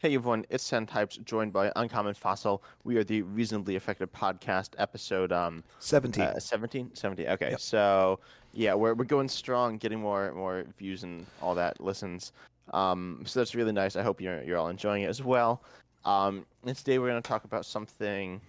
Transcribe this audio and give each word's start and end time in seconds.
Hey 0.00 0.14
everyone, 0.14 0.44
it's 0.48 0.68
Ten 0.68 0.86
Types, 0.86 1.16
joined 1.16 1.52
by 1.52 1.72
Uncommon 1.74 2.14
Fossil. 2.14 2.62
We 2.84 2.96
are 2.98 3.04
the 3.04 3.22
Reasonably 3.22 3.74
Effective 3.74 4.12
Podcast, 4.12 4.70
episode 4.78 5.32
um 5.32 5.64
17. 5.80 6.22
uh, 6.22 6.38
17? 6.38 6.90
17. 6.94 7.26
Okay, 7.26 7.50
Yep. 7.50 7.60
so 7.60 8.20
yeah, 8.52 8.74
we're 8.74 8.94
we're 8.94 9.04
going 9.04 9.28
strong, 9.28 9.76
getting 9.76 10.00
more 10.00 10.32
more 10.34 10.64
views 10.78 11.02
and 11.02 11.26
all 11.42 11.54
that 11.56 11.80
listens. 11.80 12.32
Um, 12.72 13.22
so 13.26 13.40
that's 13.40 13.54
really 13.56 13.72
nice. 13.72 13.96
I 13.96 14.02
hope 14.02 14.20
you're 14.20 14.42
you're 14.44 14.56
all 14.56 14.68
enjoying 14.68 15.02
it 15.02 15.08
as 15.08 15.22
well. 15.22 15.62
Um, 16.04 16.46
and 16.64 16.76
today 16.76 16.98
we're 17.00 17.08
going 17.08 17.20
to 17.22 17.28
talk 17.28 17.44
about 17.44 17.66
something. 17.66 18.40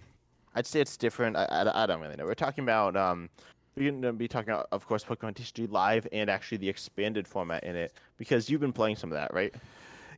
I'd 0.53 0.67
say 0.67 0.81
it's 0.81 0.97
different. 0.97 1.35
I, 1.35 1.45
I, 1.45 1.83
I 1.83 1.85
don't 1.87 1.99
really 2.01 2.15
know. 2.15 2.25
We're 2.25 2.35
talking 2.35 2.63
about 2.63 2.95
um. 2.95 3.29
We're 3.75 3.91
going 3.91 4.01
to 4.01 4.11
be 4.11 4.27
talking 4.27 4.49
about, 4.49 4.67
of 4.73 4.85
course, 4.85 5.05
Pokemon 5.05 5.35
TCG 5.35 5.71
Live 5.71 6.05
and 6.11 6.29
actually 6.29 6.57
the 6.57 6.67
expanded 6.67 7.25
format 7.25 7.63
in 7.63 7.77
it 7.77 7.93
because 8.17 8.49
you've 8.49 8.59
been 8.59 8.73
playing 8.73 8.97
some 8.97 9.09
of 9.09 9.15
that, 9.15 9.33
right? 9.33 9.53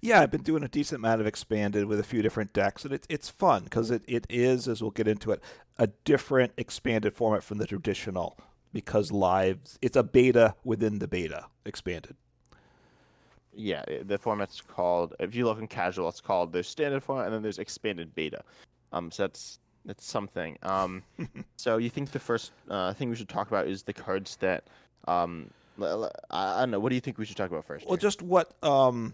Yeah, 0.02 0.22
I've 0.22 0.32
been 0.32 0.42
doing 0.42 0.64
a 0.64 0.68
decent 0.68 1.00
amount 1.00 1.22
of 1.22 1.28
expanded 1.28 1.86
with 1.86 2.00
a 2.00 2.04
few 2.04 2.24
different 2.24 2.54
decks, 2.54 2.84
and 2.84 2.94
it, 2.94 3.06
it's 3.08 3.30
fun 3.30 3.66
because 3.66 3.92
it, 3.92 4.04
it 4.08 4.26
is, 4.30 4.68
as 4.68 4.82
we'll 4.82 4.92
get 4.92 5.08
into 5.08 5.32
it, 5.32 5.42
a 5.78 5.88
different 6.06 6.54
expanded 6.58 7.14
format 7.14 7.44
from 7.44 7.60
the 7.60 7.68
traditional 7.68 8.36
because 8.74 9.12
live, 9.12 9.60
it's 9.82 9.96
a 9.96 10.04
beta 10.04 10.56
within 10.64 11.00
the 11.00 11.08
beta 11.08 11.46
expanded. 11.66 12.16
Yeah, 13.54 13.84
the 14.04 14.18
format's 14.18 14.62
called. 14.62 15.14
If 15.20 15.36
you 15.36 15.46
look 15.46 15.60
in 15.60 15.68
casual, 15.68 16.10
it's 16.10 16.22
called 16.22 16.54
there's 16.54 16.68
standard 16.68 17.04
format 17.04 17.26
and 17.26 17.36
then 17.36 17.42
there's 17.42 17.60
expanded 17.60 18.16
beta. 18.16 18.42
Um, 18.94 19.12
so 19.12 19.24
that's 19.24 19.60
that's 19.86 20.06
something. 20.06 20.58
Um, 20.64 21.04
so 21.58 21.78
you 21.78 21.90
think 21.90 22.12
the 22.12 22.20
first 22.20 22.54
uh, 22.70 22.94
thing 22.94 23.10
we 23.10 23.16
should 23.16 23.30
talk 23.30 23.50
about 23.50 23.68
is 23.68 23.84
the 23.84 23.94
cards 23.94 24.38
that 24.38 24.64
um, 25.08 25.50
l- 25.80 26.06
l- 26.06 26.12
I, 26.30 26.58
I 26.58 26.60
don't 26.62 26.72
know. 26.72 26.80
What 26.80 26.90
do 26.90 26.96
you 26.96 27.02
think 27.02 27.18
we 27.18 27.26
should 27.26 27.38
talk 27.38 27.52
about 27.52 27.66
first? 27.66 27.86
Well, 27.86 27.96
here? 27.96 28.02
just 28.02 28.22
what 28.22 28.54
um, 28.64 29.14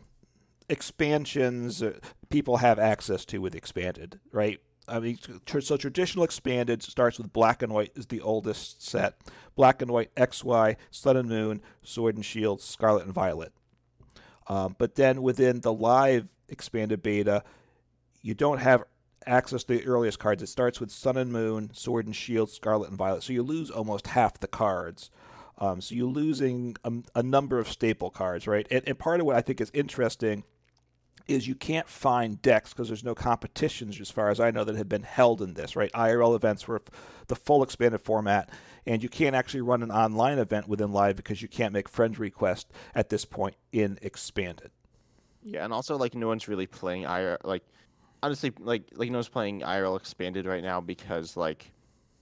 expansions 0.70 1.84
people 2.30 2.58
have 2.58 2.80
access 2.80 3.26
to 3.26 3.40
with 3.40 3.56
expanded, 3.56 4.20
right? 4.32 4.60
I 4.88 5.00
mean, 5.00 5.20
so 5.60 5.78
traditional 5.78 6.24
expanded 6.24 6.82
starts 6.82 7.18
with 7.18 7.34
black 7.34 7.62
and 7.62 7.74
white 7.74 7.92
is 7.96 8.08
the 8.08 8.22
oldest 8.22 8.86
set. 8.86 9.20
Black 9.56 9.82
and 9.82 9.92
white 9.92 10.16
XY, 10.16 10.78
Sun 10.92 11.18
and 11.18 11.28
Moon, 11.28 11.62
Sword 11.84 12.16
and 12.16 12.26
Shield, 12.26 12.62
Scarlet 12.62 13.04
and 13.04 13.14
Violet. 13.14 13.52
Um, 14.48 14.76
but 14.78 14.96
then 14.96 15.22
within 15.22 15.60
the 15.60 15.74
live 15.74 16.30
expanded 16.48 17.04
beta, 17.04 17.44
you 18.22 18.34
don't 18.34 18.60
have 18.60 18.84
access 19.26 19.66
to 19.66 19.78
the 19.78 19.86
earliest 19.86 20.20
cards. 20.20 20.42
It 20.42 20.48
starts 20.48 20.80
with 20.80 20.90
Sun 20.90 21.18
and 21.18 21.34
Moon, 21.34 21.72
Sword 21.74 22.06
and 22.06 22.16
Shield, 22.16 22.50
Scarlet 22.50 22.90
and 22.90 22.98
Violet. 22.98 23.24
So 23.24 23.34
you 23.34 23.44
lose 23.44 23.70
almost 23.70 24.08
half 24.08 24.40
the 24.40 24.48
cards. 24.48 25.10
Um, 25.58 25.82
so 25.82 25.96
you're 25.96 26.08
losing 26.08 26.78
a, 26.86 26.94
a 27.16 27.24
number 27.24 27.60
of 27.60 27.68
staple 27.68 28.10
cards, 28.10 28.48
right? 28.48 28.66
And, 28.72 28.84
and 28.88 28.98
part 28.98 29.20
of 29.20 29.26
what 29.26 29.36
I 29.36 29.42
think 29.42 29.60
is 29.60 29.72
interesting 29.74 30.46
is 31.28 31.48
you 31.48 31.56
can't 31.56 31.88
find 31.88 32.42
decks 32.42 32.74
because 32.74 32.88
there's 32.88 33.04
no 33.04 33.16
competitions, 33.16 34.00
as 34.00 34.10
far 34.10 34.30
as 34.30 34.40
I 34.40 34.52
know, 34.52 34.64
that 34.64 34.76
have 34.76 34.90
been 34.90 35.04
held 35.04 35.42
in 35.42 35.54
this, 35.54 35.76
right? 35.76 35.92
IRL 35.94 36.36
events 36.36 36.68
were 36.68 36.82
the 37.28 37.36
full 37.36 37.64
expanded 37.64 38.02
format, 38.02 38.50
and 38.86 39.04
you 39.04 39.10
can't 39.10 39.36
actually 39.36 39.62
run 39.62 39.84
an 39.84 39.92
online 39.92 40.40
event 40.40 40.68
within 40.68 40.92
Live 40.92 41.16
because 41.16 41.42
you 41.42 41.48
can't 41.48 41.74
make 41.74 41.90
friend 41.90 42.18
requests 42.18 42.72
at 42.96 43.10
this 43.10 43.26
point 43.26 43.56
in 43.72 44.00
expanded. 44.02 44.72
yeah, 45.44 45.64
and 45.64 45.74
also 45.74 45.98
like 45.98 46.16
no 46.16 46.28
one's 46.28 46.48
really 46.48 46.68
playing 46.68 47.04
IR. 47.04 47.38
Like 47.44 47.64
honestly, 48.24 48.52
like 48.60 48.84
like 48.94 49.10
no 49.10 49.18
one's 49.18 49.30
playing 49.30 49.62
IRL 49.62 49.98
expanded 49.98 50.46
right 50.46 50.64
now 50.64 50.82
because 50.82 51.38
like 51.38 51.72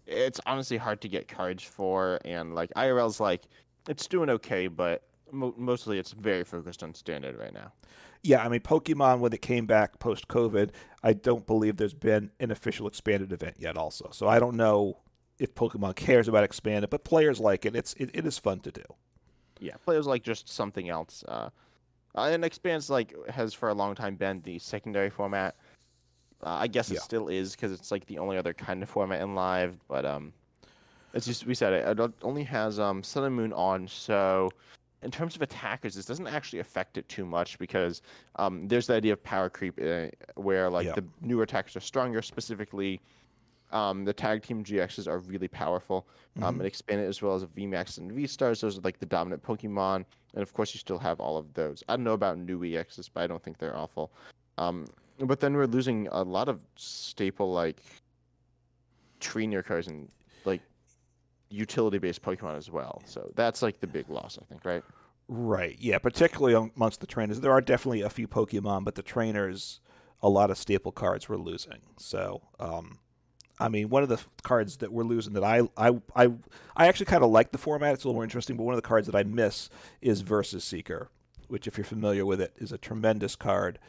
it's 0.07 0.39
honestly 0.45 0.77
hard 0.77 1.01
to 1.01 1.07
get 1.09 1.27
cards 1.27 1.63
for, 1.63 2.19
and 2.25 2.53
like 2.55 2.71
IRL's 2.75 3.19
like 3.19 3.43
it's 3.87 4.07
doing 4.07 4.29
okay, 4.29 4.67
but 4.67 5.03
mo- 5.35 5.53
mostly 5.57 5.99
it's 5.99 6.11
very 6.11 6.43
focused 6.43 6.83
on 6.83 6.93
standard 6.93 7.37
right 7.37 7.53
now. 7.53 7.71
Yeah, 8.23 8.43
I 8.43 8.49
mean, 8.49 8.61
Pokemon, 8.61 9.19
when 9.19 9.33
it 9.33 9.41
came 9.41 9.65
back 9.67 9.99
post 9.99 10.27
COVID, 10.27 10.71
I 11.03 11.13
don't 11.13 11.45
believe 11.45 11.77
there's 11.77 11.93
been 11.93 12.31
an 12.39 12.49
official 12.49 12.87
expanded 12.87 13.31
event 13.31 13.57
yet, 13.59 13.77
also. 13.77 14.09
So 14.11 14.27
I 14.27 14.39
don't 14.39 14.55
know 14.55 14.97
if 15.37 15.53
Pokemon 15.53 15.95
cares 15.95 16.27
about 16.27 16.43
expanded, 16.43 16.89
but 16.89 17.03
players 17.03 17.39
like 17.39 17.65
it. 17.65 17.75
It's 17.75 17.93
it, 17.95 18.09
it 18.13 18.25
is 18.25 18.39
fun 18.39 18.61
to 18.61 18.71
do. 18.71 18.83
Yeah, 19.59 19.75
players 19.83 20.07
like 20.07 20.23
just 20.23 20.49
something 20.49 20.89
else. 20.89 21.23
Uh, 21.27 21.49
uh, 22.15 22.29
and 22.31 22.43
expands 22.43 22.89
like 22.89 23.13
has 23.29 23.53
for 23.53 23.69
a 23.69 23.73
long 23.73 23.93
time 23.93 24.15
been 24.15 24.41
the 24.41 24.57
secondary 24.59 25.09
format. 25.09 25.55
Uh, 26.43 26.49
I 26.49 26.67
guess 26.67 26.89
it 26.89 26.95
Yeah. 26.95 27.01
still 27.01 27.27
is 27.27 27.51
because 27.51 27.71
it's 27.71 27.91
like 27.91 28.05
the 28.07 28.17
only 28.17 28.37
other 28.37 28.53
kind 28.53 28.81
of 28.81 28.89
format 28.89 29.21
in 29.21 29.35
live. 29.35 29.77
But 29.87 30.05
um, 30.05 30.33
it's 31.13 31.25
just 31.25 31.45
we 31.45 31.53
said 31.53 31.73
it, 31.73 31.99
it 31.99 32.11
only 32.23 32.43
has 32.43 32.79
um 32.79 33.03
Sun 33.03 33.25
and 33.25 33.35
Moon 33.35 33.53
on. 33.53 33.87
So 33.87 34.49
in 35.05 35.11
terms 35.11 35.35
of 35.35 35.41
attackers, 35.41 35.93
this 35.95 36.05
doesn't 36.05 36.27
actually 36.27 36.59
affect 36.59 36.97
it 36.97 37.07
too 37.07 37.25
much 37.25 37.57
because 37.59 38.01
um 38.37 38.67
there's 38.67 38.87
the 38.87 38.95
idea 38.95 39.13
of 39.13 39.23
power 39.23 39.49
creep 39.49 39.79
uh, 39.81 40.07
where 40.35 40.69
like 40.69 40.87
Yeah. 40.87 40.93
the 40.95 41.05
newer 41.21 41.43
attackers 41.43 41.75
are 41.77 41.85
stronger. 41.93 42.21
Specifically, 42.21 42.99
um 43.71 44.03
the 44.03 44.13
tag 44.13 44.41
team 44.41 44.63
GXs 44.63 45.07
are 45.07 45.19
really 45.19 45.47
powerful. 45.47 46.07
Um, 46.41 46.55
Mhm. 46.55 46.59
and 46.59 46.65
expanded 46.67 47.07
as 47.07 47.21
well 47.21 47.35
as 47.35 47.45
VMAX 47.45 47.97
and 47.99 48.11
V 48.11 48.27
stars. 48.27 48.59
Those 48.61 48.77
are 48.77 48.81
like 48.81 48.99
the 48.99 49.05
dominant 49.05 49.41
Pokemon, 49.43 50.03
and 50.33 50.41
of 50.41 50.51
course 50.53 50.73
you 50.73 50.79
still 50.79 50.99
have 50.99 51.19
all 51.21 51.37
of 51.37 51.53
those. 51.53 51.81
I 51.87 51.95
don't 51.95 52.03
know 52.03 52.13
about 52.21 52.37
new 52.37 52.59
EXs, 52.59 53.07
but 53.13 53.21
I 53.23 53.27
don't 53.27 53.41
think 53.41 53.57
they're 53.59 53.77
awful. 53.77 54.11
Um, 54.57 54.85
but 55.19 55.39
then 55.39 55.53
we're 55.55 55.65
losing 55.67 56.07
a 56.11 56.23
lot 56.23 56.49
of 56.49 56.59
staple 56.75 57.53
like 57.53 57.77
trainer 59.21 59.61
cards 59.63 59.87
and 59.87 60.09
like 60.43 60.61
utility 61.55 61.97
based 61.97 62.21
Pokemon 62.21 62.57
as 62.57 62.69
well. 62.69 63.01
So 63.05 63.31
that's 63.35 63.61
like 63.61 63.79
the 63.79 63.87
big 63.87 64.09
loss, 64.09 64.37
I 64.41 64.45
think, 64.45 64.65
right? 64.65 64.83
Right. 65.27 65.77
Yeah. 65.79 65.97
Particularly 65.97 66.71
amongst 66.75 66.99
the 66.99 67.07
trainers, 67.07 67.39
there 67.39 67.51
are 67.51 67.61
definitely 67.61 68.01
a 68.01 68.09
few 68.09 68.27
Pokemon, 68.27 68.83
but 68.83 68.95
the 68.95 69.01
trainers, 69.01 69.79
a 70.21 70.29
lot 70.29 70.51
of 70.51 70.57
staple 70.57 70.91
cards 70.91 71.27
we're 71.27 71.37
losing. 71.37 71.81
So, 71.97 72.41
um, 72.59 72.99
I 73.59 73.69
mean, 73.69 73.89
one 73.89 74.03
of 74.03 74.09
the 74.09 74.19
cards 74.43 74.77
that 74.77 74.91
we're 74.91 75.03
losing 75.03 75.33
that 75.33 75.43
I 75.43 75.61
I 75.77 75.97
I, 76.15 76.31
I 76.75 76.87
actually 76.87 77.05
kind 77.07 77.23
of 77.23 77.31
like 77.31 77.51
the 77.51 77.57
format. 77.57 77.93
It's 77.93 78.03
a 78.03 78.07
little 78.07 78.17
more 78.17 78.23
interesting, 78.23 78.57
but 78.57 78.63
one 78.63 78.73
of 78.73 78.81
the 78.81 78.87
cards 78.87 79.07
that 79.07 79.15
I 79.15 79.23
miss 79.23 79.69
is 80.01 80.21
Versus 80.21 80.63
Seeker, 80.63 81.09
which, 81.47 81.65
if 81.65 81.77
you're 81.77 81.85
familiar 81.85 82.25
with 82.25 82.41
it, 82.41 82.53
is 82.57 82.71
a 82.71 82.77
tremendous 82.77 83.35
card. 83.35 83.79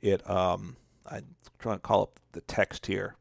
It 0.00 0.28
um, 0.30 0.76
I'm 1.10 1.34
trying 1.58 1.76
to 1.76 1.80
call 1.80 2.02
up 2.02 2.20
the 2.32 2.40
text 2.42 2.86
here. 2.86 3.16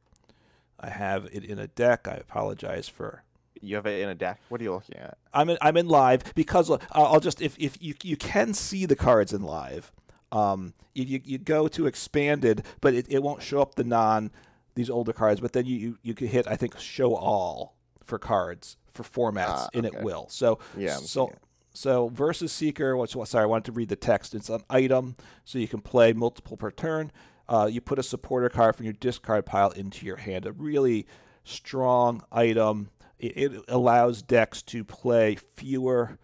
I 0.80 0.90
have 0.90 1.26
it 1.32 1.44
in 1.44 1.58
a 1.58 1.68
deck. 1.68 2.08
I 2.08 2.16
apologize 2.16 2.88
for 2.88 3.24
You 3.66 3.76
have 3.76 3.86
it 3.86 4.02
in 4.02 4.10
a 4.10 4.16
deck. 4.16 4.40
What 4.50 4.62
are 4.62 4.64
you 4.64 4.74
looking 4.74 4.98
at? 4.98 5.18
I'm 5.34 5.50
in, 5.50 5.58
I'm 5.62 5.78
in 5.78 5.88
live 5.88 6.34
because 6.36 6.70
uh, 6.70 6.78
I'll 6.92 7.20
just 7.20 7.42
if, 7.42 7.58
if 7.60 7.82
you 7.82 7.96
you 8.04 8.18
can 8.18 8.54
see 8.54 8.86
the 8.86 8.96
cards 8.96 9.34
in 9.34 9.42
live. 9.42 9.92
Um, 10.32 10.74
if 10.94 11.10
you, 11.10 11.22
you 11.24 11.38
go 11.38 11.68
to 11.70 11.88
expanded, 11.88 12.64
but 12.82 12.94
it, 12.94 13.06
it 13.10 13.22
won't 13.24 13.42
show 13.42 13.62
up 13.62 13.76
the 13.76 13.84
non 13.84 14.32
these 14.76 14.90
older 14.90 15.14
cards. 15.14 15.40
But 15.40 15.54
then 15.54 15.66
you 15.66 15.76
you, 15.78 15.98
you 16.04 16.14
could 16.14 16.30
hit 16.30 16.48
I 16.48 16.56
think 16.56 16.80
show 16.80 17.16
all 17.16 17.76
for 18.04 18.20
cards 18.20 18.78
for 18.92 19.04
formats, 19.04 19.46
Ah, 19.48 19.70
and 19.74 19.86
it 19.86 20.02
will. 20.02 20.28
So 20.30 20.60
Yeah, 20.78 20.96
so 20.96 21.34
so 21.74 22.08
versus 22.10 22.52
seeker. 22.52 22.96
What's 22.96 23.14
sorry, 23.30 23.44
I 23.44 23.46
wanted 23.46 23.66
to 23.66 23.72
read 23.74 23.90
the 23.90 23.96
text. 23.96 24.34
It's 24.34 24.50
an 24.50 24.64
item, 24.70 25.16
so 25.44 25.60
you 25.60 25.68
can 25.68 25.82
play 25.82 26.14
multiple 26.14 26.58
per 26.58 26.72
turn. 26.72 27.12
Uh, 27.48 27.70
you 27.72 27.82
put 27.82 28.00
a 28.00 28.04
supporter 28.04 28.50
card 28.50 28.76
from 28.76 28.86
your 28.86 28.94
discard 28.94 29.46
pile 29.46 29.70
into 29.72 30.06
your 30.06 30.16
hand. 30.16 30.46
A 30.46 30.52
really 30.52 31.06
strong 31.44 32.24
item. 32.32 32.90
It, 33.28 33.54
it 33.54 33.64
allows 33.68 34.22
decks 34.22 34.62
to 34.64 34.84
play 34.84 35.36
fewer 35.36 36.18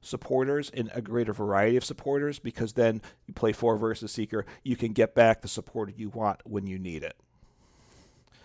supporters 0.00 0.70
and 0.70 0.90
a 0.94 1.02
greater 1.02 1.32
variety 1.32 1.76
of 1.76 1.84
supporters 1.84 2.38
because 2.38 2.72
then 2.74 3.02
you 3.26 3.34
play 3.34 3.52
four 3.52 3.76
versus 3.76 4.12
seeker. 4.12 4.46
You 4.62 4.76
can 4.76 4.92
get 4.92 5.14
back 5.14 5.42
the 5.42 5.48
supporter 5.48 5.92
you 5.96 6.08
want 6.08 6.40
when 6.44 6.66
you 6.66 6.78
need 6.78 7.02
it. 7.02 7.16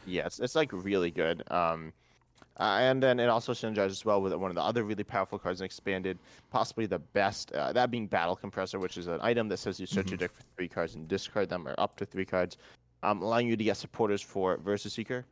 Yeah, 0.06 0.26
it's, 0.26 0.40
it's 0.40 0.56
like 0.56 0.72
really 0.74 1.12
good. 1.12 1.44
Um, 1.50 1.94
uh, 2.60 2.78
and 2.82 3.02
then 3.02 3.20
it 3.20 3.28
also 3.28 3.54
synergizes 3.54 4.06
well 4.06 4.22
with 4.22 4.34
one 4.34 4.52
of 4.52 4.56
the 4.56 4.62
other 4.62 4.84
really 4.84 5.04
powerful 5.04 5.40
cards 5.40 5.62
in 5.62 5.66
expanded, 5.66 6.20
possibly 6.52 6.86
the 6.86 7.00
best. 7.00 7.52
Uh, 7.52 7.74
that 7.74 7.90
being 7.90 8.06
Battle 8.06 8.36
Compressor, 8.36 8.80
which 8.80 8.98
is 8.98 9.08
an 9.08 9.20
item 9.22 9.48
that 9.48 9.58
says 9.58 9.80
you 9.80 9.88
search 9.88 10.12
your 10.12 10.18
deck 10.18 10.32
for 10.32 10.44
three 10.56 10.68
cards 10.68 10.94
and 10.94 11.08
discard 11.08 11.50
them, 11.50 11.68
or 11.68 11.74
up 11.80 11.96
to 11.98 12.06
three 12.06 12.26
cards, 12.26 12.58
um, 13.02 13.22
allowing 13.24 13.48
you 13.48 13.58
to 13.58 13.64
get 13.64 13.78
supporters 13.78 14.22
for 14.22 14.58
Versus 14.58 14.94
Seeker. 14.94 15.26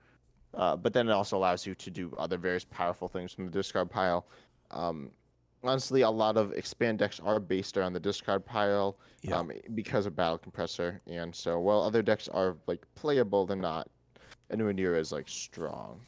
Uh, 0.53 0.75
but 0.75 0.94
then 0.94 1.07
it 1.07 1.12
also 1.12 1.38
allows 1.38 1.65
you 1.65 1.74
to 1.75 1.89
do 1.89 2.13
other 2.18 2.38
various 2.38 2.65
powerful 2.65 3.07
things 3.07 3.31
from 3.31 3.45
the 3.45 3.51
discard 3.51 3.89
pile. 3.89 4.25
Um, 4.71 5.12
honestly, 5.63 6.01
a 6.01 6.09
lot 6.09 6.38
of 6.38 6.51
expand 6.53 7.00
decks 7.00 7.19
are 7.19 7.39
based 7.39 7.77
around 7.77 7.94
the 7.94 8.00
discard 8.00 8.45
pile 8.45 8.98
Yeah. 9.21 9.38
um, 9.38 9.51
because 9.74 10.06
of 10.06 10.15
Battle 10.15 10.38
Compressor, 10.38 11.01
and 11.07 11.33
so 11.33 11.59
while 11.59 11.81
other 11.81 12.01
decks 12.01 12.27
are 12.27 12.57
like 12.68 12.86
playable, 12.95 13.45
they're 13.45 13.56
not 13.57 13.88
anywhere 14.51 14.74
near 14.74 14.95
as 14.95 15.12
like 15.12 15.30
strong. 15.30 16.01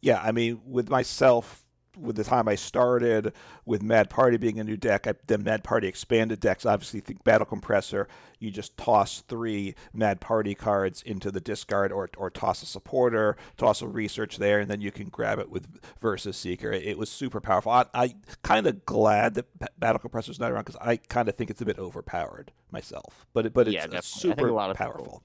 Yeah, 0.00 0.20
I 0.20 0.32
mean, 0.32 0.60
with 0.66 0.90
myself, 0.90 1.63
with 1.96 2.16
the 2.16 2.24
time 2.24 2.48
I 2.48 2.54
started, 2.54 3.32
with 3.64 3.82
Mad 3.82 4.10
Party 4.10 4.36
being 4.36 4.58
a 4.60 4.64
new 4.64 4.76
deck, 4.76 5.06
I, 5.06 5.14
then 5.26 5.42
Mad 5.42 5.62
Party 5.64 5.86
expanded 5.88 6.40
decks. 6.40 6.66
Obviously, 6.66 7.00
think 7.00 7.22
Battle 7.24 7.46
Compressor, 7.46 8.08
you 8.38 8.50
just 8.50 8.76
toss 8.76 9.20
three 9.28 9.74
Mad 9.92 10.20
Party 10.20 10.54
cards 10.54 11.02
into 11.02 11.30
the 11.30 11.40
discard, 11.40 11.92
or 11.92 12.10
or 12.16 12.30
toss 12.30 12.62
a 12.62 12.66
supporter, 12.66 13.36
toss 13.56 13.82
a 13.82 13.86
research 13.86 14.38
there, 14.38 14.60
and 14.60 14.70
then 14.70 14.80
you 14.80 14.90
can 14.90 15.08
grab 15.08 15.38
it 15.38 15.50
with 15.50 15.66
Versus 16.00 16.36
Seeker. 16.36 16.70
It, 16.72 16.84
it 16.84 16.98
was 16.98 17.08
super 17.10 17.40
powerful. 17.40 17.72
I, 17.72 17.86
I 17.94 18.14
kind 18.42 18.66
of 18.66 18.84
glad 18.84 19.34
that 19.34 19.46
Battle 19.78 19.98
Compressor's 19.98 20.40
not 20.40 20.50
around 20.52 20.64
because 20.64 20.80
I 20.80 20.96
kind 20.96 21.28
of 21.28 21.34
think 21.36 21.50
it's 21.50 21.60
a 21.62 21.64
bit 21.66 21.78
overpowered 21.78 22.52
myself. 22.70 23.26
But 23.32 23.46
it, 23.46 23.54
but 23.54 23.68
it's, 23.68 23.74
Yeah, 23.74 23.84
it's 23.84 23.92
definitely. 23.92 24.30
I 24.30 24.34
think 24.34 24.40
super 24.40 24.48
a 24.48 24.54
lot 24.54 24.70
of 24.70 24.76
powerful. 24.76 25.04
people- 25.04 25.22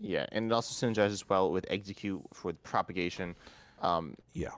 Yeah, 0.00 0.26
and 0.32 0.46
it 0.50 0.54
also 0.54 0.86
synergizes 0.86 1.24
well 1.28 1.50
with 1.50 1.66
Exeggcute 1.68 2.22
for 2.32 2.52
propagation, 2.52 3.34
um, 3.82 4.14
Yeah. 4.32 4.50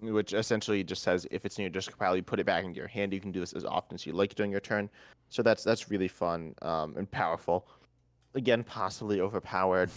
Which 0.00 0.32
essentially 0.32 0.82
just 0.84 1.02
says 1.02 1.26
if 1.30 1.44
it's 1.44 1.58
in 1.58 1.62
your 1.62 1.70
discard 1.70 1.98
pile, 1.98 2.16
you 2.16 2.22
put 2.22 2.40
it 2.40 2.46
back 2.46 2.64
into 2.64 2.78
your 2.78 2.88
hand. 2.88 3.12
You 3.12 3.20
can 3.20 3.32
do 3.32 3.40
this 3.40 3.52
as 3.52 3.64
often 3.64 3.94
as 3.94 4.06
you 4.06 4.12
like 4.12 4.34
during 4.34 4.50
your 4.50 4.60
turn. 4.60 4.88
So 5.30 5.42
that's 5.42 5.64
that's 5.64 5.90
really 5.90 6.08
fun 6.08 6.54
um, 6.62 6.94
and 6.96 7.10
powerful. 7.10 7.66
Again, 8.34 8.64
possibly 8.64 9.20
overpowered 9.20 9.90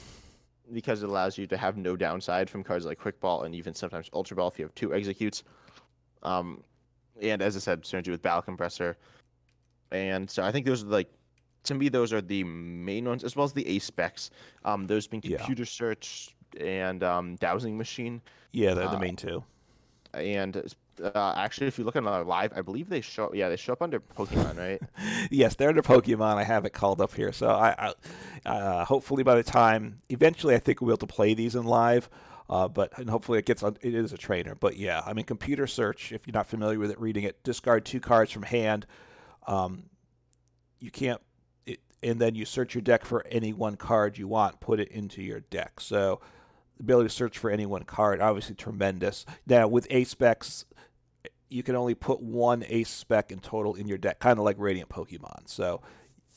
because 0.73 1.03
it 1.03 1.09
allows 1.09 1.37
you 1.37 1.47
to 1.47 1.57
have 1.57 1.77
no 1.77 1.95
downside 1.95 2.49
from 2.49 2.63
cards 2.63 2.85
like 2.85 2.99
Quick 2.99 3.19
Ball 3.19 3.43
and 3.43 3.55
even 3.55 3.73
sometimes 3.73 4.09
Ultra 4.13 4.35
Ball 4.37 4.47
if 4.49 4.59
you 4.59 4.65
have 4.65 4.75
two 4.75 4.89
Exeggcutes. 4.89 5.43
Um, 6.23 6.63
and 7.21 7.41
as 7.41 7.55
I 7.55 7.59
said, 7.59 7.83
synergy 7.83 8.09
with 8.09 8.21
Battle 8.21 8.41
Compressor. 8.41 8.97
And 9.91 10.29
so 10.29 10.43
I 10.43 10.51
think 10.51 10.65
those 10.65 10.83
are 10.83 10.87
like 10.87 11.09
to 11.63 11.73
me 11.75 11.89
those 11.89 12.13
are 12.13 12.21
the 12.21 12.43
main 12.43 13.05
ones 13.05 13.23
as 13.23 13.35
well 13.35 13.45
as 13.45 13.53
the 13.53 13.67
A 13.67 13.79
specs. 13.79 14.31
Um, 14.65 14.87
those 14.87 15.07
being 15.07 15.21
Yeah. 15.23 15.37
computer 15.37 15.65
search 15.65 16.35
and 16.59 17.03
um, 17.03 17.35
dowsing 17.35 17.77
machine. 17.77 18.21
Yeah, 18.51 18.73
they're 18.73 18.87
the 18.87 18.97
Uh, 18.97 18.99
main 18.99 19.15
two. 19.15 19.43
And 20.17 20.73
uh, 21.01 21.33
actually, 21.35 21.67
if 21.67 21.77
you 21.77 21.85
look 21.85 21.95
at 21.95 22.03
another 22.03 22.23
live, 22.23 22.53
I 22.55 22.61
believe 22.61 22.89
they 22.89 23.01
show. 23.01 23.31
Yeah, 23.33 23.49
they 23.49 23.55
show 23.55 23.73
up 23.73 23.81
under 23.81 23.99
Pokemon, 23.99 24.57
right? 24.57 24.81
yes, 25.31 25.55
they're 25.55 25.69
under 25.69 25.81
Pokemon. 25.81 26.35
I 26.35 26.43
have 26.43 26.65
it 26.65 26.73
called 26.73 27.01
up 27.01 27.13
here, 27.13 27.31
so 27.31 27.49
I, 27.49 27.93
I 28.45 28.49
uh, 28.49 28.85
hopefully 28.85 29.23
by 29.23 29.35
the 29.35 29.43
time 29.43 30.01
eventually 30.09 30.55
I 30.55 30.59
think 30.59 30.81
we'll 30.81 30.89
be 30.89 30.91
able 30.91 31.07
to 31.07 31.13
play 31.13 31.33
these 31.33 31.55
in 31.55 31.65
live. 31.65 32.09
Uh, 32.49 32.67
but 32.67 32.97
and 32.97 33.09
hopefully 33.09 33.39
it 33.39 33.45
gets 33.45 33.61
on. 33.61 33.77
It 33.81 33.93
is 33.93 34.13
a 34.13 34.17
trainer, 34.17 34.55
but 34.55 34.77
yeah, 34.77 35.01
I 35.05 35.13
mean 35.13 35.25
computer 35.25 35.67
search. 35.67 36.11
If 36.11 36.25
you're 36.25 36.33
not 36.33 36.47
familiar 36.47 36.79
with 36.79 36.91
it, 36.91 36.99
reading 36.99 37.23
it, 37.23 37.43
discard 37.43 37.85
two 37.85 37.99
cards 37.99 38.31
from 38.31 38.43
hand. 38.43 38.85
Um, 39.45 39.83
you 40.79 40.91
can't, 40.91 41.21
it, 41.65 41.79
and 42.01 42.19
then 42.21 42.35
you 42.35 42.45
search 42.45 42.73
your 42.73 42.81
deck 42.81 43.03
for 43.03 43.25
any 43.29 43.51
one 43.51 43.75
card 43.75 44.17
you 44.17 44.27
want. 44.27 44.61
Put 44.61 44.79
it 44.79 44.89
into 44.89 45.21
your 45.21 45.41
deck. 45.41 45.81
So 45.81 46.21
the 46.77 46.83
ability 46.83 47.09
to 47.09 47.13
search 47.13 47.37
for 47.37 47.49
any 47.49 47.65
one 47.65 47.83
card, 47.83 48.21
obviously 48.21 48.55
tremendous. 48.55 49.25
Now 49.45 49.67
with 49.67 49.87
ace 49.89 50.09
specs, 50.09 50.65
you 51.49 51.63
can 51.63 51.75
only 51.75 51.95
put 51.95 52.21
one 52.21 52.63
ace 52.67 52.89
spec 52.89 53.31
in 53.31 53.39
total 53.39 53.75
in 53.75 53.87
your 53.87 53.97
deck, 53.97 54.19
kind 54.19 54.37
of 54.39 54.45
like 54.45 54.57
Radiant 54.59 54.89
Pokemon. 54.89 55.47
So 55.47 55.81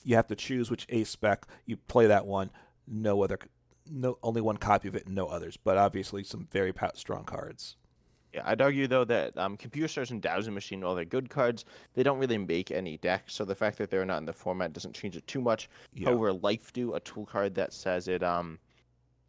you 0.05 0.17
have 0.17 0.29
to 0.29 0.37
choose 0.37 0.71
which 0.71 0.87
ace 0.89 1.11
spec 1.11 1.47
you 1.67 1.77
play 1.77 2.07
that 2.07 2.27
one. 2.27 2.51
No 2.87 3.23
other, 3.23 3.39
no 3.91 4.19
only 4.23 4.41
one 4.41 4.57
copy 4.57 4.89
of 4.89 4.95
it, 4.95 5.07
and 5.07 5.15
no 5.15 5.27
others. 5.27 5.57
But 5.57 5.77
obviously 5.77 6.25
some 6.25 6.49
very 6.51 6.73
strong 6.95 7.25
cards. 7.25 7.77
Yeah, 8.33 8.43
I'd 8.45 8.61
argue 8.61 8.87
though 8.87 9.05
that 9.07 9.37
um, 9.37 9.57
computer 9.57 9.89
search 9.89 10.11
and 10.11 10.23
dowsing 10.23 10.55
machine, 10.55 10.81
while 10.81 10.95
they're 10.95 11.05
good 11.05 11.29
cards, 11.29 11.65
they 11.95 12.05
don't 12.05 12.19
really 12.19 12.39
make 12.39 12.71
any 12.71 12.97
decks. 12.99 13.35
So 13.35 13.45
the 13.45 13.57
fact 13.57 13.79
that 13.79 13.91
they're 13.91 14.05
not 14.05 14.19
in 14.19 14.27
the 14.27 14.33
format 14.33 14.73
doesn't 14.73 14.95
change 14.95 15.17
it 15.17 15.27
too 15.27 15.41
much. 15.41 15.69
Yeah. 15.95 16.09
However, 16.09 16.33
Life 16.33 16.73
Dew, 16.73 16.95
a 16.95 17.01
tool 17.01 17.27
card 17.27 17.57
that 17.57 17.73
says 17.73 18.07
it, 18.07 18.23
um, 18.23 18.61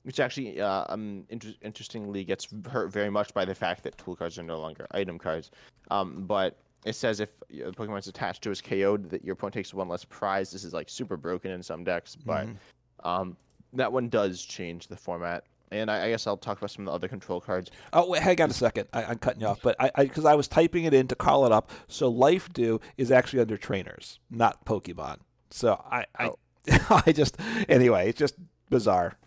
which 0.04 0.20
actually 0.20 0.60
uh, 0.60 0.86
um, 0.90 1.24
inter- 1.30 1.54
interestingly 1.62 2.24
gets 2.24 2.48
hurt 2.70 2.92
very 2.92 3.10
much 3.10 3.34
by 3.34 3.46
the 3.46 3.56
fact 3.56 3.84
that 3.84 3.98
tool 3.98 4.16
cards 4.16 4.38
are 4.38 4.44
no 4.44 4.60
longer 4.60 4.88
item 4.92 5.18
cards. 5.20 5.52
Um, 5.90 6.24
but 6.26 6.58
it 6.86 6.94
says 6.94 7.20
if 7.20 7.30
uh, 7.44 7.68
the 7.68 7.72
Pokemon's 7.72 8.08
attached 8.08 8.42
to 8.44 8.52
is 8.52 8.62
KO'd, 8.62 9.10
that 9.10 9.24
your 9.24 9.34
opponent 9.34 9.54
takes 9.54 9.74
one 9.74 9.88
less 9.88 10.04
prize. 10.06 10.52
This 10.52 10.64
is 10.64 10.74
like 10.74 10.90
super 10.90 11.18
broken 11.18 11.52
in 11.52 11.62
some 11.62 11.84
decks, 11.84 12.16
but 12.16 12.48
Mhm. 12.48 12.56
um, 13.04 13.38
that 13.74 13.92
one 13.92 14.10
does 14.10 14.42
change 14.44 14.88
the 14.88 14.98
format. 14.98 15.44
And 15.74 15.90
I, 15.90 16.08
I 16.08 16.10
guess 16.10 16.28
I'll 16.28 16.36
talk 16.36 16.58
about 16.58 16.70
some 16.72 16.86
of 16.86 16.92
the 16.92 16.96
other 16.96 17.08
control 17.08 17.40
cards. 17.40 17.72
Oh, 17.94 18.10
wait, 18.10 18.22
hang 18.22 18.42
on 18.42 18.50
a 18.50 18.54
second. 18.54 18.90
I, 18.92 19.06
I'm 19.06 19.18
cutting 19.20 19.40
you 19.40 19.48
off, 19.48 19.62
but 19.62 19.78
I 19.80 20.04
because 20.04 20.26
I, 20.26 20.36
was 20.36 20.50
typing 20.50 20.84
it 20.84 20.94
in 20.94 21.08
to 21.08 21.16
call 21.16 21.46
it 21.46 21.54
up. 21.54 21.72
So 21.88 22.10
Life 22.10 22.52
Dew 22.52 22.82
is 22.98 23.10
actually 23.10 23.40
under 23.40 23.56
trainers, 23.56 24.20
not 24.30 24.66
Pokemon. 24.66 25.20
So 25.50 25.82
I 25.90 26.06
I, 26.20 26.28
Oh. 26.28 26.38
I 27.06 27.14
just 27.14 27.38
anyway, 27.70 28.10
it's 28.10 28.20
just 28.20 28.36
bizarre. 28.70 29.18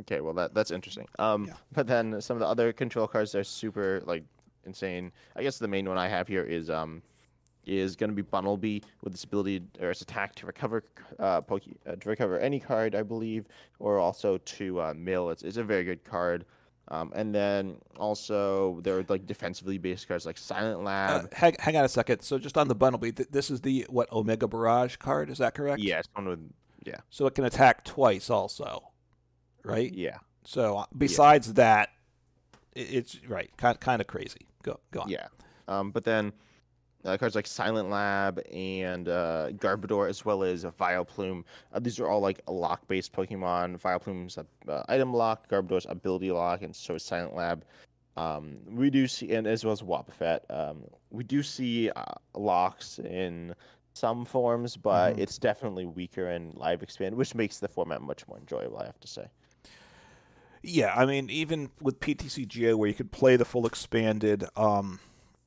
Okay, 0.00 0.20
well 0.20 0.34
that 0.34 0.54
that's 0.54 0.70
interesting. 0.70 1.06
Um, 1.18 1.46
Yeah. 1.46 1.54
but 1.72 1.86
then 1.86 2.20
some 2.20 2.36
of 2.36 2.40
the 2.40 2.46
other 2.46 2.72
control 2.72 3.06
cards 3.06 3.34
are 3.34 3.44
super 3.44 4.02
like 4.06 4.24
insane. 4.64 5.12
I 5.36 5.42
guess 5.42 5.58
the 5.58 5.68
main 5.68 5.88
one 5.88 5.98
I 5.98 6.08
have 6.08 6.28
here 6.28 6.44
is 6.44 6.70
um 6.70 7.02
is 7.64 7.96
going 7.96 8.10
to 8.10 8.14
be 8.14 8.22
Bunnelby 8.22 8.84
with 9.02 9.12
this 9.12 9.24
ability 9.24 9.60
or 9.80 9.90
its 9.90 10.00
attack 10.00 10.36
to 10.36 10.46
recover 10.46 10.84
uh, 11.18 11.40
Poke, 11.40 11.62
uh 11.84 11.96
to 11.96 12.08
recover 12.08 12.38
any 12.38 12.60
card 12.60 12.94
I 12.94 13.02
believe, 13.02 13.46
or 13.80 13.98
also 13.98 14.38
to 14.38 14.80
uh, 14.80 14.94
mill. 14.96 15.30
It's 15.30 15.42
it's 15.42 15.56
a 15.56 15.64
very 15.64 15.84
good 15.84 16.04
card. 16.04 16.44
Um, 16.88 17.10
and 17.16 17.34
then 17.34 17.78
also 17.98 18.78
there 18.82 18.96
are 18.98 19.04
like 19.08 19.26
defensively 19.26 19.76
based 19.78 20.06
cards 20.06 20.24
like 20.24 20.38
Silent 20.38 20.78
Uh, 20.78 20.84
Lab. 20.84 21.34
hang, 21.34 21.56
hang 21.58 21.76
on 21.76 21.84
a 21.84 21.88
second. 21.88 22.20
So 22.20 22.38
just 22.38 22.56
on 22.56 22.68
the 22.68 22.76
Bunnelby, 22.76 23.16
th- 23.16 23.28
this 23.32 23.50
is 23.50 23.60
the 23.62 23.84
what 23.88 24.12
Omega 24.12 24.46
Barrage 24.46 24.94
card. 24.94 25.28
Is 25.28 25.38
that 25.38 25.54
correct? 25.54 25.80
yes, 25.80 26.04
one 26.14 26.28
with 26.28 26.48
yeah 26.84 26.98
So 27.10 27.26
it 27.26 27.34
can 27.34 27.44
attack 27.44 27.82
twice 27.84 28.30
also, 28.30 28.92
right? 29.66 29.92
yeah 29.92 30.18
So 30.44 30.78
uh, 30.78 30.86
besides 30.96 31.54
that, 31.54 31.90
it's 32.74 33.20
right, 33.26 33.50
kind 33.56 33.78
kind 33.80 34.00
of 34.00 34.06
crazy. 34.06 34.46
Go 34.62 34.78
go 34.90 35.00
on. 35.00 35.08
Yeah. 35.08 35.28
Um, 35.68 35.90
but 35.90 36.04
then 36.04 36.32
uh, 37.04 37.16
cards 37.16 37.34
like 37.34 37.46
Silent 37.46 37.88
Lab 37.90 38.40
and 38.52 39.08
uh, 39.08 39.48
Garbodor, 39.52 40.08
as 40.08 40.24
well 40.24 40.42
as 40.42 40.64
Vileplume. 40.64 41.44
Uh, 41.72 41.78
these 41.80 41.98
are 42.00 42.08
all 42.08 42.20
like 42.20 42.40
lock-based 42.48 43.12
Pokemon. 43.12 43.80
Vileplume's 43.80 44.38
a 44.38 44.46
uh, 44.70 44.82
item 44.88 45.14
lock, 45.14 45.48
Garbodor's 45.48 45.86
ability 45.88 46.30
lock, 46.32 46.62
and 46.62 46.74
so 46.74 46.94
is 46.96 47.02
Silent 47.02 47.34
Lab. 47.34 47.64
Um, 48.16 48.56
we 48.70 48.90
do 48.90 49.06
see, 49.06 49.34
and 49.34 49.46
as 49.46 49.64
well 49.64 49.72
as 49.72 49.82
Wobbuffet, 49.82 50.40
um, 50.50 50.84
we 51.10 51.22
do 51.22 51.42
see 51.42 51.90
uh, 51.90 52.04
locks 52.34 52.98
in 52.98 53.54
some 53.92 54.24
forms, 54.24 54.76
but 54.76 55.14
Mhm. 55.14 55.18
it's 55.20 55.38
definitely 55.38 55.86
weaker 55.86 56.30
in 56.30 56.50
live 56.54 56.82
expand, 56.82 57.14
which 57.14 57.34
makes 57.34 57.58
the 57.60 57.68
format 57.68 58.02
much 58.02 58.26
more 58.28 58.38
enjoyable. 58.38 58.78
I 58.78 58.86
have 58.86 59.00
to 59.00 59.08
say. 59.08 59.26
Yeah, 60.68 60.92
I 60.96 61.06
mean, 61.06 61.30
even 61.30 61.70
with 61.80 62.00
PTCGO, 62.00 62.74
where 62.74 62.88
you 62.88 62.94
could 62.94 63.12
play 63.12 63.36
the 63.36 63.44
full 63.44 63.66
expanded, 63.66 64.44
um, 64.56 64.98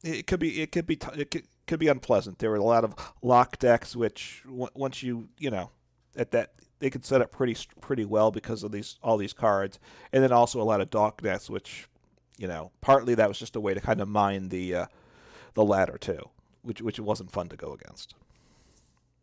it 0.01 0.27
could 0.27 0.39
be 0.39 0.61
it 0.61 0.71
could 0.71 0.87
be 0.87 0.95
t- 0.95 1.19
it 1.19 1.29
could, 1.29 1.43
could 1.67 1.79
be 1.79 1.89
unpleasant. 1.89 2.39
There 2.39 2.49
were 2.49 2.55
a 2.55 2.63
lot 2.63 2.85
of 2.85 2.95
lock 3.21 3.59
decks, 3.59 3.97
which 3.97 4.41
w- 4.45 4.69
once 4.73 5.03
you 5.03 5.27
you 5.37 5.51
know 5.51 5.71
at 6.15 6.31
that 6.31 6.53
they 6.79 6.89
could 6.89 7.03
set 7.03 7.21
up 7.21 7.31
pretty 7.31 7.57
pretty 7.81 8.05
well 8.05 8.31
because 8.31 8.63
of 8.63 8.71
these 8.71 8.97
all 9.03 9.17
these 9.17 9.33
cards, 9.33 9.77
and 10.13 10.23
then 10.23 10.31
also 10.31 10.61
a 10.61 10.63
lot 10.63 10.79
of 10.79 10.89
dock 10.89 11.21
decks, 11.21 11.49
which 11.49 11.89
you 12.37 12.47
know 12.47 12.71
partly 12.79 13.13
that 13.15 13.27
was 13.27 13.37
just 13.37 13.57
a 13.57 13.59
way 13.59 13.73
to 13.73 13.81
kind 13.81 13.99
of 13.99 14.07
mine 14.07 14.47
the 14.47 14.73
uh, 14.73 14.85
the 15.53 15.65
ladder 15.65 15.97
too, 15.97 16.29
which 16.61 16.81
which 16.81 16.97
it 16.97 17.03
wasn't 17.03 17.29
fun 17.29 17.49
to 17.49 17.57
go 17.57 17.73
against. 17.73 18.15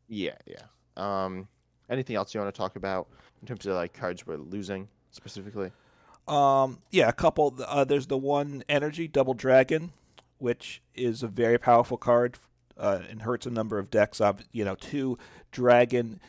Yeah, 0.09 0.37
yeah. 0.45 0.65
Um, 0.99 1.49
anything 1.89 2.17
else 2.17 2.35
you 2.35 2.41
want 2.41 2.55
to 2.55 2.59
talk 2.59 2.77
about 2.77 3.09
in 3.41 3.49
terms 3.49 3.65
of 3.65 3.77
like 3.77 3.95
cards 3.95 4.27
we're 4.27 4.37
losing 4.37 4.89
specifically? 5.11 5.71
Um, 6.29 6.81
yeah, 6.91 7.09
a 7.09 7.13
couple. 7.13 7.57
Uh, 7.67 7.85
there's 7.85 8.07
the 8.07 8.17
one 8.17 8.65
energy 8.69 9.09
double 9.09 9.35
dragon, 9.35 9.93
which 10.39 10.83
is 10.95 11.23
a 11.23 11.29
very 11.29 11.59
powerful 11.59 11.97
card 11.97 12.39
uh, 12.77 13.01
and 13.09 13.23
hurts 13.23 13.47
a 13.47 13.51
number 13.51 13.79
of 13.79 13.91
decks. 13.91 14.21
Of 14.21 14.43
you 14.53 14.65
know, 14.65 14.75
two 14.75 15.19
dragon. 15.53 16.21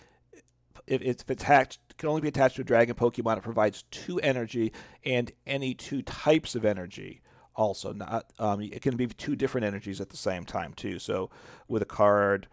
If 0.85 1.01
it's 1.01 1.23
attached, 1.27 1.79
can 1.97 2.09
only 2.09 2.21
be 2.21 2.27
attached 2.27 2.55
to 2.57 2.61
a 2.61 2.65
dragon 2.65 2.95
Pokemon. 2.95 3.37
It 3.37 3.43
provides 3.43 3.83
two 3.91 4.19
energy 4.19 4.71
and 5.03 5.31
any 5.45 5.73
two 5.73 6.01
types 6.01 6.55
of 6.55 6.63
energy. 6.63 7.21
Also, 7.55 7.91
not 7.91 8.31
um, 8.37 8.61
it 8.61 8.81
can 8.81 8.95
be 8.95 9.07
two 9.07 9.35
different 9.35 9.65
energies 9.65 9.99
at 9.99 10.09
the 10.09 10.17
same 10.17 10.45
time 10.45 10.73
too. 10.73 10.99
So 10.99 11.31
with 11.67 11.81
a 11.81 11.85
card 11.85 12.47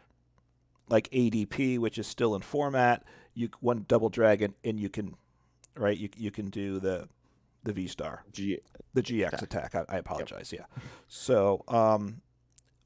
like 0.89 1.11
ADP, 1.11 1.79
which 1.79 1.99
is 1.99 2.07
still 2.07 2.35
in 2.35 2.41
format, 2.43 3.05
you 3.35 3.51
one 3.61 3.85
double 3.87 4.09
dragon 4.09 4.55
and 4.65 4.81
you 4.81 4.89
can 4.89 5.15
right 5.77 5.99
you 5.99 6.09
you 6.17 6.31
can 6.31 6.49
do 6.49 6.81
the 6.81 7.09
the 7.65 7.73
V 7.73 7.87
star 7.87 8.25
G- 8.33 8.61
the 8.93 9.03
GX 9.03 9.29
Attack. 9.43 9.43
attack. 9.43 9.75
I, 9.75 9.97
I 9.97 9.99
apologize. 9.99 10.53
Yeah. 10.53 10.67
So 11.09 11.65
um, 11.69 12.21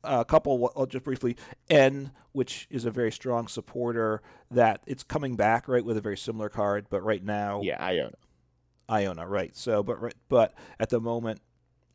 a 0.04 0.24
couple. 0.24 0.72
I'll 0.76 0.86
just 0.86 1.04
briefly. 1.04 1.36
N, 1.68 2.12
which 2.32 2.66
is 2.70 2.84
a 2.84 2.90
very 2.90 3.12
strong 3.12 3.48
supporter, 3.48 4.22
that 4.50 4.82
it's 4.86 5.02
coming 5.02 5.36
back 5.36 5.68
right 5.68 5.84
with 5.84 5.96
a 5.96 6.00
very 6.00 6.16
similar 6.16 6.48
card, 6.48 6.86
but 6.88 7.02
right 7.02 7.22
now 7.24 7.60
yeah, 7.62 7.82
Iona. 7.82 8.14
Iona, 8.90 9.26
right? 9.26 9.54
So, 9.56 9.82
but 9.82 10.00
right, 10.00 10.14
but 10.28 10.54
at 10.80 10.88
the 10.90 11.00
moment. 11.00 11.40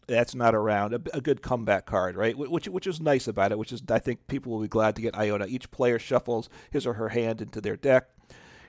That's 0.05 0.35
not 0.35 0.53
around. 0.53 0.93
A, 0.93 1.01
a 1.13 1.21
good 1.21 1.41
comeback 1.41 1.85
card, 1.85 2.17
right? 2.17 2.37
Which 2.37 2.67
which 2.67 2.87
is 2.87 2.99
nice 2.99 3.25
about 3.25 3.53
it. 3.53 3.57
Which 3.57 3.71
is 3.71 3.81
I 3.89 3.99
think 3.99 4.27
people 4.27 4.51
will 4.51 4.59
be 4.59 4.67
glad 4.67 4.97
to 4.97 5.01
get 5.01 5.15
Iona. 5.17 5.45
Each 5.45 5.71
player 5.71 5.97
shuffles 5.97 6.49
his 6.71 6.85
or 6.85 6.95
her 6.95 7.07
hand 7.07 7.39
into 7.41 7.61
their 7.61 7.77
deck, 7.77 8.09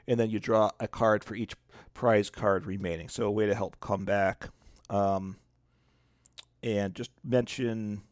and 0.07 0.21
then 0.21 0.31
you 0.31 0.39
draw 0.39 0.71
a 0.79 0.87
card 0.87 1.25
for 1.25 1.35
each 1.35 1.55
prize 1.95 2.31
card 2.31 2.67
remaining. 2.67 3.09
So 3.09 3.27
a 3.27 3.31
way 3.31 3.47
to 3.47 3.55
help 3.55 3.81
come 3.81 4.05
back. 4.05 4.49
Um, 4.91 5.37
and 6.63 6.95
just 6.95 7.11
mention 7.23 8.03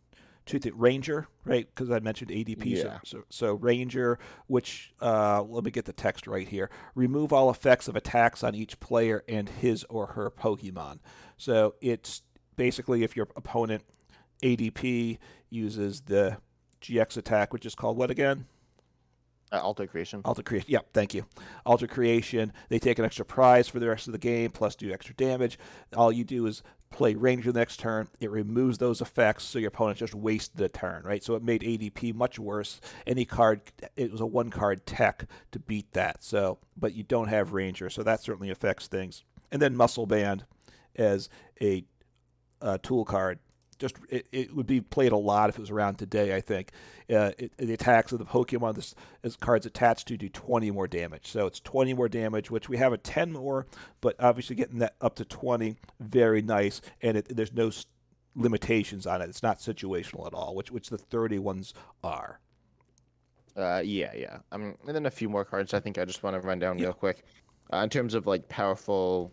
two 0.47 0.59
things. 0.59 0.75
Ranger, 0.77 1.27
right? 1.45 1.67
Because 1.75 1.91
I 1.91 1.99
mentioned 2.01 2.31
ADP. 2.31 2.65
Yeah. 2.65 2.99
So, 3.05 3.25
so, 3.31 3.55
Ranger, 3.55 4.19
which 4.47 4.93
uh, 5.01 5.43
let 5.43 5.65
me 5.65 5.71
get 5.71 5.85
the 5.85 5.93
text 5.93 6.27
right 6.27 6.47
here. 6.47 6.71
Remove 6.95 7.33
all 7.33 7.51
effects 7.51 7.89
of 7.89 7.97
attacks 7.97 8.43
on 8.43 8.55
each 8.55 8.79
player 8.81 9.25
and 9.29 9.49
his 9.49 9.85
or 9.85 10.09
her 10.09 10.31
Pokemon. 10.31 10.99
So 11.37 11.75
it's 11.81 12.23
basically 12.57 13.03
if 13.03 13.17
your 13.17 13.29
opponent 13.37 13.83
ADP 14.43 15.19
uses 15.51 16.03
the 16.03 16.39
GX 16.81 17.17
attack, 17.17 17.53
which 17.53 17.67
is 17.67 17.75
called 17.75 17.97
what 17.97 18.11
again? 18.11 18.47
Uh, 19.53 19.59
Altered 19.59 19.91
Creation. 19.91 20.23
Altered 20.25 20.47
Creation. 20.47 20.71
Yep, 20.71 20.87
thank 20.95 21.13
you. 21.13 21.27
Altered 21.67 21.91
Creation. 21.91 22.53
They 22.71 22.79
take 22.79 22.99
an 22.99 23.05
extra 23.05 23.25
prize 23.25 23.69
for 23.69 23.79
the 23.81 23.89
rest 23.89 24.07
of 24.07 24.13
the 24.13 24.19
game, 24.19 24.51
plus 24.51 24.75
do 24.75 24.91
extra 24.91 25.15
damage. 25.15 25.59
All 25.95 26.11
you 26.11 26.25
do 26.25 26.47
is 26.47 26.63
play 26.91 27.15
Ranger 27.15 27.53
the 27.53 27.59
next 27.59 27.79
turn. 27.79 28.09
It 28.21 28.31
removes 28.31 28.79
those 28.79 29.01
effects, 29.01 29.45
so 29.45 29.59
your 29.59 29.69
opponent 29.69 29.99
just 29.99 30.15
wasted 30.15 30.61
a 30.61 30.69
turn, 30.69 31.03
right? 31.05 31.23
So 31.23 31.35
it 31.35 31.43
made 31.43 31.63
ADP 31.63 32.15
much 32.15 32.39
worse. 32.39 32.81
Any 33.07 33.25
card, 33.25 33.61
it 33.97 34.11
was 34.11 34.21
a 34.21 34.27
one 34.27 34.51
card 34.51 34.87
tech 34.87 35.27
to 35.51 35.59
beat 35.59 35.93
that. 35.93 36.23
So, 36.23 36.59
but 36.77 36.95
you 36.95 37.03
don't 37.03 37.29
have 37.29 37.53
Ranger, 37.53 37.91
so 37.91 38.03
that 38.03 38.23
certainly 38.23 38.51
affects 38.51 38.87
things. 38.87 39.25
And 39.51 39.61
then 39.61 39.77
Muscle 39.77 40.07
Band 40.07 40.45
as 40.97 41.29
a 41.61 41.85
uh, 42.63 42.79
tool 42.83 43.05
card 43.05 43.39
just 43.83 43.97
it, 44.09 44.27
it 44.31 44.55
would 44.55 44.67
be 44.67 44.81
played 44.81 45.11
a 45.11 45.17
lot 45.17 45.51
if 45.51 45.59
it 45.59 45.61
was 45.61 45.71
around 45.71 45.97
today. 45.97 46.35
I 46.35 46.41
think 46.41 46.71
uh, 47.11 47.33
it, 47.37 47.53
the 47.59 47.75
attacks 47.75 48.13
of 48.13 48.21
the 48.21 48.25
Pokemon 48.25 48.77
this 48.77 48.95
as 49.25 49.37
cards 49.37 49.67
attached 49.67 50.07
to 50.09 50.17
do 50.17 50.29
20 50.29 50.71
more 50.71 50.87
damage. 50.87 51.27
So 51.27 51.47
it's 51.47 51.59
20 51.61 51.93
more 51.93 52.09
damage, 52.09 52.49
which 52.51 52.69
we 52.69 52.77
have 52.77 52.93
a 52.93 52.97
10 52.97 53.33
more, 53.33 53.67
but 54.01 54.15
obviously 54.21 54.55
getting 54.55 54.79
that 54.79 54.95
up 55.01 55.17
to 55.17 55.25
20, 55.25 55.77
very 55.99 56.43
nice. 56.43 56.81
And 57.03 57.17
it, 57.19 57.37
there's 57.37 57.53
no 57.53 57.73
limitations 58.37 59.05
on 59.05 59.21
it. 59.21 59.29
It's 59.29 59.43
not 59.43 59.59
situational 59.59 60.29
at 60.29 60.33
all, 60.33 60.55
which 60.55 60.71
which 60.71 60.89
the 60.89 60.99
30 60.99 61.41
ones 61.41 61.75
are. 62.05 62.39
Uh, 63.57 63.83
yeah, 63.85 64.13
yeah. 64.15 64.39
Um, 64.53 64.77
and 64.87 64.95
then 64.95 65.07
a 65.07 65.11
few 65.11 65.29
more 65.29 65.45
cards. 65.45 65.75
I 65.75 65.81
think 65.81 65.99
I 65.99 66.05
just 66.05 66.23
want 66.23 66.41
to 66.41 66.47
run 66.47 66.61
down 66.61 66.79
yeah. 66.79 66.87
real 66.87 66.95
quick. 66.95 67.25
Uh, 67.73 67.79
in 67.79 67.91
terms 67.91 68.15
of 68.15 68.27
like 68.29 68.49
powerful, 68.49 69.33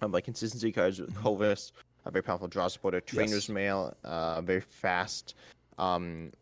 um, 0.00 0.12
like 0.12 0.24
consistency 0.24 0.70
cards, 0.70 1.00
with 1.00 1.10
mm-hmm. 1.10 1.22
A 2.06 2.10
very 2.10 2.22
powerful 2.22 2.48
draw 2.48 2.68
supporter, 2.68 3.00
Trainer's 3.00 3.32
yes. 3.32 3.48
Mail, 3.48 3.96
uh, 4.04 4.40
very 4.42 4.60
fast 4.60 5.34
um, 5.78 6.32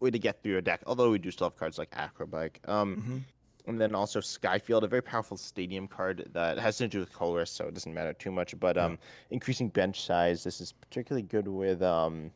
way 0.00 0.10
to 0.10 0.18
get 0.18 0.42
through 0.42 0.52
your 0.52 0.60
deck. 0.60 0.82
Although 0.86 1.10
we 1.10 1.18
do 1.18 1.30
still 1.30 1.48
have 1.48 1.56
cards 1.56 1.78
like 1.78 1.90
Acrobike. 1.90 2.56
Um, 2.68 2.96
mm-hmm. 2.96 3.18
And 3.66 3.78
then 3.78 3.94
also 3.94 4.20
Skyfield, 4.20 4.82
a 4.82 4.86
very 4.86 5.02
powerful 5.02 5.36
stadium 5.36 5.88
card 5.88 6.30
that 6.32 6.58
has 6.58 6.78
to 6.78 6.88
do 6.88 7.00
with 7.00 7.12
Colress, 7.12 7.48
so 7.48 7.66
it 7.66 7.74
doesn't 7.74 7.92
matter 7.92 8.14
too 8.14 8.30
much. 8.30 8.58
But 8.58 8.78
um, 8.78 8.98
increasing 9.30 9.68
bench 9.68 10.06
size. 10.06 10.42
This 10.42 10.62
is 10.62 10.72
particularly 10.72 11.26
good 11.26 11.46
with 11.46 11.82
um, 11.82 12.30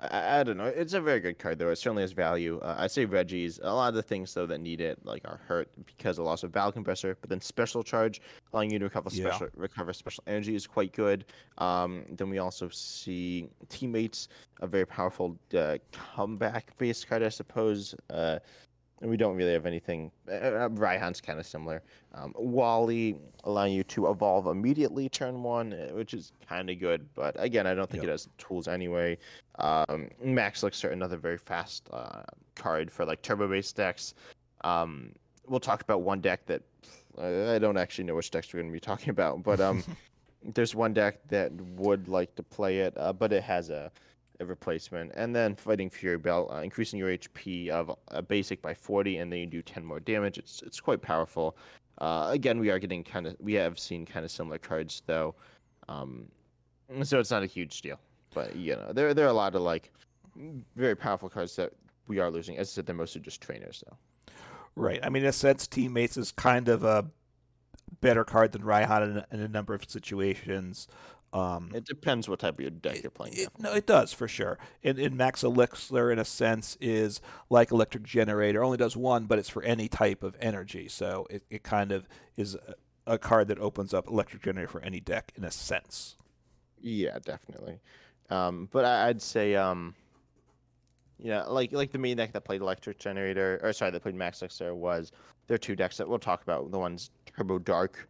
I, 0.00 0.40
I, 0.40 0.42
don't 0.44 0.56
know. 0.56 0.66
It's 0.66 0.94
a 0.94 1.00
very 1.00 1.20
good 1.20 1.38
card, 1.38 1.58
though. 1.58 1.70
It 1.70 1.76
certainly 1.76 2.02
has 2.02 2.12
value. 2.12 2.60
Uh, 2.60 2.76
I'd 2.78 2.90
say 2.90 3.04
Reggie's. 3.04 3.58
A 3.62 3.72
lot 3.72 3.88
of 3.88 3.94
the 3.94 4.02
things, 4.02 4.32
though, 4.32 4.46
that 4.46 4.60
need 4.60 4.80
it 4.80 4.98
like 5.04 5.22
are 5.24 5.40
hurt 5.46 5.68
because 5.86 6.18
of 6.18 6.24
loss 6.24 6.42
of 6.42 6.52
Battle 6.52 6.72
Compressor. 6.72 7.16
But 7.20 7.30
then 7.30 7.40
Special 7.40 7.82
Charge, 7.82 8.20
allowing 8.52 8.70
you 8.70 8.78
to 8.78 8.84
recover 8.84 9.10
yeah. 9.12 9.30
special 9.30 9.48
recover 9.56 9.92
special 9.92 10.24
energy, 10.26 10.54
is 10.54 10.66
quite 10.66 10.92
good. 10.92 11.24
Um, 11.58 12.04
then 12.10 12.30
we 12.30 12.38
also 12.38 12.68
see 12.68 13.48
Teammates, 13.68 14.28
a 14.60 14.66
very 14.66 14.86
powerful 14.86 15.36
uh, 15.56 15.78
comeback-based 15.92 17.08
card, 17.08 17.22
I 17.22 17.28
suppose. 17.28 17.94
Uh, 18.10 18.38
we 19.00 19.16
don't 19.16 19.36
really 19.36 19.52
have 19.52 19.66
anything. 19.66 20.10
Uh, 20.28 20.34
uh 20.34 20.68
Raihan's 20.70 21.20
kind 21.20 21.38
of 21.38 21.46
similar. 21.46 21.82
Um, 22.14 22.34
Wally 22.36 23.16
allowing 23.44 23.72
you 23.72 23.84
to 23.84 24.10
evolve 24.10 24.46
immediately 24.46 25.08
turn 25.08 25.42
one, 25.42 25.72
uh, 25.72 25.94
which 25.94 26.14
is 26.14 26.32
kind 26.46 26.68
of 26.70 26.78
good. 26.78 27.06
But 27.14 27.36
again, 27.38 27.66
I 27.66 27.74
don't 27.74 27.88
think 27.88 28.02
yep. 28.02 28.08
it 28.08 28.12
has 28.12 28.28
tools 28.38 28.68
anyway. 28.68 29.18
Um, 29.58 30.08
Max 30.22 30.62
Elixir, 30.62 30.90
another 30.90 31.16
very 31.16 31.38
fast 31.38 31.88
uh, 31.92 32.22
card 32.54 32.90
for 32.90 33.04
like 33.04 33.22
turbo 33.22 33.48
based 33.48 33.76
decks. 33.76 34.14
Um, 34.62 35.12
we'll 35.46 35.60
talk 35.60 35.82
about 35.82 36.02
one 36.02 36.20
deck 36.20 36.46
that 36.46 36.62
uh, 37.16 37.52
I 37.52 37.58
don't 37.58 37.76
actually 37.76 38.04
know 38.04 38.14
which 38.14 38.30
decks 38.30 38.52
we're 38.52 38.60
going 38.60 38.70
to 38.70 38.76
be 38.76 38.80
talking 38.80 39.10
about, 39.10 39.42
but 39.42 39.60
um, 39.60 39.84
there's 40.54 40.74
one 40.74 40.92
deck 40.92 41.18
that 41.28 41.52
would 41.76 42.08
like 42.08 42.34
to 42.36 42.42
play 42.42 42.80
it, 42.80 42.94
uh, 42.96 43.12
but 43.12 43.32
it 43.32 43.42
has 43.42 43.70
a 43.70 43.90
a 44.40 44.46
replacement, 44.46 45.12
and 45.14 45.34
then 45.34 45.54
fighting 45.54 45.90
Fury 45.90 46.18
Belt, 46.18 46.50
uh, 46.52 46.58
increasing 46.58 46.98
your 46.98 47.10
HP 47.10 47.68
of 47.68 47.94
a 48.08 48.22
basic 48.22 48.62
by 48.62 48.74
40, 48.74 49.18
and 49.18 49.32
then 49.32 49.40
you 49.40 49.46
do 49.46 49.62
10 49.62 49.84
more 49.84 50.00
damage. 50.00 50.38
It's 50.38 50.62
it's 50.62 50.80
quite 50.80 51.02
powerful. 51.02 51.56
Uh, 51.98 52.28
again, 52.30 52.58
we 52.60 52.70
are 52.70 52.78
getting 52.78 53.02
kind 53.02 53.26
of 53.26 53.36
we 53.40 53.54
have 53.54 53.78
seen 53.78 54.06
kind 54.06 54.24
of 54.24 54.30
similar 54.30 54.58
cards 54.58 55.02
though, 55.06 55.34
um, 55.88 56.28
so 57.02 57.18
it's 57.18 57.30
not 57.30 57.42
a 57.42 57.46
huge 57.46 57.82
deal. 57.82 57.98
But 58.34 58.54
you 58.54 58.76
know, 58.76 58.92
there 58.92 59.14
there 59.14 59.26
are 59.26 59.30
a 59.30 59.32
lot 59.34 59.54
of 59.54 59.62
like 59.62 59.92
very 60.76 60.94
powerful 60.94 61.28
cards 61.28 61.56
that 61.56 61.72
we 62.06 62.18
are 62.20 62.30
losing. 62.30 62.56
As 62.56 62.68
I 62.68 62.70
said, 62.70 62.86
they're 62.86 62.94
mostly 62.94 63.20
just 63.20 63.40
trainers 63.40 63.82
though. 63.86 63.96
Right. 64.76 65.00
I 65.02 65.08
mean, 65.08 65.24
in 65.24 65.28
a 65.28 65.32
sense, 65.32 65.66
teammates 65.66 66.16
is 66.16 66.30
kind 66.30 66.68
of 66.68 66.84
a 66.84 67.04
better 68.00 68.24
card 68.24 68.52
than 68.52 68.62
Raihan 68.62 69.02
in, 69.02 69.38
in 69.38 69.44
a 69.44 69.48
number 69.48 69.74
of 69.74 69.82
situations. 69.88 70.86
Um, 71.32 71.72
it 71.74 71.84
depends 71.84 72.28
what 72.28 72.38
type 72.38 72.54
of 72.54 72.60
your 72.60 72.70
deck 72.70 73.02
you're 73.02 73.10
playing. 73.10 73.34
It, 73.36 73.48
no, 73.58 73.72
it 73.74 73.86
does 73.86 74.12
for 74.12 74.26
sure. 74.26 74.58
And, 74.82 74.98
and 74.98 75.16
Max 75.16 75.42
Elixir, 75.42 76.10
in 76.10 76.18
a 76.18 76.24
sense, 76.24 76.78
is 76.80 77.20
like 77.50 77.70
Electric 77.70 78.02
Generator. 78.04 78.64
Only 78.64 78.78
does 78.78 78.96
one, 78.96 79.26
but 79.26 79.38
it's 79.38 79.48
for 79.48 79.62
any 79.62 79.88
type 79.88 80.22
of 80.22 80.36
energy. 80.40 80.88
So 80.88 81.26
it, 81.28 81.42
it 81.50 81.62
kind 81.62 81.92
of 81.92 82.08
is 82.36 82.54
a, 82.54 82.74
a 83.06 83.18
card 83.18 83.48
that 83.48 83.58
opens 83.58 83.92
up 83.92 84.08
Electric 84.08 84.42
Generator 84.42 84.68
for 84.68 84.80
any 84.80 85.00
deck, 85.00 85.32
in 85.36 85.44
a 85.44 85.50
sense. 85.50 86.16
Yeah, 86.80 87.18
definitely. 87.22 87.80
Um, 88.30 88.68
but 88.72 88.84
I, 88.84 89.08
would 89.08 89.22
say, 89.22 89.54
um, 89.54 89.94
yeah, 91.18 91.42
like 91.44 91.72
like 91.72 91.90
the 91.90 91.98
main 91.98 92.16
deck 92.16 92.32
that 92.32 92.44
played 92.44 92.60
Electric 92.60 92.98
Generator, 92.98 93.60
or 93.62 93.72
sorry, 93.72 93.90
that 93.90 94.02
played 94.02 94.14
Max 94.14 94.40
Elixir 94.40 94.74
was 94.74 95.12
there 95.46 95.54
are 95.56 95.58
two 95.58 95.76
decks 95.76 95.96
that 95.96 96.08
we'll 96.08 96.18
talk 96.18 96.42
about. 96.42 96.70
The 96.70 96.78
one's 96.78 97.10
Turbo 97.26 97.58
Dark. 97.58 98.08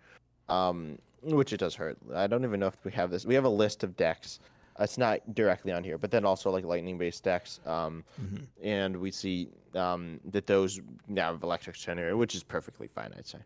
Um, 0.49 0.99
which 1.23 1.53
it 1.53 1.59
does 1.59 1.75
hurt. 1.75 1.99
I 2.15 2.27
don't 2.27 2.45
even 2.45 2.61
know 2.61 2.67
if 2.67 2.85
we 2.85 2.93
have 2.93 3.11
this. 3.11 3.25
We 3.25 3.35
have 3.35 3.45
a 3.45 3.51
list 3.51 3.85
of 3.85 3.97
decks. 3.97 4.41
It's 4.81 4.99
not 4.99 5.35
directly 5.35 5.73
on 5.73 5.83
here, 5.83 5.99
but 5.99 6.11
then 6.11 6.25
also 6.25 6.51
like 6.51 6.65
lightning 6.65 6.99
based 6.99 7.25
decks. 7.25 7.61
Um, 7.67 8.05
mm-hmm. 8.21 8.45
And 8.63 8.97
we 8.97 9.11
see 9.11 9.49
um, 9.75 10.21
that 10.27 10.47
those 10.47 10.81
now 11.09 11.33
have 11.33 11.43
electric 11.43 11.77
generator, 11.77 12.17
which 12.17 12.35
is 12.35 12.45
perfectly 12.45 12.87
fine, 12.87 13.13
I'd 13.17 13.27
say. 13.27 13.39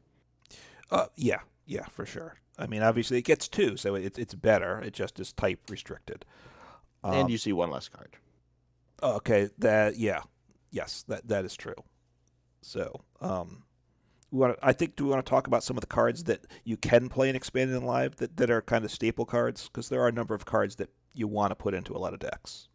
Uh, 0.90 1.06
yeah, 1.16 1.40
yeah, 1.66 1.86
for 1.86 2.04
sure. 2.04 2.36
I 2.58 2.66
mean, 2.66 2.82
obviously 2.82 3.18
it 3.18 3.22
gets 3.22 3.48
two, 3.48 3.76
so 3.78 3.94
it's 3.94 4.18
it's 4.18 4.34
better. 4.34 4.80
It 4.80 4.92
just 4.92 5.18
is 5.20 5.32
type 5.32 5.60
restricted. 5.70 6.26
Um, 7.02 7.14
and 7.14 7.30
you 7.30 7.38
see 7.38 7.52
one 7.52 7.70
less 7.70 7.88
card. 7.88 8.16
Okay, 9.02 9.48
that 9.58 9.96
yeah, 9.96 10.20
yes, 10.70 11.04
that 11.08 11.26
that 11.28 11.44
is 11.44 11.56
true. 11.56 11.74
So, 12.60 13.00
um, 13.20 13.64
we 14.32 14.38
want 14.38 14.58
to, 14.58 14.66
I 14.66 14.72
think 14.72 14.96
do 14.96 15.04
we 15.04 15.10
want 15.10 15.24
to 15.24 15.30
talk 15.30 15.46
about 15.46 15.62
some 15.62 15.76
of 15.76 15.82
the 15.82 15.86
cards 15.86 16.24
that 16.24 16.46
you 16.64 16.76
can 16.76 17.08
play 17.08 17.28
in 17.28 17.36
expanded 17.36 17.76
and 17.76 17.86
live 17.86 18.16
that, 18.16 18.36
that 18.38 18.50
are 18.50 18.62
kind 18.62 18.84
of 18.84 18.90
staple 18.90 19.26
cards 19.26 19.68
because 19.68 19.90
there 19.90 20.00
are 20.00 20.08
a 20.08 20.12
number 20.12 20.34
of 20.34 20.46
cards 20.46 20.76
that 20.76 20.88
you 21.12 21.28
want 21.28 21.50
to 21.50 21.54
put 21.54 21.74
into 21.74 21.94
a 21.94 21.98
lot 21.98 22.14
of 22.14 22.18
decks. 22.18 22.68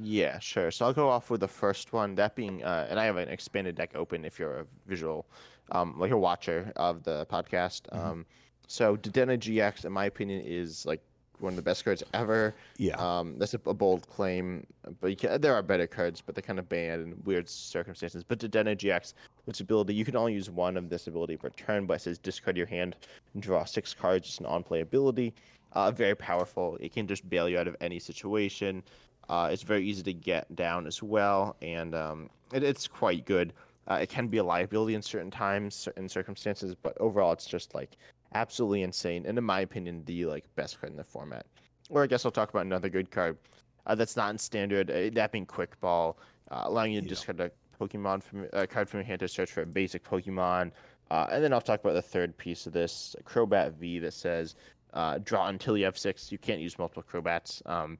Yeah, 0.00 0.38
sure. 0.38 0.70
So 0.70 0.84
I'll 0.84 0.92
go 0.92 1.08
off 1.08 1.30
with 1.30 1.40
the 1.40 1.48
first 1.48 1.92
one, 1.92 2.14
that 2.16 2.36
being, 2.36 2.62
uh, 2.62 2.86
and 2.90 3.00
I 3.00 3.06
have 3.06 3.16
an 3.16 3.28
expanded 3.30 3.74
deck 3.74 3.92
open 3.94 4.24
if 4.24 4.38
you're 4.38 4.60
a 4.60 4.66
visual, 4.86 5.26
um, 5.72 5.98
like 5.98 6.12
a 6.12 6.16
watcher 6.16 6.72
of 6.76 7.02
the 7.02 7.26
podcast. 7.26 7.82
Mm-hmm. 7.90 8.06
Um, 8.06 8.26
so 8.68 8.96
Dedenne 8.96 9.38
GX, 9.38 9.86
in 9.86 9.92
my 9.92 10.04
opinion, 10.04 10.42
is 10.44 10.84
like 10.84 11.02
one 11.40 11.52
of 11.52 11.56
the 11.56 11.62
best 11.62 11.84
cards 11.84 12.02
ever. 12.14 12.54
Yeah. 12.76 12.96
Um, 12.96 13.34
that's 13.38 13.54
a, 13.54 13.60
a 13.66 13.74
bold 13.74 14.08
claim, 14.08 14.66
but 15.00 15.18
can, 15.18 15.40
there 15.40 15.54
are 15.54 15.62
better 15.62 15.86
cards, 15.86 16.20
but 16.20 16.34
they're 16.34 16.42
kind 16.42 16.58
of 16.58 16.68
banned 16.68 17.02
in 17.02 17.22
weird 17.24 17.48
circumstances. 17.48 18.24
But 18.24 18.38
Dedenne 18.38 18.76
GX, 18.76 19.14
which 19.44 19.60
ability, 19.60 19.94
you 19.94 20.04
can 20.04 20.16
only 20.16 20.34
use 20.34 20.50
one 20.50 20.76
of 20.76 20.88
this 20.88 21.06
ability 21.06 21.36
per 21.36 21.50
turn, 21.50 21.86
but 21.86 21.94
it 21.94 22.02
says 22.02 22.18
discard 22.18 22.56
your 22.56 22.66
hand 22.66 22.96
and 23.34 23.42
draw 23.42 23.64
six 23.64 23.94
cards. 23.94 24.28
It's 24.28 24.38
an 24.38 24.46
on-play 24.46 24.80
ability. 24.80 25.34
Uh, 25.72 25.90
very 25.90 26.14
powerful. 26.14 26.76
It 26.80 26.92
can 26.92 27.06
just 27.06 27.28
bail 27.28 27.48
you 27.48 27.58
out 27.58 27.68
of 27.68 27.76
any 27.80 27.98
situation. 27.98 28.82
Uh, 29.28 29.50
it's 29.52 29.62
very 29.62 29.84
easy 29.84 30.02
to 30.02 30.12
get 30.12 30.54
down 30.56 30.86
as 30.86 31.02
well, 31.02 31.56
and 31.60 31.94
um, 31.94 32.30
it, 32.52 32.62
it's 32.62 32.88
quite 32.88 33.26
good. 33.26 33.52
Uh, 33.86 33.98
it 34.02 34.08
can 34.08 34.28
be 34.28 34.38
a 34.38 34.44
liability 34.44 34.94
in 34.94 35.02
certain 35.02 35.30
times, 35.30 35.74
certain 35.74 36.08
circumstances, 36.08 36.74
but 36.74 36.96
overall, 37.00 37.32
it's 37.32 37.46
just 37.46 37.74
like 37.74 37.96
absolutely 38.34 38.82
insane, 38.82 39.24
and 39.26 39.38
in 39.38 39.44
my 39.44 39.60
opinion, 39.60 40.02
the 40.06 40.26
like 40.26 40.44
best 40.56 40.80
card 40.80 40.92
in 40.92 40.96
the 40.96 41.04
format. 41.04 41.46
Or 41.90 42.02
I 42.02 42.06
guess 42.06 42.24
I'll 42.24 42.32
talk 42.32 42.50
about 42.50 42.66
another 42.66 42.88
good 42.88 43.10
card 43.10 43.38
uh, 43.86 43.94
that's 43.94 44.16
not 44.16 44.30
in 44.30 44.38
standard. 44.38 44.90
Uh, 44.90 45.10
that 45.14 45.32
being 45.32 45.46
Quick 45.46 45.78
Ball, 45.80 46.18
uh, 46.50 46.62
allowing 46.64 46.92
you 46.92 47.00
to 47.00 47.06
yeah. 47.06 47.10
discard 47.10 47.40
a 47.40 47.50
Pokemon 47.80 48.22
from 48.22 48.46
a 48.52 48.66
card 48.66 48.88
from 48.88 49.00
your 49.00 49.06
hand 49.06 49.20
to 49.20 49.28
search 49.28 49.52
for 49.52 49.62
a 49.62 49.66
basic 49.66 50.04
Pokemon. 50.04 50.72
Uh, 51.10 51.26
and 51.30 51.42
then 51.42 51.52
I'll 51.52 51.60
talk 51.60 51.80
about 51.80 51.94
the 51.94 52.02
third 52.02 52.36
piece 52.36 52.66
of 52.66 52.72
this, 52.72 53.16
Crobat 53.24 53.72
V, 53.74 53.98
that 54.00 54.12
says 54.12 54.56
uh, 54.92 55.18
draw 55.24 55.48
until 55.48 55.76
you 55.76 55.84
have 55.84 55.96
six. 55.96 56.30
You 56.30 56.38
can't 56.38 56.60
use 56.60 56.78
multiple 56.78 57.02
Crobats 57.02 57.62
um, 57.66 57.98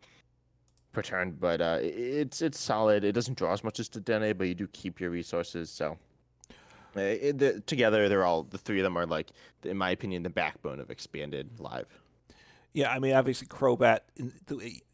per 0.92 1.02
turn, 1.02 1.36
but 1.38 1.60
uh, 1.60 1.78
it's 1.80 2.42
it's 2.42 2.60
solid. 2.60 3.04
It 3.04 3.12
doesn't 3.12 3.38
draw 3.38 3.52
as 3.52 3.64
much 3.64 3.80
as 3.80 3.88
Dedenne, 3.88 4.36
but 4.36 4.48
you 4.48 4.54
do 4.54 4.66
keep 4.68 5.00
your 5.00 5.10
resources. 5.10 5.70
So 5.70 5.92
uh, 5.92 5.94
it, 6.98 7.38
the, 7.38 7.60
together, 7.60 8.08
they're 8.08 8.24
all 8.24 8.42
the 8.42 8.58
three 8.58 8.78
of 8.78 8.84
them 8.84 8.96
are 8.96 9.06
like, 9.06 9.30
in 9.62 9.76
my 9.76 9.90
opinion, 9.90 10.22
the 10.22 10.30
backbone 10.30 10.80
of 10.80 10.90
expanded 10.90 11.58
live. 11.58 11.86
Yeah, 12.72 12.90
I 12.90 12.98
mean, 12.98 13.14
obviously, 13.14 13.46
Crobat. 13.46 14.00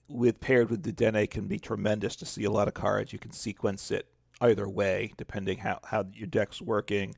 with 0.08 0.40
paired 0.40 0.70
with 0.70 0.82
Dedenne 0.82 1.30
can 1.30 1.46
be 1.46 1.58
tremendous 1.58 2.16
to 2.16 2.26
see 2.26 2.44
a 2.44 2.50
lot 2.50 2.68
of 2.68 2.74
cards. 2.74 3.12
You 3.12 3.18
can 3.18 3.32
sequence 3.32 3.90
it 3.90 4.06
either 4.40 4.68
way 4.68 5.12
depending 5.16 5.58
how 5.58 5.80
how 5.84 6.04
your 6.12 6.26
deck's 6.26 6.60
working. 6.60 7.14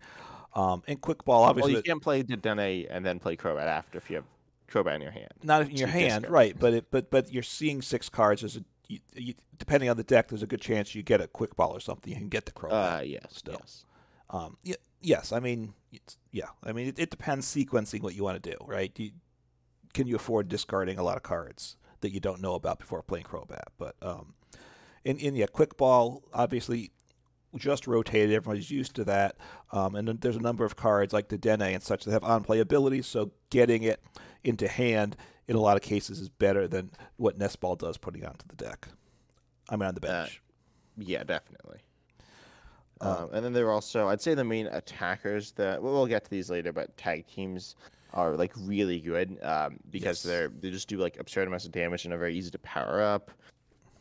Um, 0.54 0.82
and 0.86 1.00
quick 1.00 1.24
ball, 1.24 1.42
obviously, 1.42 1.74
well, 1.74 1.78
you 1.78 1.82
can't 1.82 2.02
play 2.02 2.22
Dedenne 2.22 2.86
and 2.88 3.04
then 3.04 3.18
play 3.18 3.36
Crobat 3.36 3.66
after 3.66 3.98
if 3.98 4.08
you 4.08 4.16
have 4.16 4.24
Crobat 4.70 4.96
in 4.96 5.02
your 5.02 5.10
hand. 5.10 5.28
Not 5.42 5.62
in 5.62 5.76
your 5.76 5.88
hand, 5.88 6.22
discard. 6.22 6.30
right? 6.30 6.58
But 6.58 6.74
it, 6.74 6.86
but 6.90 7.10
but 7.10 7.32
you're 7.32 7.42
seeing 7.42 7.82
six 7.82 8.08
cards. 8.08 8.42
There's 8.42 8.56
a 8.56 8.64
you, 8.88 9.00
you, 9.14 9.34
depending 9.58 9.90
on 9.90 9.96
the 9.96 10.04
deck, 10.04 10.28
there's 10.28 10.42
a 10.42 10.46
good 10.46 10.60
chance 10.60 10.94
you 10.94 11.02
get 11.02 11.20
a 11.20 11.26
quick 11.26 11.56
ball 11.56 11.72
or 11.72 11.80
something. 11.80 12.12
You 12.12 12.18
can 12.18 12.28
get 12.28 12.46
the 12.46 12.52
Crobat. 12.52 12.98
Uh, 12.98 13.02
yes, 13.02 13.26
still. 13.30 13.56
Yes. 13.60 13.84
Um, 14.30 14.56
yeah, 14.62 14.76
yes. 15.00 15.32
I 15.32 15.40
mean, 15.40 15.74
yeah. 16.32 16.48
I 16.64 16.72
mean, 16.72 16.88
it, 16.88 16.98
it, 16.98 17.10
depends 17.10 17.46
sequencing 17.46 18.02
what 18.02 18.14
you 18.14 18.24
want 18.24 18.42
to 18.42 18.50
do, 18.50 18.56
right? 18.66 18.92
Do 18.94 19.04
you, 19.04 19.12
can 19.94 20.06
you 20.06 20.16
afford 20.16 20.48
discarding 20.48 20.98
a 20.98 21.02
lot 21.02 21.16
of 21.16 21.22
cards 21.22 21.76
that 22.00 22.12
you 22.12 22.20
don't 22.20 22.42
know 22.42 22.54
about 22.54 22.78
before 22.78 23.02
playing 23.02 23.24
Crobat? 23.24 23.68
But 23.78 23.96
um, 24.02 24.34
in 25.04 25.18
in 25.18 25.34
yeah, 25.34 25.46
quick 25.46 25.76
ball 25.76 26.22
obviously 26.34 26.90
just 27.56 27.86
rotated. 27.86 28.34
Everybody's 28.34 28.70
used 28.70 28.94
to 28.96 29.04
that. 29.04 29.36
Um, 29.72 29.94
and 29.94 30.08
then 30.08 30.18
there's 30.20 30.36
a 30.36 30.40
number 30.40 30.64
of 30.64 30.76
cards 30.76 31.12
like 31.12 31.28
Dedenne 31.28 31.74
and 31.74 31.82
such 31.82 32.04
that 32.04 32.12
have 32.12 32.24
on 32.24 32.44
play 32.44 32.60
ability, 32.60 33.02
so 33.02 33.32
getting 33.50 33.82
it 33.82 34.02
into 34.44 34.68
hand 34.68 35.16
in 35.48 35.56
a 35.56 35.60
lot 35.60 35.76
of 35.76 35.82
cases 35.82 36.20
is 36.20 36.28
better 36.28 36.66
than 36.66 36.90
what 37.16 37.38
Nest 37.38 37.60
Ball 37.60 37.76
does 37.76 37.96
putting 37.96 38.24
onto 38.24 38.46
the 38.48 38.56
deck. 38.56 38.88
I 39.68 39.76
mean, 39.76 39.88
on 39.88 39.94
the 39.94 40.06
uh, 40.06 40.22
bench. 40.22 40.42
Uh, 40.98 41.04
yeah, 41.04 41.24
definitely. 41.24 41.78
Uh, 43.00 43.24
um, 43.24 43.30
and 43.34 43.44
then 43.44 43.52
there 43.52 43.66
are 43.66 43.72
also, 43.72 44.08
I'd 44.08 44.20
say, 44.20 44.34
the 44.34 44.44
main 44.44 44.66
attackers 44.66 45.52
that 45.52 45.82
well, 45.82 45.92
we'll 45.92 46.06
get 46.06 46.24
to 46.24 46.30
these 46.30 46.50
later, 46.50 46.72
but 46.72 46.96
tag 46.96 47.26
teams 47.26 47.76
are 48.14 48.34
like 48.36 48.52
really 48.56 49.00
good 49.00 49.38
um, 49.42 49.78
because 49.90 50.18
yes. 50.18 50.22
they're 50.22 50.48
they 50.48 50.70
just 50.70 50.88
do 50.88 50.96
like 50.96 51.18
absurd 51.18 51.46
amounts 51.46 51.66
of 51.66 51.72
damage 51.72 52.04
and 52.04 52.14
are 52.14 52.18
very 52.18 52.36
easy 52.36 52.50
to 52.50 52.58
power 52.60 53.02
up. 53.02 53.30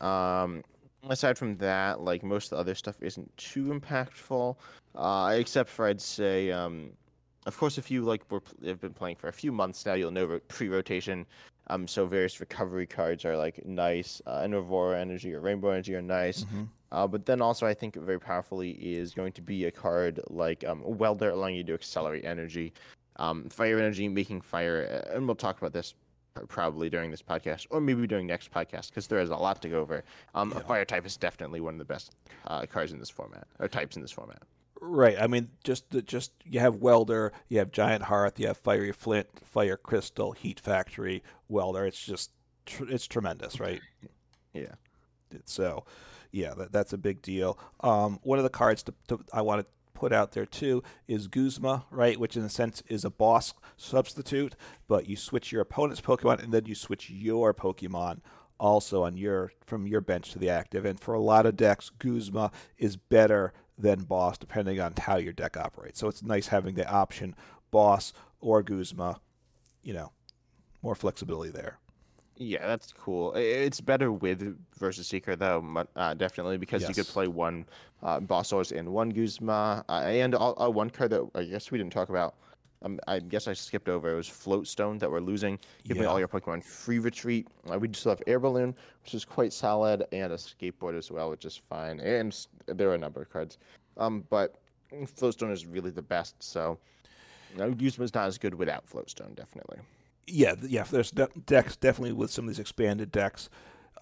Um, 0.00 0.62
aside 1.08 1.36
from 1.36 1.56
that, 1.58 2.00
like 2.00 2.22
most 2.22 2.46
of 2.46 2.56
the 2.56 2.60
other 2.60 2.74
stuff 2.74 2.96
isn't 3.00 3.34
too 3.36 3.66
impactful, 3.66 4.56
uh, 4.94 5.34
except 5.36 5.68
for 5.68 5.86
I'd 5.86 6.00
say, 6.00 6.50
um, 6.50 6.90
of 7.46 7.56
course, 7.58 7.78
if 7.78 7.90
you 7.90 8.02
like 8.02 8.22
were 8.30 8.42
have 8.64 8.80
been 8.80 8.94
playing 8.94 9.16
for 9.16 9.28
a 9.28 9.32
few 9.32 9.52
months 9.52 9.84
now, 9.84 9.94
you'll 9.94 10.10
know 10.10 10.40
pre-rotation. 10.48 11.26
Um, 11.68 11.88
so 11.88 12.06
various 12.06 12.38
recovery 12.40 12.86
cards 12.86 13.24
are 13.24 13.36
like 13.36 13.64
nice, 13.66 14.22
uh, 14.26 14.40
and 14.42 14.54
Aurora 14.54 15.00
Energy 15.00 15.34
or 15.34 15.40
Rainbow 15.40 15.70
Energy 15.70 15.94
are 15.94 16.02
nice. 16.02 16.44
Mm-hmm. 16.44 16.64
Uh, 16.92 17.06
but 17.06 17.26
then 17.26 17.42
also, 17.42 17.66
I 17.66 17.74
think 17.74 17.96
very 17.96 18.20
powerfully 18.20 18.70
is 18.70 19.12
going 19.12 19.32
to 19.32 19.42
be 19.42 19.64
a 19.64 19.70
card 19.70 20.20
like 20.28 20.64
um, 20.64 20.82
Welder, 20.84 21.30
allowing 21.30 21.56
you 21.56 21.64
to 21.64 21.74
accelerate 21.74 22.24
energy, 22.24 22.72
um, 23.16 23.48
Fire 23.48 23.78
Energy, 23.78 24.08
making 24.08 24.40
fire, 24.40 24.82
and 25.12 25.26
we'll 25.26 25.34
talk 25.34 25.58
about 25.58 25.72
this 25.72 25.94
probably 26.48 26.90
during 26.90 27.10
this 27.10 27.22
podcast, 27.22 27.66
or 27.70 27.80
maybe 27.80 28.06
during 28.06 28.26
next 28.26 28.52
podcast, 28.52 28.90
because 28.90 29.06
there 29.06 29.20
is 29.20 29.30
a 29.30 29.36
lot 29.36 29.62
to 29.62 29.68
go 29.68 29.80
over. 29.80 30.04
Um, 30.34 30.52
yeah. 30.52 30.58
A 30.58 30.60
fire 30.60 30.84
type 30.84 31.06
is 31.06 31.16
definitely 31.16 31.60
one 31.60 31.74
of 31.74 31.78
the 31.78 31.84
best 31.84 32.14
uh, 32.46 32.66
cards 32.66 32.92
in 32.92 32.98
this 32.98 33.10
format, 33.10 33.46
or 33.58 33.68
types 33.68 33.96
in 33.96 34.02
this 34.02 34.12
format. 34.12 34.42
Right. 34.80 35.16
I 35.18 35.26
mean, 35.26 35.48
just 35.64 35.88
the, 35.90 36.02
just 36.02 36.32
you 36.44 36.60
have 36.60 36.76
welder, 36.76 37.32
you 37.48 37.58
have 37.58 37.72
giant 37.72 38.04
hearth, 38.04 38.38
you 38.38 38.46
have 38.48 38.58
fiery 38.58 38.92
flint, 38.92 39.26
fire 39.44 39.78
crystal, 39.78 40.32
heat 40.32 40.60
factory, 40.60 41.22
welder. 41.48 41.86
It's 41.86 42.04
just 42.04 42.30
tr- 42.66 42.90
it's 42.90 43.06
tremendous, 43.06 43.58
right? 43.58 43.80
Yeah. 44.52 44.74
So, 45.46 45.84
yeah, 46.36 46.52
that, 46.54 46.70
that's 46.70 46.92
a 46.92 46.98
big 46.98 47.22
deal. 47.22 47.58
Um, 47.80 48.20
one 48.22 48.38
of 48.38 48.44
the 48.44 48.50
cards 48.50 48.82
to, 48.84 48.94
to, 49.08 49.24
I 49.32 49.40
want 49.40 49.62
to 49.62 49.66
put 49.94 50.12
out 50.12 50.32
there 50.32 50.44
too 50.44 50.82
is 51.08 51.28
Guzma, 51.28 51.86
right? 51.90 52.20
Which 52.20 52.36
in 52.36 52.44
a 52.44 52.50
sense 52.50 52.82
is 52.88 53.06
a 53.06 53.10
boss 53.10 53.54
substitute, 53.78 54.54
but 54.86 55.08
you 55.08 55.16
switch 55.16 55.50
your 55.50 55.62
opponent's 55.62 56.02
Pokemon 56.02 56.42
and 56.42 56.52
then 56.52 56.66
you 56.66 56.74
switch 56.74 57.08
your 57.08 57.54
Pokemon 57.54 58.20
also 58.60 59.04
on 59.04 59.16
your 59.16 59.52
from 59.64 59.86
your 59.86 60.02
bench 60.02 60.32
to 60.32 60.38
the 60.38 60.50
active. 60.50 60.84
And 60.84 61.00
for 61.00 61.14
a 61.14 61.20
lot 61.20 61.46
of 61.46 61.56
decks, 61.56 61.90
Guzma 61.98 62.52
is 62.76 62.96
better 62.96 63.54
than 63.78 64.04
boss 64.04 64.36
depending 64.36 64.78
on 64.78 64.92
how 64.98 65.16
your 65.16 65.32
deck 65.32 65.56
operates. 65.56 65.98
So 65.98 66.08
it's 66.08 66.22
nice 66.22 66.48
having 66.48 66.74
the 66.74 66.86
option 66.86 67.34
boss 67.70 68.12
or 68.40 68.62
Guzma, 68.62 69.20
you 69.82 69.94
know, 69.94 70.12
more 70.82 70.94
flexibility 70.94 71.50
there. 71.50 71.78
Yeah, 72.38 72.66
that's 72.66 72.92
cool. 72.92 73.32
It's 73.34 73.80
better 73.80 74.12
with 74.12 74.58
versus 74.78 75.06
Seeker 75.06 75.36
though, 75.36 75.86
uh, 75.96 76.14
definitely 76.14 76.58
because 76.58 76.82
yes. 76.82 76.88
you 76.90 76.94
could 76.94 77.10
play 77.10 77.28
one 77.28 77.64
uh, 78.02 78.20
Bossos 78.20 78.76
and 78.76 78.88
one 78.90 79.08
Guzma, 79.08 79.84
uh, 79.88 79.92
and 79.92 80.34
uh, 80.34 80.52
one 80.68 80.90
card 80.90 81.10
that 81.10 81.26
I 81.34 81.44
guess 81.44 81.70
we 81.70 81.78
didn't 81.78 81.92
talk 81.92 82.10
about. 82.10 82.34
Um, 82.82 83.00
I 83.08 83.20
guess 83.20 83.48
I 83.48 83.54
skipped 83.54 83.88
over. 83.88 84.12
It 84.12 84.16
was 84.16 84.28
Float 84.28 84.66
Stone 84.66 84.98
that 84.98 85.10
we're 85.10 85.20
losing. 85.20 85.58
You 85.84 85.94
yeah. 85.94 86.04
all 86.04 86.18
your 86.18 86.28
Pokemon 86.28 86.62
free 86.62 86.98
retreat. 86.98 87.48
Uh, 87.72 87.78
we 87.78 87.88
still 87.94 88.10
have 88.10 88.22
Air 88.26 88.38
Balloon, 88.38 88.74
which 89.02 89.14
is 89.14 89.24
quite 89.24 89.54
solid, 89.54 90.04
and 90.12 90.30
a 90.30 90.36
Skateboard 90.36 90.96
as 90.96 91.10
well, 91.10 91.30
which 91.30 91.46
is 91.46 91.60
fine. 91.70 92.00
And 92.00 92.36
there 92.66 92.90
are 92.90 92.94
a 92.94 92.98
number 92.98 93.22
of 93.22 93.30
cards. 93.30 93.56
Um, 93.96 94.24
but 94.28 94.56
Float 95.14 95.32
Stone 95.32 95.52
is 95.52 95.64
really 95.64 95.90
the 95.90 96.02
best. 96.02 96.42
So, 96.42 96.78
you 97.52 97.58
know, 97.58 97.70
Guzma's 97.72 98.14
not 98.14 98.26
as 98.26 98.36
good 98.36 98.54
without 98.54 98.86
Float 98.86 99.08
Stone, 99.08 99.32
definitely 99.36 99.78
yeah, 100.26 100.54
yeah. 100.62 100.84
There's 100.84 101.10
de- 101.10 101.28
decks 101.46 101.76
definitely 101.76 102.12
with 102.12 102.30
some 102.30 102.44
of 102.44 102.48
these 102.48 102.58
expanded 102.58 103.12
decks. 103.12 103.48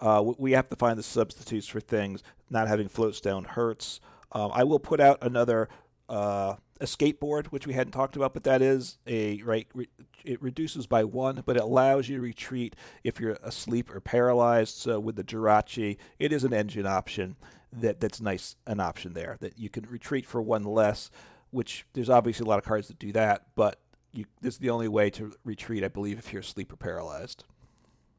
Uh, 0.00 0.32
we 0.38 0.52
have 0.52 0.68
to 0.70 0.76
find 0.76 0.98
the 0.98 1.02
substitutes 1.02 1.66
for 1.66 1.80
things. 1.80 2.22
Not 2.50 2.68
having 2.68 2.88
Float 2.88 3.14
Stone 3.14 3.44
hurts. 3.44 4.00
Um, 4.32 4.50
I 4.52 4.64
will 4.64 4.80
put 4.80 5.00
out 5.00 5.18
another 5.22 5.68
uh, 6.08 6.54
a 6.80 6.84
skateboard, 6.84 7.46
which 7.46 7.66
we 7.66 7.72
hadn't 7.72 7.92
talked 7.92 8.16
about, 8.16 8.34
but 8.34 8.44
that 8.44 8.60
is 8.60 8.98
a 9.06 9.40
right. 9.42 9.66
Re- 9.74 9.88
it 10.24 10.42
reduces 10.42 10.86
by 10.86 11.04
one, 11.04 11.42
but 11.46 11.56
it 11.56 11.62
allows 11.62 12.08
you 12.08 12.16
to 12.16 12.22
retreat 12.22 12.74
if 13.04 13.20
you're 13.20 13.38
asleep 13.42 13.94
or 13.94 14.00
paralyzed. 14.00 14.76
So 14.76 14.98
with 14.98 15.16
the 15.16 15.24
Jirachi, 15.24 15.98
it 16.18 16.32
is 16.32 16.44
an 16.44 16.52
engine 16.52 16.86
option 16.86 17.36
that 17.72 18.00
that's 18.00 18.20
nice 18.20 18.56
an 18.66 18.80
option 18.80 19.12
there 19.12 19.36
that 19.40 19.58
you 19.58 19.68
can 19.68 19.84
retreat 19.88 20.26
for 20.26 20.42
one 20.42 20.64
less. 20.64 21.10
Which 21.50 21.86
there's 21.92 22.10
obviously 22.10 22.44
a 22.44 22.48
lot 22.48 22.58
of 22.58 22.64
cards 22.64 22.88
that 22.88 22.98
do 22.98 23.12
that, 23.12 23.46
but 23.54 23.78
you 24.14 24.24
this 24.40 24.54
is 24.54 24.60
the 24.60 24.70
only 24.70 24.88
way 24.88 25.10
to 25.10 25.32
retreat, 25.44 25.84
I 25.84 25.88
believe, 25.88 26.18
if 26.18 26.32
you're 26.32 26.40
asleep 26.40 26.72
or 26.72 26.76
paralyzed. 26.76 27.44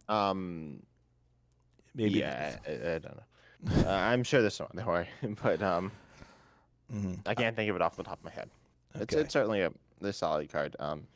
Um, 0.08 0.84
maybe. 1.94 2.20
Yeah, 2.20 2.58
I, 2.68 2.72
I 2.72 3.00
don't 3.00 3.06
know. 3.06 3.90
uh, 3.90 3.94
I'm 3.94 4.24
sure 4.24 4.42
there's 4.42 4.56
some 4.56 4.68
way, 4.86 5.08
but 5.44 5.62
um, 5.62 5.92
mm-hmm. 6.94 7.14
I 7.26 7.34
can't 7.34 7.56
think 7.56 7.70
of 7.70 7.76
it 7.76 7.82
off 7.82 7.96
the 7.96 8.04
top 8.04 8.20
of 8.20 8.24
my 8.24 8.32
head. 8.32 8.50
Okay. 8.96 9.04
It's 9.04 9.14
it's 9.16 9.34
certainly 9.34 9.62
a, 9.62 9.72
a 10.02 10.14
solid 10.14 10.52
card. 10.52 10.76
Um, 10.80 11.08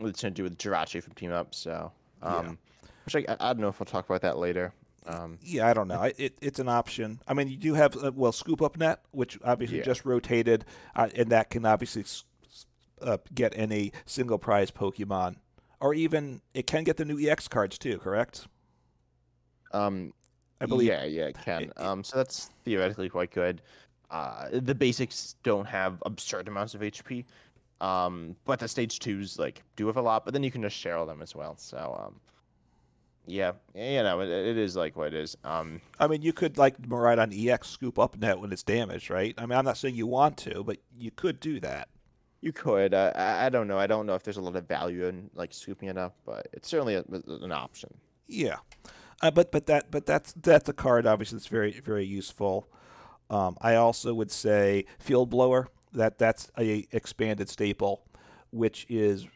it's 0.00 0.22
going 0.22 0.34
to 0.34 0.36
do 0.36 0.44
with 0.44 0.58
Jirachi 0.58 1.02
from 1.02 1.14
Team 1.14 1.32
Up, 1.32 1.54
so 1.54 1.92
um, 2.22 2.58
yeah. 2.82 2.88
which 3.04 3.28
I, 3.28 3.36
I 3.40 3.52
don't 3.52 3.60
know 3.60 3.68
if 3.68 3.80
we'll 3.80 3.86
talk 3.86 4.06
about 4.06 4.22
that 4.22 4.38
later. 4.38 4.72
Um, 5.06 5.38
yeah, 5.42 5.66
I 5.66 5.72
don't 5.72 5.88
know. 5.88 6.00
I, 6.00 6.12
it, 6.18 6.36
it's 6.40 6.58
an 6.58 6.68
option. 6.68 7.20
I 7.26 7.34
mean, 7.34 7.48
you 7.48 7.56
do 7.56 7.74
have 7.74 7.96
uh, 7.96 8.12
well, 8.14 8.32
Scoop 8.32 8.62
Up 8.62 8.76
Net, 8.76 9.00
which 9.12 9.38
obviously 9.44 9.78
yeah. 9.78 9.84
just 9.84 10.04
rotated, 10.04 10.64
uh, 10.94 11.08
and 11.14 11.30
that 11.30 11.50
can 11.50 11.64
obviously 11.64 12.04
uh, 13.02 13.18
get 13.34 13.52
any 13.56 13.92
single 14.06 14.38
prize 14.38 14.70
Pokemon, 14.70 15.36
or 15.80 15.94
even 15.94 16.40
it 16.54 16.66
can 16.66 16.84
get 16.84 16.96
the 16.96 17.04
new 17.04 17.18
EX 17.18 17.48
cards 17.48 17.78
too. 17.78 17.98
Correct? 17.98 18.46
Um, 19.72 20.12
I 20.60 20.66
believe. 20.66 20.88
Yeah, 20.88 21.04
yeah, 21.04 21.26
it 21.26 21.36
can. 21.42 21.62
It, 21.62 21.72
um, 21.80 22.04
so 22.04 22.16
that's 22.16 22.50
theoretically 22.64 23.08
quite 23.08 23.30
good. 23.30 23.62
Uh, 24.10 24.48
the 24.52 24.74
basics 24.74 25.36
don't 25.42 25.66
have 25.66 26.02
absurd 26.04 26.48
amounts 26.48 26.74
of 26.74 26.80
HP, 26.80 27.24
um, 27.80 28.34
but 28.44 28.58
the 28.58 28.68
stage 28.68 28.98
twos 28.98 29.38
like 29.38 29.62
do 29.76 29.86
have 29.86 29.96
a 29.96 30.02
lot. 30.02 30.24
But 30.24 30.34
then 30.34 30.42
you 30.42 30.50
can 30.50 30.62
just 30.62 30.76
share 30.76 31.04
them 31.06 31.22
as 31.22 31.34
well. 31.34 31.56
So 31.56 32.04
um, 32.04 32.20
yeah, 33.26 33.52
you 33.74 34.02
know, 34.02 34.20
it, 34.20 34.28
it 34.28 34.58
is 34.58 34.76
like 34.76 34.96
what 34.96 35.08
it 35.08 35.14
is. 35.14 35.36
Um, 35.44 35.80
I 35.98 36.06
mean, 36.06 36.22
you 36.22 36.32
could 36.32 36.58
like 36.58 36.74
ride 36.88 37.18
on 37.18 37.32
EX 37.32 37.68
scoop 37.68 37.98
up 37.98 38.18
net 38.18 38.38
when 38.38 38.52
it's 38.52 38.62
damaged, 38.62 39.10
right? 39.10 39.34
I 39.38 39.46
mean, 39.46 39.58
I'm 39.58 39.64
not 39.64 39.78
saying 39.78 39.94
you 39.94 40.06
want 40.06 40.36
to, 40.38 40.64
but 40.64 40.78
you 40.98 41.10
could 41.10 41.40
do 41.40 41.60
that. 41.60 41.88
You 42.40 42.52
could. 42.52 42.94
Uh, 42.94 43.12
I, 43.14 43.50
don't 43.50 43.68
know. 43.68 43.78
I 43.78 43.86
don't 43.86 44.06
know 44.06 44.14
if 44.14 44.22
there's 44.22 44.38
a 44.38 44.40
lot 44.40 44.56
of 44.56 44.66
value 44.66 45.06
in 45.06 45.30
like 45.34 45.52
scooping 45.52 45.88
it 45.88 45.98
up, 45.98 46.16
but 46.24 46.48
it's 46.52 46.68
certainly 46.68 46.94
a, 46.94 47.04
an 47.26 47.52
option. 47.52 47.92
Yeah, 48.26 48.56
uh, 49.20 49.30
but 49.30 49.52
but 49.52 49.66
that 49.66 49.90
but 49.90 50.06
that's 50.06 50.32
that's 50.34 50.68
a 50.68 50.72
card 50.72 51.06
obviously 51.06 51.36
that's 51.36 51.48
very 51.48 51.72
very 51.72 52.06
useful. 52.06 52.68
Um, 53.28 53.56
I 53.60 53.74
also 53.74 54.14
would 54.14 54.30
say 54.30 54.86
field 54.98 55.30
blower. 55.30 55.68
That 55.92 56.18
that's 56.18 56.50
a 56.58 56.86
expanded 56.92 57.48
staple, 57.48 58.04
which 58.50 58.86
is 58.88 59.26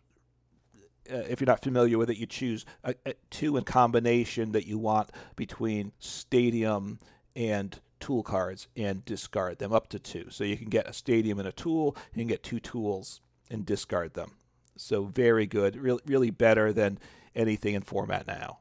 uh, 1.11 1.17
if 1.29 1.40
you're 1.40 1.47
not 1.47 1.62
familiar 1.62 1.99
with 1.99 2.11
it, 2.11 2.17
you 2.17 2.27
choose 2.27 2.64
a, 2.85 2.95
a 3.05 3.14
two 3.31 3.57
in 3.57 3.64
combination 3.64 4.53
that 4.53 4.67
you 4.67 4.79
want 4.79 5.11
between 5.37 5.93
stadium 5.99 6.99
and 7.37 7.79
tool 8.05 8.23
cards 8.23 8.69
and 8.77 9.03
discard 9.07 9.59
them 9.59 9.73
up 9.73 9.88
to 9.88 9.99
two. 9.99 10.27
So 10.29 10.45
you 10.45 10.59
can 10.59 10.69
get 10.69 10.87
a 10.87 10.93
stadium 10.93 11.38
and 11.38 11.49
a 11.49 11.53
tool, 11.53 11.97
you 12.12 12.21
can 12.21 12.29
get 12.29 12.43
two 12.43 12.61
tools 12.61 13.23
and 13.51 13.64
discard 13.64 14.12
them. 14.12 14.33
So 14.77 15.05
very 15.05 15.47
good, 15.47 15.75
really, 15.75 16.03
really 16.05 16.31
better 16.31 16.71
than 16.71 16.99
anything 17.35 17.73
in 17.73 17.81
format 17.81 18.27
now. 18.27 18.59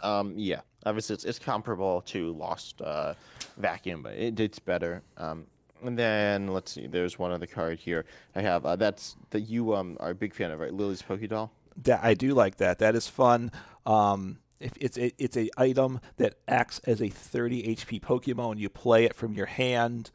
Um, 0.00 0.34
yeah, 0.36 0.60
obviously 0.86 1.14
it's, 1.14 1.24
it's 1.24 1.40
comparable 1.40 2.02
to 2.02 2.32
Lost 2.34 2.80
uh, 2.80 3.14
Vacuum, 3.56 4.00
but 4.00 4.12
it, 4.12 4.38
it's 4.38 4.60
better. 4.60 5.02
Um, 5.16 5.46
and 5.82 5.98
then 5.98 6.46
let's 6.46 6.70
see, 6.70 6.86
there's 6.86 7.18
one 7.18 7.32
other 7.32 7.46
card 7.46 7.80
here 7.80 8.04
I 8.36 8.42
have. 8.42 8.64
Uh, 8.64 8.76
that's 8.76 9.16
that 9.30 9.40
you 9.40 9.74
um 9.74 9.96
are 9.98 10.10
a 10.10 10.14
big 10.14 10.34
fan 10.34 10.52
of, 10.52 10.60
right? 10.60 10.72
Lillie's 10.72 11.02
Pokédoll. 11.02 11.50
That 11.82 11.98
I 12.04 12.14
do 12.14 12.32
like 12.34 12.58
that. 12.58 12.78
That 12.78 12.94
is 12.94 13.08
fun. 13.08 13.50
Um, 13.86 14.38
if 14.62 14.72
it's 14.80 14.96
a, 14.98 15.12
it's 15.22 15.36
a 15.36 15.50
item 15.56 16.00
that 16.16 16.34
acts 16.48 16.78
as 16.80 17.00
a 17.02 17.08
30 17.08 17.74
HP 17.76 18.00
Pokemon. 18.00 18.58
You 18.58 18.68
play 18.68 19.04
it 19.04 19.14
from 19.14 19.32
your 19.34 19.46
hand, 19.46 20.10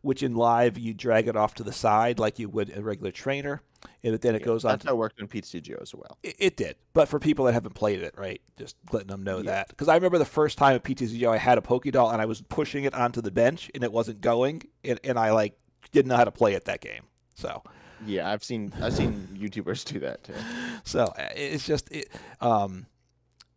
which 0.00 0.22
in 0.22 0.34
live 0.34 0.78
you 0.78 0.94
drag 0.94 1.28
it 1.28 1.36
off 1.36 1.54
to 1.54 1.62
the 1.62 1.72
side 1.72 2.18
like 2.18 2.38
you 2.38 2.48
would 2.48 2.76
a 2.76 2.82
regular 2.82 3.10
trainer, 3.12 3.62
and 4.02 4.14
then 4.18 4.34
it 4.34 4.40
Yeah, 4.40 4.46
goes 4.46 4.64
on. 4.64 4.72
That's 4.72 4.84
how 4.86 4.92
it 4.92 4.96
worked 4.96 5.20
in 5.20 5.28
PTCGO 5.28 5.80
as 5.80 5.94
well. 5.94 6.18
It, 6.22 6.36
it 6.38 6.56
did, 6.56 6.76
but 6.94 7.08
for 7.08 7.18
people 7.18 7.44
that 7.44 7.52
haven't 7.52 7.74
played 7.74 8.02
it, 8.02 8.14
right, 8.16 8.40
just 8.56 8.76
letting 8.92 9.08
them 9.08 9.22
know 9.22 9.38
Yeah. 9.38 9.50
that. 9.52 9.68
Because 9.68 9.88
I 9.88 9.94
remember 9.94 10.18
the 10.18 10.24
first 10.24 10.58
time 10.58 10.74
at 10.74 10.82
PTCGO, 10.82 11.28
I 11.28 11.36
had 11.38 11.58
a 11.58 11.60
Pokédoll 11.60 12.12
and 12.12 12.20
I 12.20 12.26
was 12.26 12.40
pushing 12.42 12.84
it 12.84 12.94
onto 12.94 13.20
the 13.20 13.30
bench 13.30 13.70
and 13.74 13.84
it 13.84 13.92
wasn't 13.92 14.20
going, 14.20 14.62
and, 14.84 14.98
and 15.04 15.18
I 15.18 15.30
like 15.32 15.56
didn't 15.92 16.08
know 16.08 16.16
how 16.16 16.24
to 16.24 16.32
play 16.32 16.54
it 16.54 16.64
that 16.64 16.80
game. 16.80 17.02
So, 17.34 17.62
Yeah, 18.04 18.30
I've 18.30 18.42
seen 18.42 18.72
I've 18.80 18.92
seen 18.94 19.28
YouTubers 19.38 19.84
do 19.84 20.00
that 20.00 20.24
too. 20.24 20.34
so 20.84 21.04
uh, 21.04 21.28
it's 21.36 21.64
just 21.66 21.90
it, 21.92 22.08
um, 22.40 22.86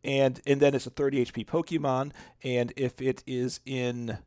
and 0.05 0.39
and 0.45 0.61
then 0.61 0.73
it's 0.75 0.85
a 0.85 0.91
30 0.91 1.25
HP 1.25 1.45
Pokemon, 1.45 2.11
and 2.43 2.71
if 2.77 3.01
it 3.01 3.23
is 3.25 3.59
in, 3.65 4.19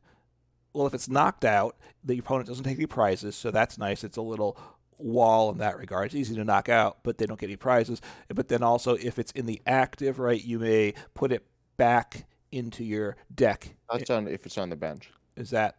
well, 0.73 0.85
if 0.85 0.93
it's 0.93 1.09
knocked 1.09 1.45
out, 1.45 1.77
the 2.03 2.19
opponent 2.19 2.47
doesn't 2.47 2.65
take 2.65 2.77
any 2.77 2.85
prizes, 2.85 3.35
so 3.35 3.49
that's 3.49 3.77
nice. 3.77 4.03
It's 4.03 4.17
a 4.17 4.21
little 4.21 4.59
wall 4.97 5.49
in 5.51 5.57
that 5.59 5.77
regard. 5.77 6.07
It's 6.07 6.15
easy 6.15 6.35
to 6.35 6.43
knock 6.43 6.67
out, 6.69 6.97
but 7.03 7.17
they 7.17 7.25
don't 7.25 7.39
get 7.39 7.47
any 7.47 7.55
prizes. 7.55 8.01
But 8.27 8.49
then 8.49 8.61
also, 8.61 8.95
if 8.95 9.17
it's 9.17 9.31
in 9.31 9.45
the 9.45 9.61
active, 9.65 10.19
right, 10.19 10.43
you 10.43 10.59
may 10.59 10.93
put 11.13 11.31
it 11.31 11.45
back 11.77 12.27
into 12.51 12.83
your 12.83 13.15
deck. 13.33 13.75
That's 13.91 14.09
on 14.09 14.27
if 14.27 14.45
it's 14.45 14.57
on 14.57 14.69
the 14.69 14.75
bench. 14.75 15.09
Is 15.37 15.51
that 15.51 15.77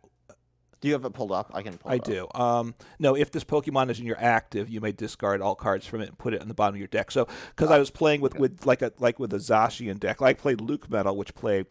Do 0.81 0.89
you 0.89 0.95
have 0.95 1.05
it 1.05 1.13
pulled 1.13 1.33
up? 1.33 1.51
I 1.55 1.63
can 1.63 1.77
pull 1.77 1.91
I 1.91 1.97
it 1.97 2.01
up. 2.01 2.09
I 2.09 2.13
do. 2.13 2.29
Um, 2.35 2.75
no, 2.99 3.15
if 3.15 3.31
this 3.31 3.45
Pokemon 3.45 3.91
is 3.91 4.01
in 4.01 4.07
your 4.07 4.19
active, 4.19 4.69
you 4.71 4.81
may 4.81 4.93
discard 4.93 5.43
all 5.43 5.55
cards 5.55 5.87
from 5.87 6.01
it 6.01 6.09
and 6.09 6.17
put 6.19 6.33
it 6.33 6.41
in 6.41 6.49
the 6.49 6.55
bottom 6.55 6.75
of 6.75 6.79
your 6.79 6.89
deck. 6.89 7.11
So, 7.11 7.29
because 7.55 7.71
I 7.71 7.79
was 7.79 7.91
playing 7.91 8.21
with, 8.23 8.35
with 8.39 8.65
like 8.65 8.81
a 8.83 8.93
like 8.99 9.19
with 9.19 9.33
a 9.35 9.39
Zacian 9.39 10.01
deck, 10.01 10.21
like 10.21 10.39
I 10.39 10.41
played 10.41 10.61
Luke 10.61 10.89
Metal, 10.91 11.15
which 11.17 11.35
played 11.35 11.67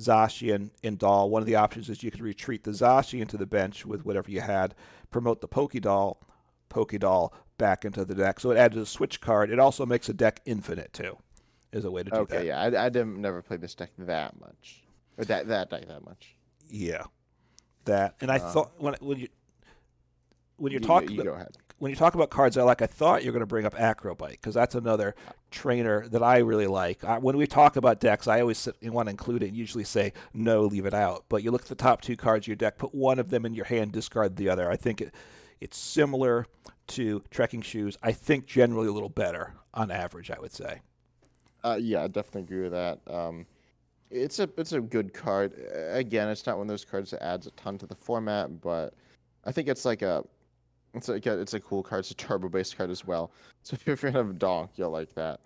Zacian 0.00 0.70
and 0.84 0.98
Doll. 0.98 1.30
One 1.30 1.40
of 1.42 1.46
the 1.46 1.54
options 1.56 1.88
is 1.88 2.02
you 2.02 2.10
could 2.10 2.20
retreat 2.20 2.64
the 2.64 2.72
Zacian 2.72 3.28
to 3.28 3.36
the 3.36 3.46
bench 3.46 3.86
with 3.86 4.04
whatever 4.04 4.30
you 4.30 4.40
had, 4.40 4.74
promote 5.10 5.40
the 5.40 5.48
Pokédoll, 5.48 6.16
Pokédoll 6.68 7.32
back 7.58 7.84
into 7.84 8.04
the 8.04 8.14
deck. 8.14 8.40
So 8.40 8.50
it 8.50 8.58
added 8.58 8.78
a 8.78 8.86
switch 8.86 9.20
card. 9.20 9.50
It 9.50 9.58
also 9.58 9.86
makes 9.86 10.08
a 10.08 10.14
deck 10.14 10.40
infinite 10.44 10.92
too. 10.92 11.16
Is 11.72 11.86
a 11.86 11.90
way 11.90 12.02
to 12.02 12.10
do 12.10 12.16
Okay, 12.18 12.36
that. 12.38 12.44
yeah, 12.44 12.60
I, 12.60 12.86
I 12.86 12.88
didn't 12.90 13.18
never 13.18 13.40
play 13.40 13.56
this 13.56 13.74
deck 13.74 13.92
that 13.96 14.38
much, 14.38 14.82
or 15.16 15.24
that 15.24 15.48
that 15.48 15.70
deck 15.70 15.88
that 15.88 16.04
much. 16.04 16.34
Yeah, 16.68 17.04
that. 17.86 18.14
And 18.20 18.30
I 18.30 18.36
Uh, 18.36 18.52
thought 18.52 18.72
when 18.80 18.94
when 19.00 19.18
you 19.18 19.28
when 20.56 20.72
you're 20.72 20.80
You- 20.80 20.86
talking 20.86 21.10
you, 21.12 21.30
ahead. 21.32 21.56
when 21.78 21.90
you 21.90 21.96
talk 21.96 22.14
about 22.14 22.30
cards 22.30 22.56
I 22.56 22.62
like, 22.62 22.82
I 22.82 22.86
thought 22.86 23.22
you 23.24 23.30
were 23.30 23.32
going 23.32 23.40
to 23.40 23.46
bring 23.46 23.66
up 23.66 23.74
Acrobike 23.74 24.30
because 24.32 24.54
that's 24.54 24.74
another 24.74 25.14
trainer 25.50 26.06
that 26.08 26.22
I 26.22 26.38
really 26.38 26.66
like. 26.68 27.02
I, 27.04 27.18
when 27.18 27.36
we 27.36 27.46
talk 27.46 27.76
about 27.76 27.98
decks, 28.00 28.28
I 28.28 28.40
always 28.40 28.68
want 28.82 29.06
to 29.06 29.10
include 29.10 29.42
it 29.42 29.48
and 29.48 29.56
usually 29.56 29.84
say 29.84 30.12
no, 30.32 30.62
leave 30.62 30.86
it 30.86 30.94
out. 30.94 31.24
But 31.28 31.42
you 31.42 31.50
look 31.50 31.62
at 31.62 31.68
the 31.68 31.74
top 31.74 32.00
two 32.00 32.16
cards 32.16 32.44
of 32.44 32.48
your 32.48 32.56
deck, 32.56 32.78
put 32.78 32.94
one 32.94 33.18
of 33.18 33.30
them 33.30 33.44
in 33.44 33.54
your 33.54 33.64
hand, 33.64 33.92
discard 33.92 34.36
the 34.36 34.48
other. 34.48 34.70
I 34.70 34.76
think 34.76 35.00
it, 35.00 35.12
it's 35.60 35.76
similar 35.76 36.46
to 36.88 37.22
Trekking 37.30 37.62
Shoes. 37.62 37.96
I 38.02 38.12
think 38.12 38.46
generally 38.46 38.88
a 38.88 38.92
little 38.92 39.08
better 39.08 39.54
on 39.74 39.90
average, 39.90 40.30
I 40.30 40.38
would 40.38 40.52
say. 40.52 40.80
Uh, 41.64 41.78
yeah, 41.80 42.02
I 42.04 42.08
definitely 42.08 42.42
agree 42.42 42.62
with 42.62 42.72
that. 42.72 42.98
Um, 43.08 43.46
it's 44.12 44.38
a 44.38 44.48
it's 44.56 44.72
a 44.72 44.80
good 44.80 45.14
card. 45.14 45.54
Again, 45.90 46.28
it's 46.28 46.46
not 46.46 46.58
one 46.58 46.66
of 46.66 46.68
those 46.68 46.84
cards 46.84 47.10
that 47.10 47.22
adds 47.22 47.46
a 47.46 47.50
ton 47.52 47.78
to 47.78 47.86
the 47.86 47.94
format, 47.94 48.60
but 48.60 48.94
I 49.44 49.52
think 49.52 49.68
it's 49.68 49.84
like 49.84 50.02
a 50.02 50.24
it's 50.94 51.08
like 51.08 51.26
a, 51.26 51.40
it's 51.40 51.54
a 51.54 51.60
cool 51.60 51.82
card. 51.82 52.00
It's 52.00 52.10
a 52.10 52.14
turbo 52.14 52.48
based 52.48 52.76
card 52.76 52.90
as 52.90 53.04
well. 53.04 53.32
So 53.64 53.74
if 53.74 53.86
you're 53.86 53.94
a 53.94 53.96
fan 53.96 54.16
of 54.16 54.40
Donk, 54.40 54.70
you'll 54.74 54.90
like 54.90 55.14
that. 55.14 55.38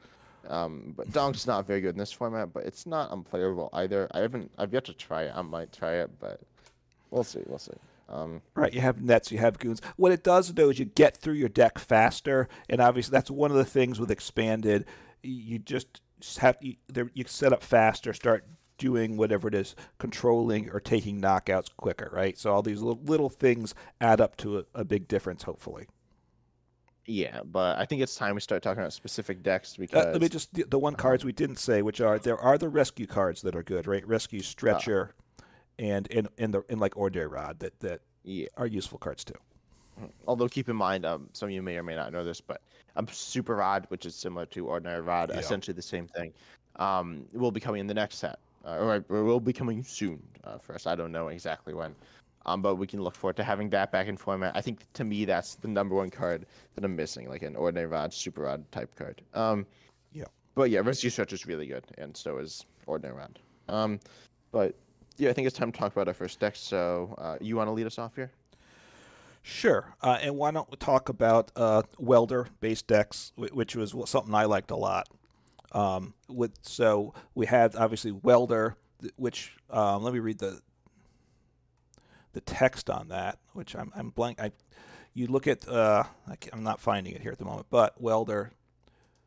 Um, 0.48 0.94
but 0.96 1.12
Donk's 1.12 1.46
not 1.46 1.66
very 1.66 1.82
good 1.82 1.90
in 1.90 1.98
this 1.98 2.12
format, 2.12 2.50
but 2.50 2.64
it's 2.64 2.86
not 2.86 3.12
unplayable 3.12 3.68
either. 3.74 4.08
I 4.12 4.20
haven't 4.20 4.50
I've 4.56 4.72
yet 4.72 4.86
to 4.86 4.94
try 4.94 5.24
it. 5.24 5.32
I 5.34 5.42
might 5.42 5.70
try 5.70 5.96
it, 5.96 6.10
but 6.18 6.40
we'll 7.10 7.24
see. 7.24 7.42
We'll 7.44 7.58
see. 7.58 7.74
Um, 8.08 8.40
Right, 8.54 8.72
you 8.72 8.80
have 8.80 9.02
nets, 9.02 9.30
you 9.30 9.36
have 9.36 9.58
goons. 9.58 9.82
What 9.96 10.12
it 10.12 10.24
does 10.24 10.54
though 10.54 10.70
is 10.70 10.78
you 10.78 10.86
get 10.86 11.14
through 11.14 11.34
your 11.34 11.50
deck 11.50 11.78
faster, 11.78 12.48
and 12.70 12.80
obviously 12.80 13.12
that's 13.12 13.30
one 13.30 13.50
of 13.50 13.58
the 13.58 13.64
things 13.66 14.00
with 14.00 14.10
expanded. 14.10 14.86
You 15.22 15.58
just 15.58 16.00
have 16.38 16.56
you, 16.60 16.76
you 17.14 17.24
set 17.26 17.52
up 17.52 17.62
faster, 17.62 18.12
start 18.12 18.44
doing 18.78 19.16
whatever 19.16 19.48
it 19.48 19.54
is, 19.54 19.74
controlling 19.98 20.70
or 20.70 20.80
taking 20.80 21.20
knockouts 21.20 21.68
quicker. 21.76 22.10
Right, 22.12 22.38
so 22.38 22.52
all 22.52 22.62
these 22.62 22.80
little, 22.80 23.02
little 23.04 23.30
things 23.30 23.74
add 24.00 24.20
up 24.20 24.36
to 24.38 24.58
a, 24.58 24.64
a 24.74 24.84
big 24.84 25.08
difference. 25.08 25.42
Hopefully, 25.44 25.86
yeah, 27.06 27.40
but 27.44 27.78
I 27.78 27.84
think 27.84 28.02
it's 28.02 28.16
time 28.16 28.34
we 28.34 28.40
start 28.40 28.62
talking 28.62 28.80
about 28.80 28.92
specific 28.92 29.42
decks 29.42 29.76
because 29.76 30.06
uh, 30.06 30.10
let 30.10 30.20
me 30.20 30.28
just 30.28 30.52
the, 30.54 30.64
the 30.64 30.78
one 30.78 30.94
cards 30.94 31.24
we 31.24 31.32
didn't 31.32 31.58
say, 31.58 31.82
which 31.82 32.00
are 32.00 32.18
there 32.18 32.38
are 32.38 32.58
the 32.58 32.68
rescue 32.68 33.06
cards 33.06 33.42
that 33.42 33.54
are 33.54 33.62
good. 33.62 33.86
Right, 33.86 34.06
rescue 34.06 34.42
stretcher, 34.42 35.14
and 35.78 36.10
and 36.10 36.28
and 36.38 36.52
the 36.52 36.64
and 36.68 36.80
like 36.80 36.96
ordinary 36.96 37.28
rod 37.28 37.60
that 37.60 37.78
that 37.80 38.00
yeah. 38.24 38.46
are 38.56 38.66
useful 38.66 38.98
cards 38.98 39.24
too. 39.24 39.34
Although 40.26 40.48
keep 40.48 40.68
in 40.68 40.76
mind, 40.76 41.06
um, 41.06 41.28
some 41.32 41.48
of 41.48 41.54
you 41.54 41.62
may 41.62 41.76
or 41.76 41.82
may 41.82 41.94
not 41.94 42.12
know 42.12 42.24
this, 42.24 42.40
but 42.40 42.60
um, 42.96 43.06
Super 43.10 43.56
Rod, 43.56 43.86
which 43.88 44.06
is 44.06 44.14
similar 44.14 44.46
to 44.46 44.66
Ordinary 44.66 45.00
Rod, 45.00 45.30
Yeah. 45.30 45.38
essentially 45.40 45.74
the 45.74 45.82
same 45.82 46.06
thing, 46.06 46.32
um, 46.76 47.26
will 47.32 47.50
be 47.50 47.60
coming 47.60 47.80
in 47.80 47.86
the 47.86 47.94
next 47.94 48.16
set, 48.16 48.38
uh, 48.64 48.76
or, 48.78 49.04
or 49.08 49.24
will 49.24 49.40
be 49.40 49.52
coming 49.52 49.82
soon 49.82 50.22
uh, 50.44 50.58
for 50.58 50.74
us. 50.74 50.86
I 50.86 50.94
don't 50.94 51.12
know 51.12 51.28
exactly 51.28 51.72
when, 51.74 51.94
um, 52.44 52.60
but 52.60 52.76
we 52.76 52.86
can 52.86 53.00
look 53.00 53.14
forward 53.14 53.36
to 53.36 53.44
having 53.44 53.70
that 53.70 53.90
back 53.90 54.06
in 54.06 54.16
format. 54.16 54.54
I 54.54 54.60
think 54.60 54.80
to 54.94 55.04
me 55.04 55.24
that's 55.24 55.54
the 55.54 55.68
number 55.68 55.94
one 55.94 56.10
card 56.10 56.46
that 56.74 56.84
I'm 56.84 56.94
missing, 56.94 57.28
like 57.28 57.42
an 57.42 57.56
Ordinary 57.56 57.86
Rod, 57.86 58.12
Super 58.12 58.42
Rod 58.42 58.70
type 58.72 58.94
card. 58.96 59.22
Um, 59.34 59.66
Yeah. 60.12 60.24
But 60.54 60.70
yeah, 60.70 60.80
Rescue 60.80 61.10
Stretch 61.10 61.32
is 61.32 61.46
really 61.46 61.66
good, 61.66 61.84
and 61.98 62.16
so 62.16 62.38
is 62.38 62.66
Ordinary 62.86 63.16
Rod. 63.16 63.38
Um, 63.68 64.00
but 64.52 64.74
yeah, 65.16 65.30
I 65.30 65.32
think 65.32 65.46
it's 65.46 65.56
time 65.56 65.72
to 65.72 65.78
talk 65.78 65.92
about 65.92 66.08
our 66.08 66.14
first 66.14 66.38
deck. 66.40 66.56
So 66.56 67.14
uh, 67.18 67.36
you 67.40 67.56
want 67.56 67.68
to 67.68 67.72
lead 67.72 67.86
us 67.86 67.98
off 67.98 68.14
here? 68.14 68.30
Sure. 69.48 69.94
Uh, 70.02 70.18
and 70.20 70.36
why 70.36 70.50
don't 70.50 70.68
we 70.68 70.76
talk 70.76 71.08
about 71.08 71.52
uh, 71.54 71.82
welder 71.98 72.48
based 72.58 72.88
decks, 72.88 73.30
which 73.36 73.76
was 73.76 73.94
something 74.06 74.34
I 74.34 74.44
liked 74.44 74.72
a 74.72 74.76
lot. 74.76 75.08
Um, 75.70 76.14
with 76.28 76.54
so 76.62 77.14
we 77.32 77.46
had 77.46 77.76
obviously 77.76 78.10
welder, 78.10 78.74
which 79.14 79.56
um, 79.70 80.02
let 80.02 80.12
me 80.12 80.18
read 80.18 80.40
the 80.40 80.60
the 82.32 82.40
text 82.40 82.90
on 82.90 83.06
that, 83.08 83.38
which 83.52 83.76
I'm 83.76 83.92
I'm 83.94 84.10
blank. 84.10 84.40
I 84.40 84.50
you 85.14 85.28
look 85.28 85.46
at 85.46 85.68
uh, 85.68 86.02
I 86.28 86.36
I'm 86.52 86.64
not 86.64 86.80
finding 86.80 87.14
it 87.14 87.22
here 87.22 87.30
at 87.30 87.38
the 87.38 87.44
moment, 87.44 87.68
but 87.70 88.00
welder. 88.00 88.50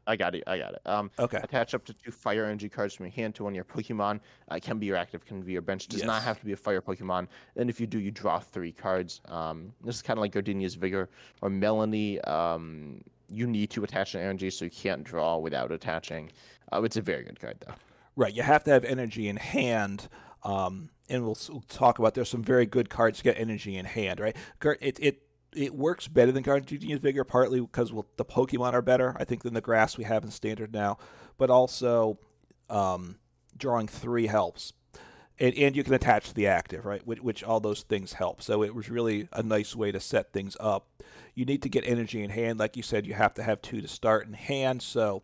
I 0.09 0.15
got 0.15 0.33
it. 0.33 0.43
I 0.47 0.57
got 0.57 0.73
it. 0.73 0.81
Um, 0.85 1.11
Okay. 1.19 1.39
Attach 1.43 1.75
up 1.75 1.85
to 1.85 1.93
two 1.93 2.09
fire 2.09 2.45
energy 2.45 2.67
cards 2.67 2.95
from 2.95 3.05
your 3.05 3.13
hand 3.13 3.35
to 3.35 3.43
one 3.43 3.53
of 3.53 3.55
your 3.55 3.63
Pokemon. 3.63 4.19
Uh, 4.51 4.55
it 4.55 4.63
can 4.63 4.79
be 4.79 4.87
your 4.87 4.97
active, 4.97 5.23
can 5.23 5.41
be 5.41 5.53
your 5.53 5.61
bench. 5.61 5.87
Does 5.87 6.03
not 6.03 6.23
have 6.23 6.39
to 6.39 6.45
be 6.45 6.53
a 6.53 6.57
fire 6.57 6.81
Pokemon. 6.81 7.27
And 7.55 7.69
if 7.69 7.79
you 7.79 7.85
do, 7.85 7.99
you 7.99 8.09
draw 8.09 8.39
three 8.39 8.71
cards. 8.71 9.21
Um, 9.27 9.71
this 9.83 9.95
is 9.95 10.01
kind 10.01 10.17
of 10.17 10.21
like 10.21 10.31
Gardenia's 10.31 10.73
Vigor 10.73 11.09
or 11.41 11.49
Melony. 11.49 12.27
Um, 12.27 13.01
you 13.29 13.45
need 13.45 13.69
to 13.69 13.83
attach 13.83 14.15
an 14.15 14.21
energy, 14.21 14.49
so 14.49 14.65
you 14.65 14.71
can't 14.71 15.03
draw 15.03 15.37
without 15.37 15.71
attaching. 15.71 16.31
Uh, 16.73 16.81
it's 16.83 16.97
a 16.97 17.01
very 17.01 17.23
good 17.23 17.39
card, 17.39 17.57
though. 17.65 17.75
Right, 18.15 18.33
you 18.33 18.41
have 18.41 18.63
to 18.63 18.71
have 18.71 18.83
energy 18.85 19.29
in 19.29 19.37
hand, 19.37 20.09
um, 20.43 20.89
and 21.07 21.23
we'll, 21.23 21.37
we'll 21.49 21.63
talk 21.69 21.99
about. 21.99 22.15
There's 22.15 22.29
some 22.29 22.43
very 22.43 22.65
good 22.65 22.89
cards 22.89 23.19
to 23.19 23.23
get 23.23 23.37
energy 23.37 23.77
in 23.77 23.85
hand. 23.85 24.19
Right, 24.19 24.35
it 24.81 24.99
it 24.99 25.21
it 25.55 25.73
works 25.73 26.07
better 26.07 26.31
than 26.31 26.43
Gardenia's 26.43 26.99
Vigor, 26.99 27.23
partly 27.23 27.59
because 27.59 27.91
well, 27.91 28.05
the 28.17 28.25
Pokemon 28.25 28.73
are 28.73 28.81
better, 28.81 29.15
I 29.19 29.23
think, 29.23 29.43
than 29.43 29.53
the 29.53 29.61
grass 29.61 29.97
we 29.97 30.03
have 30.03 30.23
in 30.23 30.31
Standard 30.31 30.73
now, 30.73 30.97
but 31.37 31.49
also 31.49 32.19
um, 32.69 33.17
drawing 33.57 33.87
three 33.87 34.27
helps. 34.27 34.73
And, 35.39 35.55
and 35.55 35.75
you 35.75 35.83
can 35.83 35.93
attach 35.93 36.33
the 36.33 36.47
active, 36.47 36.85
right? 36.85 37.05
Which, 37.07 37.21
which 37.21 37.43
all 37.43 37.59
those 37.61 37.83
things 37.83 38.13
help. 38.13 38.41
So 38.41 38.61
it 38.61 38.75
was 38.75 38.89
really 38.89 39.29
a 39.31 39.41
nice 39.41 39.75
way 39.75 39.91
to 39.91 39.99
set 39.99 40.33
things 40.33 40.57
up. 40.59 40.87
You 41.33 41.45
need 41.45 41.61
to 41.63 41.69
get 41.69 41.87
energy 41.87 42.21
in 42.21 42.29
hand, 42.29 42.59
like 42.59 42.75
you 42.75 42.83
said. 42.83 43.07
You 43.07 43.13
have 43.13 43.33
to 43.35 43.43
have 43.43 43.61
two 43.61 43.79
to 43.79 43.87
start 43.87 44.27
in 44.27 44.33
hand. 44.33 44.81
So 44.81 45.23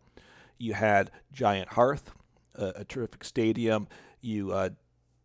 you 0.57 0.73
had 0.73 1.11
Giant 1.33 1.69
Hearth, 1.69 2.11
a, 2.55 2.67
a 2.77 2.85
terrific 2.85 3.25
stadium. 3.25 3.89
You 4.21 4.53
uh, 4.53 4.69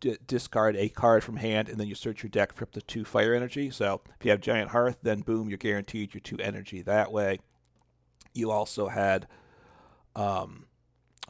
d- 0.00 0.16
discard 0.26 0.76
a 0.76 0.88
card 0.88 1.22
from 1.22 1.36
hand, 1.36 1.68
and 1.68 1.78
then 1.78 1.86
you 1.86 1.94
search 1.94 2.22
your 2.22 2.30
deck 2.30 2.52
for 2.54 2.64
up 2.64 2.72
to 2.72 2.80
two 2.82 3.04
fire 3.04 3.34
energy. 3.34 3.70
So 3.70 4.00
if 4.18 4.24
you 4.24 4.30
have 4.32 4.40
Giant 4.40 4.70
Hearth, 4.70 4.98
then 5.02 5.20
boom, 5.20 5.48
you're 5.48 5.58
guaranteed 5.58 6.14
your 6.14 6.20
two 6.20 6.38
energy 6.38 6.82
that 6.82 7.12
way. 7.12 7.38
You 8.34 8.50
also 8.50 8.88
had 8.88 9.26
um, 10.16 10.66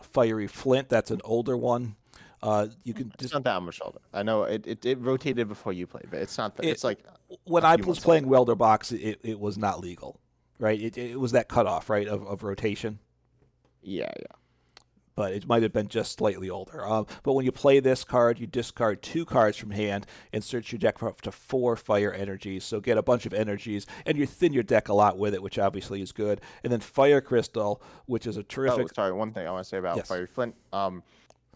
Fiery 0.00 0.46
Flint. 0.46 0.88
That's 0.88 1.10
an 1.10 1.20
older 1.24 1.56
one. 1.56 1.96
Uh, 2.42 2.68
you 2.84 2.94
can 2.94 3.08
It's 3.08 3.24
just 3.24 3.34
not 3.34 3.44
that 3.44 3.60
much 3.62 3.80
older. 3.84 3.98
I 4.14 4.22
know 4.22 4.44
it, 4.44 4.66
it, 4.66 4.86
it 4.86 4.98
rotated 4.98 5.46
before 5.48 5.72
you 5.74 5.86
played, 5.86 6.06
but 6.10 6.20
it's 6.20 6.38
not. 6.38 6.56
That, 6.56 6.64
It- 6.64 6.70
it's 6.70 6.84
like 6.84 7.04
when 7.44 7.64
I 7.64 7.76
was 7.76 8.00
playing 8.00 8.26
Welder 8.28 8.54
Box, 8.54 8.92
it, 8.92 9.20
it 9.22 9.38
was 9.38 9.58
not 9.58 9.80
legal, 9.80 10.18
right? 10.58 10.80
It, 10.80 10.96
it 10.96 11.20
was 11.20 11.32
that 11.32 11.48
cutoff, 11.48 11.90
right, 11.90 12.08
of, 12.08 12.26
of 12.26 12.42
rotation. 12.42 12.98
yeah, 13.82 14.10
yeah. 14.18 14.36
But 15.20 15.34
it 15.34 15.46
might 15.46 15.62
have 15.62 15.74
been 15.74 15.86
just 15.86 16.16
slightly 16.16 16.48
older. 16.48 16.82
Um, 16.82 17.06
but 17.24 17.34
when 17.34 17.44
you 17.44 17.52
play 17.52 17.78
this 17.78 18.04
card, 18.04 18.40
you 18.40 18.46
discard 18.46 19.02
two 19.02 19.26
cards 19.26 19.58
from 19.58 19.70
hand 19.70 20.06
and 20.32 20.42
search 20.42 20.72
your 20.72 20.78
deck 20.78 20.96
for 20.96 21.10
up 21.10 21.20
to 21.20 21.30
four 21.30 21.76
fire 21.76 22.10
energies. 22.10 22.64
So 22.64 22.80
get 22.80 22.96
a 22.96 23.02
bunch 23.02 23.26
of 23.26 23.34
energies, 23.34 23.84
and 24.06 24.16
you 24.16 24.24
thin 24.24 24.54
your 24.54 24.62
deck 24.62 24.88
a 24.88 24.94
lot 24.94 25.18
with 25.18 25.34
it, 25.34 25.42
which 25.42 25.58
obviously 25.58 26.00
is 26.00 26.10
good. 26.10 26.40
And 26.64 26.72
then 26.72 26.80
Fire 26.80 27.20
Crystal, 27.20 27.82
which 28.06 28.26
is 28.26 28.38
a 28.38 28.42
terrific. 28.42 28.86
Oh, 28.86 28.94
sorry. 28.94 29.12
One 29.12 29.30
thing 29.30 29.46
I 29.46 29.50
want 29.50 29.64
to 29.64 29.68
say 29.68 29.76
about 29.76 29.98
Yes. 29.98 30.08
Fiery 30.08 30.26
Flint. 30.26 30.54
Um, 30.72 31.02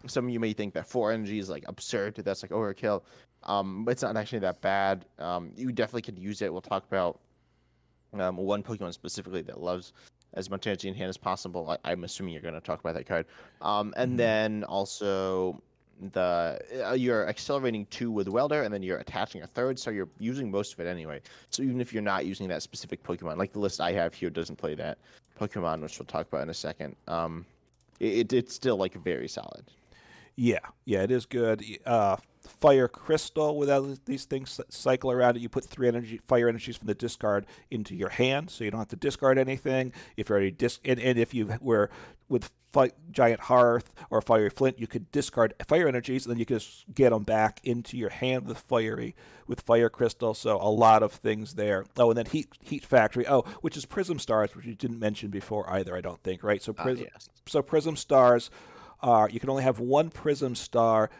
some 0.06 0.26
of 0.26 0.30
you 0.30 0.40
may 0.40 0.52
think 0.52 0.74
that 0.74 0.86
four 0.86 1.10
energy 1.10 1.38
is 1.38 1.48
like 1.48 1.64
absurd. 1.66 2.16
That's 2.16 2.42
like 2.42 2.50
overkill. 2.50 3.00
Um, 3.44 3.86
but 3.86 3.92
it's 3.92 4.02
not 4.02 4.14
actually 4.18 4.40
that 4.40 4.60
bad. 4.60 5.06
Um, 5.18 5.52
you 5.56 5.72
definitely 5.72 6.02
could 6.02 6.18
use 6.18 6.42
it. 6.42 6.52
We'll 6.52 6.60
talk 6.60 6.84
about 6.86 7.18
um, 8.12 8.36
one 8.36 8.62
Pokemon 8.62 8.92
specifically 8.92 9.40
that 9.40 9.58
loves 9.58 9.94
as 10.34 10.50
much 10.50 10.66
energy 10.66 10.88
in 10.88 10.94
hand 10.94 11.08
as 11.08 11.16
possible. 11.16 11.78
I, 11.84 11.92
am 11.92 12.04
assuming 12.04 12.32
you're 12.32 12.42
going 12.42 12.54
to 12.54 12.60
talk 12.60 12.80
about 12.80 12.94
that 12.94 13.06
card. 13.06 13.26
Um, 13.60 13.94
and 13.96 14.10
mm-hmm. 14.10 14.16
then 14.16 14.64
also 14.64 15.62
the 16.00 16.58
uh, 16.86 16.92
you're 16.92 17.28
accelerating 17.28 17.86
two 17.86 18.10
with 18.10 18.28
welder 18.28 18.62
and 18.62 18.74
then 18.74 18.82
you're 18.82 18.98
attaching 18.98 19.42
a 19.42 19.46
third 19.46 19.78
so 19.78 19.90
you're 19.90 20.08
using 20.18 20.50
most 20.50 20.72
of 20.72 20.80
it 20.80 20.88
anyway 20.88 21.20
so 21.50 21.62
even 21.62 21.80
if 21.80 21.92
you're 21.92 22.02
not 22.02 22.26
using 22.26 22.48
that 22.48 22.62
specific 22.62 23.02
pokemon 23.02 23.36
like 23.36 23.52
the 23.52 23.58
list 23.58 23.80
i 23.80 23.92
have 23.92 24.12
here 24.12 24.28
doesn't 24.28 24.56
play 24.56 24.74
that 24.74 24.98
pokemon 25.40 25.80
which 25.80 25.98
we'll 25.98 26.06
talk 26.06 26.26
about 26.26 26.42
in 26.42 26.50
a 26.50 26.54
second 26.54 26.96
um 27.08 27.46
it, 28.00 28.32
it's 28.32 28.54
still 28.54 28.76
like 28.76 28.94
very 29.04 29.28
solid 29.28 29.64
yeah 30.36 30.58
yeah 30.84 31.02
it 31.02 31.10
is 31.10 31.26
good 31.26 31.64
uh 31.86 32.16
fire 32.46 32.88
crystal 32.88 33.56
without 33.56 33.86
these 34.04 34.24
things 34.24 34.60
cycle 34.68 35.10
around 35.10 35.36
it 35.36 35.40
you 35.40 35.48
put 35.48 35.64
three 35.64 35.88
energy 35.88 36.20
fire 36.26 36.48
energies 36.48 36.76
from 36.76 36.86
the 36.86 36.94
discard 36.94 37.46
into 37.70 37.94
your 37.94 38.10
hand 38.10 38.50
so 38.50 38.64
you 38.64 38.70
don't 38.70 38.80
have 38.80 38.88
to 38.88 38.96
discard 38.96 39.38
anything. 39.38 39.92
If 40.16 40.28
you're 40.28 40.36
already 40.36 40.50
dis 40.50 40.78
and, 40.84 41.00
and 41.00 41.18
if 41.18 41.32
you 41.32 41.56
were 41.60 41.90
with 42.28 42.50
fi- 42.72 42.92
giant 43.10 43.40
hearth 43.40 43.92
or 44.10 44.20
fiery 44.20 44.50
flint 44.50 44.78
you 44.78 44.86
could 44.86 45.10
discard 45.10 45.54
fire 45.66 45.88
energies 45.88 46.26
and 46.26 46.32
then 46.32 46.38
you 46.38 46.46
could 46.46 46.60
just 46.60 46.84
get 46.94 47.10
them 47.10 47.22
back 47.22 47.60
into 47.64 47.96
your 47.96 48.10
hand 48.10 48.46
with 48.46 48.58
fiery 48.58 49.14
with 49.46 49.60
fire 49.60 49.88
crystal 49.88 50.34
so 50.34 50.58
a 50.60 50.68
lot 50.68 51.02
of 51.02 51.12
things 51.12 51.54
there. 51.54 51.84
Oh 51.96 52.10
and 52.10 52.18
then 52.18 52.26
heat 52.26 52.48
heat 52.60 52.84
factory. 52.84 53.26
Oh 53.26 53.42
which 53.62 53.76
is 53.76 53.86
prism 53.86 54.18
stars 54.18 54.54
which 54.54 54.66
you 54.66 54.74
didn't 54.74 54.98
mention 54.98 55.30
before 55.30 55.68
either 55.70 55.96
i 55.96 56.00
don't 56.00 56.22
think 56.22 56.42
right? 56.42 56.62
So 56.62 56.72
prism 56.72 57.06
uh, 57.06 57.10
yes. 57.14 57.28
so 57.46 57.62
prism 57.62 57.96
stars 57.96 58.50
are 59.00 59.28
you 59.30 59.40
can 59.40 59.50
only 59.50 59.62
have 59.62 59.78
one 59.78 60.10
prism 60.10 60.54
star 60.54 61.10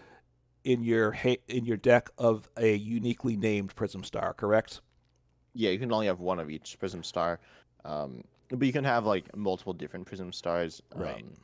in 0.64 0.83
your 0.83 1.16
in 1.48 1.64
your 1.64 1.77
deck 1.77 2.11
of 2.18 2.48
a 2.57 2.74
uniquely 2.74 3.37
named 3.37 3.74
Prism 3.77 4.03
Star, 4.03 4.35
correct? 4.35 4.81
Yeah, 5.53 5.70
you 5.70 5.79
can 5.79 5.92
only 5.92 6.07
have 6.07 6.20
one 6.20 6.40
of 6.40 6.50
each 6.50 6.77
Prism 6.79 7.05
Star, 7.05 7.38
um, 7.85 8.24
but 8.48 8.66
you 8.66 8.72
can 8.72 8.85
have 8.85 9.07
like 9.07 9.37
multiple 9.37 9.72
different 9.72 10.07
Prism 10.07 10.33
Stars. 10.33 10.83
Right. 10.94 11.22
Um, 11.22 11.35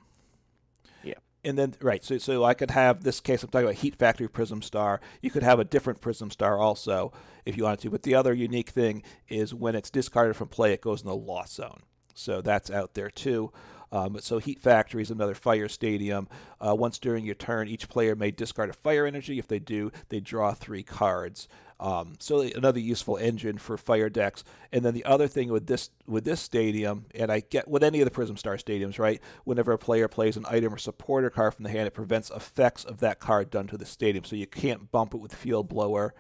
yeah. 1.05 1.15
And 1.45 1.57
then 1.57 1.75
right, 1.81 2.03
so 2.03 2.19
so 2.19 2.43
I 2.45 2.55
could 2.55 2.71
have 2.71 3.05
this 3.05 3.21
case. 3.21 3.43
I'm 3.43 3.51
talking 3.51 3.69
about 3.69 3.77
Heat 3.77 3.97
Factory 3.97 4.29
Prism 4.29 4.63
Star. 4.63 5.01
You 5.21 5.31
could 5.31 5.43
have 5.43 5.61
a 5.61 5.65
different 5.65 6.01
Prism 6.01 6.31
Star 6.31 6.59
also 6.59 7.13
if 7.45 7.57
you 7.57 7.65
wanted 7.65 7.81
to. 7.81 7.91
But 7.91 8.03
the 8.03 8.15
other 8.15 8.33
unique 8.33 8.71
thing 8.71 9.03
is 9.29 9.55
when 9.55 9.75
it's 9.75 9.91
discarded 9.91 10.37
from 10.37 10.49
play, 10.49 10.73
it 10.73 10.81
goes 10.81 11.03
in 11.03 11.09
the 11.09 11.15
lost 11.15 11.55
zone. 11.55 11.83
So 12.21 12.41
that's 12.41 12.71
out 12.71 12.95
there 12.95 13.11
too. 13.11 13.53
Um, 13.93 14.19
so 14.21 14.39
Heat 14.39 14.61
Factory 14.61 15.03
is 15.03 15.11
another 15.11 15.35
fire 15.35 15.69
stadium. 15.69 16.29
Uh, 16.61 16.75
once 16.75 16.99
during 16.99 17.25
your 17.25 17.35
turn, 17.35 17.67
each 17.67 17.89
player 17.89 18.15
may 18.15 18.31
discard 18.31 18.71
a 18.71 18.73
fire 18.73 19.07
energy. 19.07 19.39
If 19.39 19.49
they 19.49 19.59
do, 19.59 19.91
they 20.11 20.21
draw 20.21 20.53
three 20.53 20.83
cards. 20.85 21.49
Um, 21.81 22.17
so 22.19 22.41
another 22.41 22.79
useful 22.79 23.17
engine 23.17 23.57
for 23.57 23.79
fire 23.79 24.11
decks. 24.11 24.45
And 24.71 24.85
then 24.85 24.93
the 24.93 25.07
other 25.07 25.27
thing 25.27 25.51
with 25.51 25.67
this 25.67 25.89
with 26.07 26.25
this 26.25 26.41
stadium, 26.41 27.07
and 27.15 27.33
I 27.33 27.41
get 27.41 27.67
with 27.69 27.83
any 27.83 28.01
of 28.01 28.05
the 28.05 28.11
Prism 28.11 28.37
Star 28.37 28.57
stadiums, 28.57 28.99
right? 28.99 29.21
Whenever 29.45 29.73
a 29.73 29.79
player 29.79 30.07
plays 30.07 30.37
an 30.37 30.45
item 30.49 30.75
or 30.75 30.79
supporter 30.79 31.31
card 31.31 31.55
from 31.55 31.63
the 31.65 31.71
hand, 31.71 31.87
it 31.87 31.95
prevents 31.95 32.31
effects 32.31 32.85
of 32.85 33.01
that 33.01 33.19
card 33.19 33.51
done 33.51 33.67
to 33.69 33.79
the 33.79 33.87
stadium. 33.87 34.25
So 34.25 34.37
you 34.37 34.47
can't 34.47 34.93
bump 34.93 35.15
it 35.15 35.21
with 35.21 35.35
Field 35.35 35.69
Blower 35.69 36.15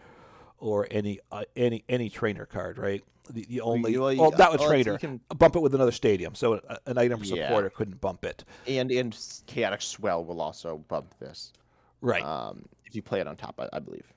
or 0.60 0.86
any 0.90 1.18
uh, 1.32 1.44
any 1.56 1.84
any 1.88 2.08
trainer 2.08 2.46
card, 2.46 2.78
right? 2.78 3.02
the, 3.32 3.46
the 3.48 3.60
only 3.60 3.96
well, 3.96 4.14
well 4.16 4.30
not 4.32 4.54
a 4.54 4.58
trader 4.58 4.98
can, 4.98 5.20
bump 5.36 5.56
it 5.56 5.60
with 5.60 5.74
another 5.74 5.92
stadium. 5.92 6.34
So 6.34 6.54
a, 6.54 6.78
an 6.86 6.98
item 6.98 7.24
supporter 7.24 7.70
couldn't 7.70 8.00
bump 8.00 8.24
it. 8.24 8.44
And 8.66 8.90
and 8.90 9.16
chaotic 9.46 9.82
swell 9.82 10.24
will 10.24 10.40
also 10.40 10.78
bump 10.88 11.14
this. 11.18 11.52
Right. 12.00 12.22
Um, 12.22 12.64
if 12.86 12.94
you 12.94 13.02
play 13.02 13.20
it 13.20 13.26
on 13.26 13.36
top 13.36 13.60
I, 13.60 13.68
I, 13.76 13.78
believe. 13.78 14.12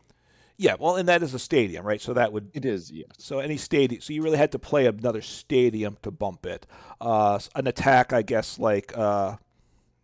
Yeah 0.58 0.76
well 0.80 0.96
and 0.96 1.08
that 1.10 1.24
is 1.24 1.34
a 1.34 1.40
stadium 1.40 1.86
right? 1.86 2.02
So 2.02 2.14
that 2.14 2.34
would 2.34 2.50
it 2.54 2.66
is 2.66 2.92
yes. 2.92 3.08
So 3.18 3.40
any 3.40 3.58
stadium 3.58 4.02
so 4.02 4.14
you 4.14 4.22
really 4.22 4.38
had 4.38 4.52
to 4.54 4.60
play 4.60 4.86
another 4.86 5.22
stadium 5.22 5.98
to 6.02 6.12
bump 6.12 6.46
it. 6.46 6.66
Uh, 7.00 7.40
an 7.56 7.68
attack 7.68 8.14
i 8.14 8.22
guess 8.22 8.60
like 8.60 8.98
uh, 8.98 9.36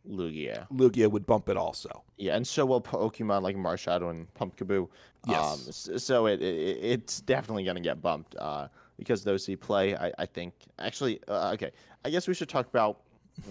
Lugia. 0.08 0.68
Lugia 0.72 1.10
would 1.10 1.26
bump 1.26 1.50
it 1.50 1.58
also. 1.58 2.04
Yeah, 2.18 2.36
and 2.36 2.48
so 2.48 2.66
will 2.66 2.82
Pokemon 2.82 3.42
like 3.42 3.56
Marshadow 3.56 4.10
and 4.10 4.34
Pumpkaboo. 4.34 4.88
Yes. 5.28 5.90
Um, 5.90 6.00
so 6.00 6.28
it, 6.28 6.42
it, 6.42 6.78
it's 6.82 7.22
definitely 7.22 7.64
going 7.64 7.76
to 7.76 7.82
get 7.82 8.02
bumped. 8.02 8.36
Uh, 8.38 8.68
because 9.00 9.24
those 9.24 9.46
see 9.46 9.56
play. 9.56 9.96
I, 9.96 10.12
I 10.20 10.26
think 10.26 10.54
actually 10.78 11.22
uh, 11.28 11.52
okay. 11.54 11.72
I 12.06 12.10
guess 12.10 12.28
we 12.28 12.34
should 12.34 12.50
talk 12.50 12.68
about 12.68 13.00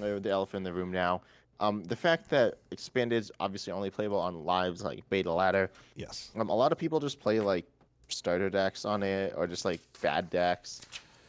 uh, 0.00 0.18
the 0.18 0.30
elephant 0.30 0.58
in 0.58 0.62
the 0.64 0.72
room 0.72 0.92
now. 0.92 1.22
Um, 1.61 1.82
the 1.84 1.96
fact 1.96 2.28
that 2.30 2.58
expanded 2.70 3.18
is 3.18 3.32
obviously 3.40 3.72
only 3.72 3.90
playable 3.90 4.20
on 4.20 4.44
lives 4.44 4.84
like 4.84 5.08
beta 5.11 5.32
ladder. 5.32 5.70
Yes. 5.96 6.30
Um, 6.37 6.50
a 6.50 6.54
lot 6.54 6.70
of 6.70 6.78
people 6.78 7.00
just 7.00 7.18
play 7.18 7.40
like 7.40 7.64
starter 8.08 8.48
decks 8.48 8.84
on 8.84 9.02
it 9.02 9.34
or 9.37 9.48
just 9.48 9.64
like 9.64 9.80
bad 10.00 10.30
decks, 10.30 10.82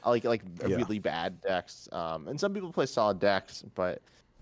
like 0.05 0.25
like 0.25 0.43
yeah. 0.67 0.75
really 0.75 0.99
bad 0.99 1.41
decks. 1.41 1.89
Um, 1.91 2.27
and 2.27 2.39
some 2.39 2.53
people 2.53 2.71
play 2.71 2.85
solid 2.85 3.19
decks, 3.19 3.63
but 3.73 4.01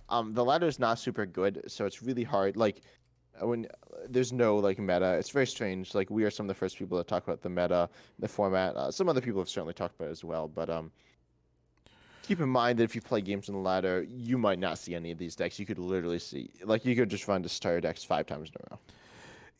um, 0.10 0.34
the 0.34 0.44
ladder 0.44 0.68
is 0.68 0.80
not 0.80 1.00
super 1.00 1.26
good, 1.26 1.64
so 1.68 1.86
it's 1.86 2.02
really 2.02 2.24
hard. 2.24 2.58
Like 2.58 2.82
when 3.42 3.68
there's 4.10 4.34
no 4.34 4.58
like 4.58 4.80
meta. 4.80 5.14
It's 5.14 5.30
very 5.30 5.48
strange. 5.48 5.94
Like 5.94 6.10
we 6.10 6.24
are 6.24 6.32
some 6.32 6.46
of 6.46 6.48
the 6.48 6.54
first 6.56 6.78
people 6.78 6.98
to 6.98 7.04
talk 7.04 7.24
about 7.24 7.42
the 7.42 7.50
meta, 7.50 7.90
the 8.20 8.28
format. 8.28 8.76
Uh, 8.76 8.92
some 8.92 9.10
other 9.10 9.22
people 9.22 9.42
have 9.42 9.50
certainly 9.50 9.74
talked 9.74 9.96
about 9.96 10.10
it 10.10 10.12
as 10.12 10.24
well. 10.24 10.48
But 10.48 10.70
um, 10.70 10.92
keep 12.24 12.40
in 12.40 12.50
mind 12.50 12.80
that 12.80 12.84
if 12.84 12.96
you 12.96 13.02
play 13.02 13.22
games 13.22 13.50
on 13.50 13.56
the 13.56 13.62
ladder, 13.62 14.06
you 14.10 14.38
might 14.38 14.60
not 14.60 14.78
see 14.78 14.96
any 14.96 15.12
of 15.12 15.18
these 15.18 15.36
decks. 15.36 15.60
You 15.60 15.66
could 15.66 15.80
literally 15.80 16.20
see, 16.20 16.50
like, 16.64 16.86
you 16.86 16.96
could 16.96 17.10
just 17.10 17.28
run 17.28 17.44
to 17.44 17.50
starter 17.50 17.82
decks 17.82 18.04
five 18.04 18.26
times 18.26 18.50
in 18.50 18.56
a 18.62 18.74
row. 18.76 18.80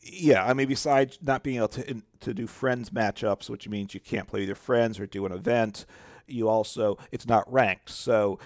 Yeah, 0.00 0.44
I 0.44 0.54
mean, 0.54 0.68
besides 0.68 1.18
not 1.20 1.42
being 1.42 1.56
able 1.56 1.68
to 1.68 2.02
to 2.20 2.32
do 2.32 2.46
friends 2.46 2.90
matchups, 2.90 3.50
which 3.50 3.68
means 3.68 3.94
you 3.94 4.00
can't 4.00 4.28
play 4.28 4.40
with 4.40 4.48
your 4.48 4.56
friends 4.56 5.00
or 5.00 5.06
do 5.06 5.26
an 5.26 5.32
event, 5.32 5.86
you 6.28 6.48
also 6.48 6.98
it's 7.10 7.26
not 7.26 7.52
ranked. 7.52 7.90
So, 7.90 8.38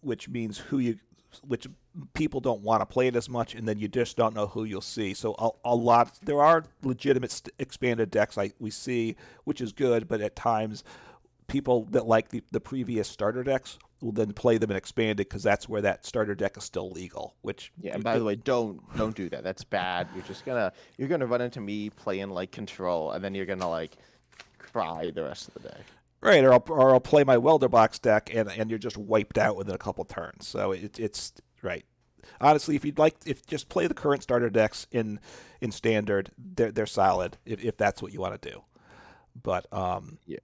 which 0.00 0.28
means 0.28 0.58
who 0.58 0.80
you 0.80 0.98
which 1.46 1.66
people 2.14 2.40
don't 2.40 2.62
want 2.62 2.80
to 2.80 2.86
play 2.86 3.08
it 3.08 3.16
as 3.16 3.28
much, 3.28 3.54
and 3.54 3.66
then 3.66 3.78
you 3.78 3.88
just 3.88 4.16
don't 4.16 4.34
know 4.34 4.46
who 4.46 4.64
you'll 4.64 4.80
see. 4.80 5.14
So 5.14 5.34
a, 5.38 5.50
a 5.64 5.74
lot 5.74 6.18
there 6.22 6.42
are 6.42 6.64
legitimate 6.82 7.30
st- 7.30 7.54
expanded 7.58 8.10
decks 8.10 8.36
like 8.36 8.54
we 8.58 8.70
see, 8.70 9.16
which 9.44 9.60
is 9.60 9.72
good, 9.72 10.08
but 10.08 10.20
at 10.20 10.36
times 10.36 10.84
people 11.46 11.86
that 11.90 12.06
like 12.06 12.28
the, 12.30 12.42
the 12.50 12.60
previous 12.60 13.08
starter 13.08 13.42
decks 13.42 13.78
will 14.00 14.12
then 14.12 14.32
play 14.32 14.58
them 14.58 14.70
in 14.70 14.76
expanded 14.76 15.28
because 15.28 15.42
that's 15.42 15.68
where 15.68 15.82
that 15.82 16.04
starter 16.04 16.34
deck 16.34 16.56
is 16.56 16.64
still 16.64 16.90
legal. 16.90 17.34
Which 17.42 17.72
yeah, 17.80 17.94
and 17.94 18.02
by 18.02 18.18
the 18.18 18.24
way, 18.24 18.36
don't 18.36 18.80
don't 18.96 19.14
do 19.14 19.28
that. 19.30 19.44
That's 19.44 19.64
bad. 19.64 20.08
You're 20.14 20.24
just 20.24 20.44
gonna 20.44 20.72
you're 20.98 21.08
gonna 21.08 21.26
run 21.26 21.40
into 21.40 21.60
me 21.60 21.90
playing 21.90 22.30
like 22.30 22.50
control, 22.50 23.12
and 23.12 23.24
then 23.24 23.34
you're 23.34 23.46
gonna 23.46 23.68
like 23.68 23.96
cry 24.58 25.10
the 25.14 25.22
rest 25.22 25.48
of 25.48 25.54
the 25.54 25.68
day. 25.68 25.80
Right, 26.22 26.44
or 26.44 26.52
I'll, 26.52 26.64
or 26.68 26.90
I'll 26.90 27.00
play 27.00 27.24
my 27.24 27.36
welder 27.36 27.68
box 27.68 27.98
deck 27.98 28.30
and, 28.32 28.48
and 28.50 28.70
you're 28.70 28.78
just 28.78 28.96
wiped 28.96 29.38
out 29.38 29.56
within 29.56 29.74
a 29.74 29.78
couple 29.78 30.04
turns. 30.04 30.46
So 30.46 30.70
it, 30.70 30.98
it's 31.00 31.32
right. 31.62 31.84
Honestly, 32.40 32.76
if 32.76 32.84
you'd 32.84 32.98
like, 32.98 33.16
if 33.26 33.44
just 33.44 33.68
play 33.68 33.88
the 33.88 33.94
current 33.94 34.22
starter 34.22 34.48
decks 34.48 34.86
in 34.92 35.18
in 35.60 35.72
standard, 35.72 36.30
they're 36.38 36.70
they're 36.70 36.86
solid 36.86 37.38
if, 37.44 37.62
if 37.64 37.76
that's 37.76 38.00
what 38.00 38.12
you 38.12 38.20
want 38.20 38.40
to 38.40 38.50
do. 38.50 38.62
But 39.42 39.66
um, 39.72 40.18
yeah, 40.24 40.38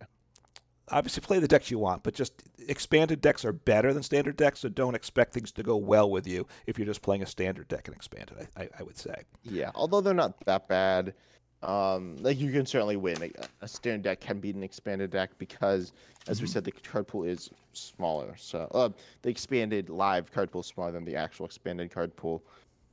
obviously 0.91 1.21
play 1.21 1.39
the 1.39 1.49
decks 1.49 1.71
you 1.71 1.79
want, 1.79 2.03
but 2.03 2.15
just 2.15 2.43
expanded 2.67 3.21
decks 3.21 3.45
are 3.45 3.53
better 3.53 3.93
than 3.93 4.03
standard 4.03 4.37
decks, 4.37 4.61
so 4.61 4.69
don't 4.69 4.95
expect 4.95 5.33
things 5.33 5.53
to 5.53 5.63
go 5.63 5.77
well 5.77 6.11
with 6.11 6.27
you 6.27 6.47
if 6.67 6.79
you're 6.79 6.87
just 6.87 7.03
playing 7.03 7.23
a 7.23 7.27
standard 7.27 7.69
deck 7.69 7.87
and 7.87 7.95
expanded. 7.95 8.49
I, 8.57 8.63
I, 8.63 8.69
I 8.81 8.83
would 8.83 8.97
say. 8.97 9.23
Yeah, 9.45 9.71
although 9.75 10.01
they're 10.01 10.15
not 10.15 10.45
that 10.47 10.69
bad. 10.69 11.15
Um, 11.63 12.17
like 12.21 12.39
you 12.39 12.53
can 12.53 12.67
certainly 12.67 12.97
win. 12.97 13.21
A, 13.23 13.31
a 13.63 13.69
standard 13.69 14.03
deck 14.03 14.21
can 14.21 14.39
beat 14.39 14.55
an 14.55 14.63
expanded 14.63 15.11
deck 15.11 15.31
because, 15.39 15.93
as 16.29 16.37
mm-hmm. 16.37 16.45
we 16.45 16.49
said, 16.49 16.65
the 16.65 16.71
card 16.71 17.09
pool 17.09 17.25
is 17.25 17.51
smaller. 17.73 18.35
So 18.37 18.69
uh, 18.73 18.91
the 19.23 19.31
expanded 19.31 19.91
live 19.91 20.31
card 20.31 20.53
pool 20.53 20.61
is 20.61 20.69
smaller 20.69 20.93
than 20.93 21.05
the 21.05 21.17
actual 21.17 21.47
expanded 21.47 21.91
card 21.91 22.15
pool. 22.15 22.45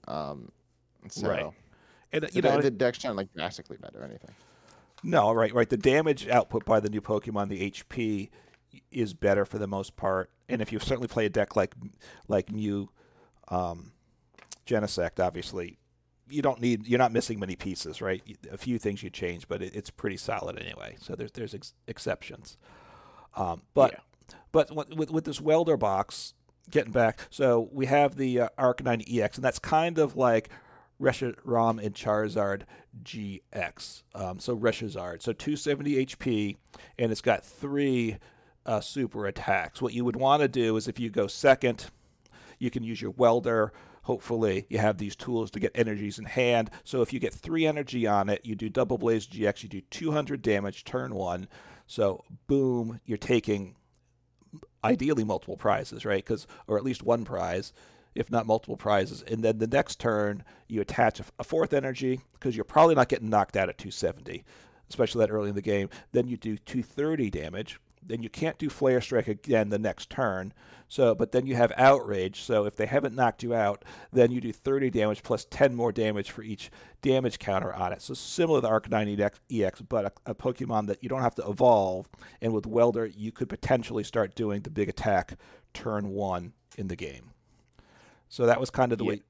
Um, 0.08 0.52
so, 1.10 1.30
right. 1.30 1.54
And 2.12 2.24
you 2.34 2.42
so 2.42 2.50
know, 2.50 2.56
the, 2.58 2.64
the 2.64 2.72
decks 2.72 3.06
aren't 3.06 3.18
like 3.18 3.34
drastically 3.36 3.78
better 3.78 4.02
or 4.02 4.06
anything. 4.06 4.32
No, 5.04 5.32
right, 5.32 5.54
right. 5.54 5.70
The 5.70 5.78
damage 5.78 6.28
output 6.28 6.66
by 6.66 6.80
the 6.80 6.90
new 6.90 7.02
Pokemon, 7.02 7.50
the 7.50 7.70
HP, 7.70 8.30
is 8.92 9.14
better 9.14 9.46
for 9.46 9.60
the 9.60 9.68
most 9.68 9.96
part. 9.96 10.32
And 10.50 10.62
if 10.62 10.72
you 10.72 10.80
certainly 10.80 11.08
play 11.08 11.28
a 11.28 11.30
deck 11.30 11.56
like 11.56 11.76
like 12.28 12.52
Mew, 12.52 12.90
um, 13.50 13.92
Genesect, 14.66 15.24
obviously 15.24 15.78
you 16.30 16.42
don't 16.42 16.60
need 16.60 16.88
you're 16.88 17.00
not 17.00 17.12
missing 17.12 17.40
many 17.40 17.56
pieces, 17.56 18.02
right? 18.02 18.22
A 18.52 18.58
few 18.58 18.80
things 18.80 19.04
you 19.04 19.10
change, 19.10 19.48
but 19.48 19.62
it, 19.62 19.76
it's 19.76 19.90
pretty 19.90 20.18
solid 20.18 20.60
anyway. 20.60 20.96
So 21.00 21.16
there's 21.16 21.32
there's 21.32 21.54
ex- 21.54 21.74
exceptions. 21.88 22.58
Um, 23.36 23.62
but 23.74 23.92
yeah. 23.92 24.36
but 24.52 24.76
with 24.96 25.12
with 25.12 25.26
this 25.26 25.42
welder 25.42 25.78
box, 25.78 26.34
getting 26.70 26.92
back, 26.92 27.28
so 27.30 27.70
we 27.72 27.86
have 27.88 28.16
the 28.16 28.42
uh, 28.42 28.50
Arcanine 28.58 29.04
EX, 29.08 29.38
and 29.38 29.46
that's 29.46 29.60
kind 29.60 29.98
of 29.98 30.16
like 30.16 30.50
Reshiram 31.02 31.84
and 31.84 31.94
Charizard 31.94 32.62
GX. 33.04 34.04
Um, 34.14 34.40
so 34.40 34.56
Reshiram, 34.56 35.22
so 35.22 35.34
270 35.34 36.06
HP, 36.06 36.58
and 36.98 37.12
it's 37.12 37.22
got 37.22 37.44
three 37.44 38.18
uh, 38.66 38.80
super 38.80 39.26
attacks. 39.28 39.82
What 39.82 39.94
you 39.94 40.06
would 40.06 40.16
want 40.16 40.42
to 40.42 40.48
do 40.48 40.76
is 40.78 40.88
if 40.88 41.00
you 41.00 41.10
go 41.10 41.28
second, 41.28 41.86
you 42.58 42.72
can 42.72 42.84
use 42.84 43.02
your 43.02 43.12
welder 43.12 43.74
hopefully 44.06 44.68
you 44.70 44.78
have 44.78 45.00
these 45.00 45.16
tools 45.16 45.50
to 45.50 45.60
get 45.60 45.72
energies 45.74 46.20
in 46.20 46.26
hand. 46.26 46.70
So 46.84 47.02
if 47.02 47.12
you 47.12 47.20
get 47.20 47.34
three 47.34 47.66
energy 47.66 48.06
on 48.06 48.30
it, 48.30 48.46
you 48.46 48.56
do 48.56 48.70
double 48.70 49.00
blaze 49.00 49.26
GX, 49.26 49.64
you 49.64 49.70
do 49.70 49.82
200 49.82 50.44
damage 50.44 50.84
turn 50.84 51.16
one. 51.16 51.48
So 51.88 52.24
boom, 52.46 53.00
you're 53.06 53.18
taking 53.18 53.76
ideally 54.84 55.24
multiple 55.24 55.58
prizes, 55.58 56.06
right? 56.06 56.24
Because 56.24 56.46
or 56.68 56.78
at 56.78 56.84
least 56.84 57.02
one 57.02 57.26
prize, 57.26 57.74
if 58.14 58.30
not 58.30 58.46
multiple 58.46 58.78
prizes. 58.78 59.24
And 59.24 59.44
then 59.44 59.58
the 59.58 59.66
next 59.66 60.00
turn, 60.00 60.44
you 60.68 60.82
attach 60.82 61.20
a, 61.20 61.44
fourth 61.44 61.74
energy 61.74 62.22
because 62.34 62.56
you're 62.56 62.64
probably 62.64 62.94
not 62.94 63.10
getting 63.10 63.32
knocked 63.32 63.58
out 63.58 63.70
at 63.70 63.80
270, 63.80 64.44
especially 64.88 65.26
that 65.26 65.34
early 65.34 65.50
in 65.50 65.56
the 65.56 65.64
game. 65.64 65.90
Then 66.12 66.28
you 66.28 66.38
do 66.38 66.58
230 66.58 67.32
damage. 67.32 67.80
Then 68.08 68.22
you 68.22 68.30
can't 68.30 68.58
do 68.58 68.70
flare 68.70 69.02
strike 69.02 69.28
again 69.28 69.70
the 69.70 69.80
next 69.80 70.10
turn. 70.10 70.54
So, 70.88 71.16
but 71.16 71.32
then 71.32 71.48
you 71.48 71.56
have 71.56 71.72
outrage. 71.78 72.42
So 72.42 72.66
if 72.66 72.76
they 72.76 72.86
haven't 72.86 73.16
knocked 73.16 73.44
you 73.44 73.54
out, 73.54 73.84
then 74.14 74.32
you 74.32 74.40
do 74.40 74.54
30 74.54 74.92
damage 74.92 75.24
plus 75.24 75.46
10 75.46 75.76
more 75.76 75.92
damage 75.92 76.32
for 76.32 76.44
each 76.44 76.70
damage 77.02 77.40
counter 77.40 77.74
on 77.74 77.92
it. 77.92 78.02
So 78.02 78.14
similar 78.14 78.62
to 78.62 78.68
Arcanine 78.68 79.32
EX, 79.52 79.82
but 79.82 80.06
a, 80.06 80.32
a 80.32 80.36
Pokemon 80.36 80.88
that 80.88 81.02
you 81.02 81.10
don't 81.10 81.22
have 81.22 81.36
to 81.36 81.50
evolve. 81.50 82.08
And 82.42 82.54
with 82.54 82.68
Welder, 82.68 83.08
you 83.08 83.32
could 83.32 83.50
potentially 83.50 84.04
start 84.04 84.36
doing 84.36 84.62
the 84.62 84.70
big 84.70 84.90
attack 84.90 85.38
turn 85.74 86.10
one 86.10 86.54
in 86.78 86.88
the 86.88 86.96
game. 86.96 87.32
So 88.30 88.46
that 88.46 88.60
was 88.60 88.70
kind 88.70 88.92
of 88.92 88.98
the 88.98 89.06
yeah. 89.06 89.10
way 89.10 89.22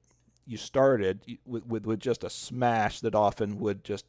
you 0.46 0.56
started 0.56 1.38
with, 1.44 1.66
with 1.66 1.86
with 1.86 2.00
just 2.00 2.24
a 2.24 2.30
smash 2.30 3.00
that 3.00 3.14
often 3.14 3.58
would 3.58 3.84
just 3.84 4.06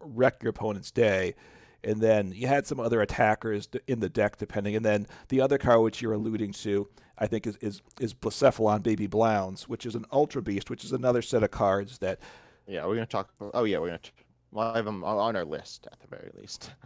wreck 0.00 0.42
your 0.42 0.50
opponent's 0.50 0.90
day 0.90 1.34
and 1.82 2.00
then 2.00 2.32
you 2.32 2.46
had 2.46 2.66
some 2.66 2.80
other 2.80 3.00
attackers 3.00 3.68
in 3.86 4.00
the 4.00 4.08
deck 4.08 4.36
depending 4.36 4.76
and 4.76 4.84
then 4.84 5.06
the 5.28 5.40
other 5.40 5.58
card 5.58 5.80
which 5.80 6.02
you're 6.02 6.12
alluding 6.12 6.52
to 6.52 6.88
i 7.18 7.26
think 7.26 7.46
is 7.46 7.56
is, 7.60 7.82
is 7.98 8.14
blacephalon 8.14 8.82
baby 8.82 9.06
blounds 9.06 9.68
which 9.68 9.86
is 9.86 9.94
an 9.94 10.04
ultra 10.12 10.42
beast 10.42 10.70
which 10.70 10.84
is 10.84 10.92
another 10.92 11.22
set 11.22 11.42
of 11.42 11.50
cards 11.50 11.98
that 11.98 12.18
yeah 12.66 12.84
we're 12.86 12.94
going 12.94 13.06
to 13.06 13.10
talk 13.10 13.30
oh 13.54 13.64
yeah 13.64 13.78
we're 13.78 13.88
going 13.88 13.98
to 14.00 14.10
well, 14.52 14.72
I 14.72 14.76
have 14.76 14.84
them 14.84 15.04
on 15.04 15.36
our 15.36 15.44
list 15.44 15.86
at 15.92 16.00
the 16.00 16.08
very 16.08 16.30
least 16.36 16.72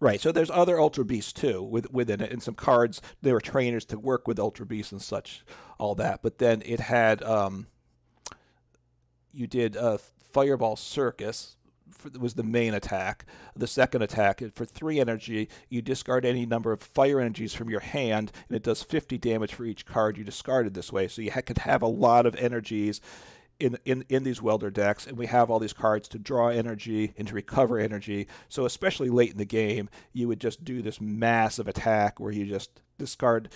Right. 0.00 0.18
So 0.18 0.32
there's 0.32 0.50
other 0.50 0.80
Ultra 0.80 1.04
Beasts 1.04 1.32
too 1.32 1.62
with, 1.62 1.92
within 1.92 2.22
it, 2.22 2.32
and 2.32 2.42
some 2.42 2.54
cards. 2.54 3.02
There 3.20 3.34
were 3.34 3.40
trainers 3.40 3.84
to 3.86 3.98
work 3.98 4.26
with 4.26 4.40
Ultra 4.40 4.64
Beasts 4.64 4.92
and 4.92 5.02
such, 5.02 5.44
all 5.78 5.94
that. 5.96 6.22
But 6.22 6.38
then 6.38 6.62
it 6.64 6.80
had 6.80 7.22
um, 7.22 7.66
you 9.30 9.46
did 9.46 9.76
a 9.76 9.98
Fireball 10.32 10.76
Circus, 10.76 11.56
for, 12.00 12.10
was 12.18 12.34
the 12.34 12.42
main 12.42 12.74
attack. 12.74 13.24
The 13.54 13.66
second 13.66 14.02
attack, 14.02 14.42
for 14.54 14.64
three 14.64 14.98
energy, 15.00 15.48
you 15.68 15.82
discard 15.82 16.24
any 16.24 16.46
number 16.46 16.72
of 16.72 16.82
fire 16.82 17.20
energies 17.20 17.54
from 17.54 17.70
your 17.70 17.80
hand, 17.80 18.32
and 18.48 18.56
it 18.56 18.62
does 18.62 18.82
50 18.82 19.18
damage 19.18 19.54
for 19.54 19.64
each 19.64 19.86
card 19.86 20.18
you 20.18 20.24
discarded 20.24 20.74
this 20.74 20.92
way. 20.92 21.08
So 21.08 21.22
you 21.22 21.30
ha- 21.30 21.42
could 21.42 21.58
have 21.58 21.82
a 21.82 21.86
lot 21.86 22.26
of 22.26 22.34
energies. 22.36 23.00
In, 23.58 23.76
in, 23.84 24.06
in 24.08 24.22
these 24.24 24.40
welder 24.40 24.70
decks, 24.70 25.06
and 25.06 25.18
we 25.18 25.26
have 25.26 25.50
all 25.50 25.58
these 25.58 25.74
cards 25.74 26.08
to 26.08 26.18
draw 26.18 26.48
energy 26.48 27.12
and 27.18 27.28
to 27.28 27.34
recover 27.34 27.78
energy. 27.78 28.26
So, 28.48 28.64
especially 28.64 29.10
late 29.10 29.32
in 29.32 29.36
the 29.36 29.44
game, 29.44 29.90
you 30.14 30.28
would 30.28 30.40
just 30.40 30.64
do 30.64 30.80
this 30.80 30.98
massive 30.98 31.68
attack 31.68 32.18
where 32.18 32.32
you 32.32 32.46
just 32.46 32.80
discard, 32.96 33.50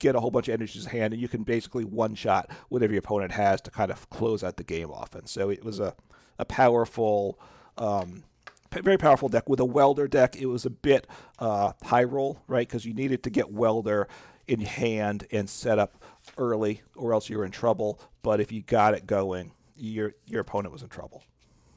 get 0.00 0.16
a 0.16 0.20
whole 0.20 0.32
bunch 0.32 0.48
of 0.48 0.54
energies 0.54 0.86
in 0.86 0.90
hand, 0.90 1.12
and 1.12 1.22
you 1.22 1.28
can 1.28 1.44
basically 1.44 1.84
one 1.84 2.16
shot 2.16 2.50
whatever 2.68 2.94
your 2.94 2.98
opponent 2.98 3.30
has 3.30 3.60
to 3.60 3.70
kind 3.70 3.92
of 3.92 4.10
close 4.10 4.42
out 4.42 4.56
the 4.56 4.64
game 4.64 4.90
often. 4.90 5.24
So, 5.26 5.50
it 5.50 5.64
was 5.64 5.78
a, 5.78 5.94
a 6.36 6.44
powerful 6.44 7.38
um, 7.78 8.24
very 8.70 8.98
powerful 8.98 9.28
deck. 9.28 9.48
With 9.48 9.60
a 9.60 9.64
welder 9.64 10.08
deck, 10.08 10.36
it 10.36 10.46
was 10.46 10.66
a 10.66 10.70
bit 10.70 11.06
uh, 11.38 11.72
high 11.82 12.04
roll, 12.04 12.40
right? 12.48 12.66
Because 12.66 12.84
you 12.84 12.94
needed 12.94 13.22
to 13.24 13.30
get 13.30 13.52
welder 13.52 14.08
in 14.46 14.60
hand 14.60 15.26
and 15.30 15.48
set 15.48 15.78
up 15.78 16.02
early, 16.36 16.82
or 16.96 17.12
else 17.12 17.28
you 17.28 17.38
were 17.38 17.44
in 17.44 17.52
trouble. 17.52 18.00
But 18.22 18.40
if 18.40 18.50
you 18.52 18.62
got 18.62 18.94
it 18.94 19.06
going, 19.06 19.52
your 19.76 20.14
your 20.26 20.40
opponent 20.40 20.72
was 20.72 20.82
in 20.82 20.88
trouble. 20.88 21.22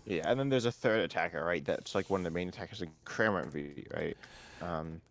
Yeah, 0.05 0.23
and 0.25 0.39
then 0.39 0.49
there's 0.49 0.65
a 0.65 0.71
third 0.71 1.01
attacker, 1.01 1.43
right? 1.43 1.63
That's 1.63 1.93
like 1.93 2.09
one 2.09 2.21
of 2.21 2.23
the 2.23 2.31
main 2.31 2.47
attackers, 2.47 2.79
like 2.79 2.91
Cramorant 3.05 3.51
V, 3.51 3.85
right? 3.93 4.17
Um, 4.61 5.01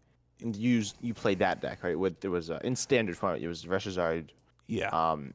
and 0.41 0.57
you 0.57 0.71
used 0.71 0.97
you 1.01 1.15
played 1.15 1.39
that 1.41 1.61
deck, 1.61 1.83
right? 1.83 1.99
With 1.99 2.21
there 2.21 2.31
was 2.31 2.51
uh, 2.51 2.59
in 2.65 2.75
standard 2.77 3.17
format, 3.17 3.41
it 3.41 3.49
was 3.49 3.65
Reshazard, 3.65 4.31
yeah, 4.67 4.89
um, 4.89 5.35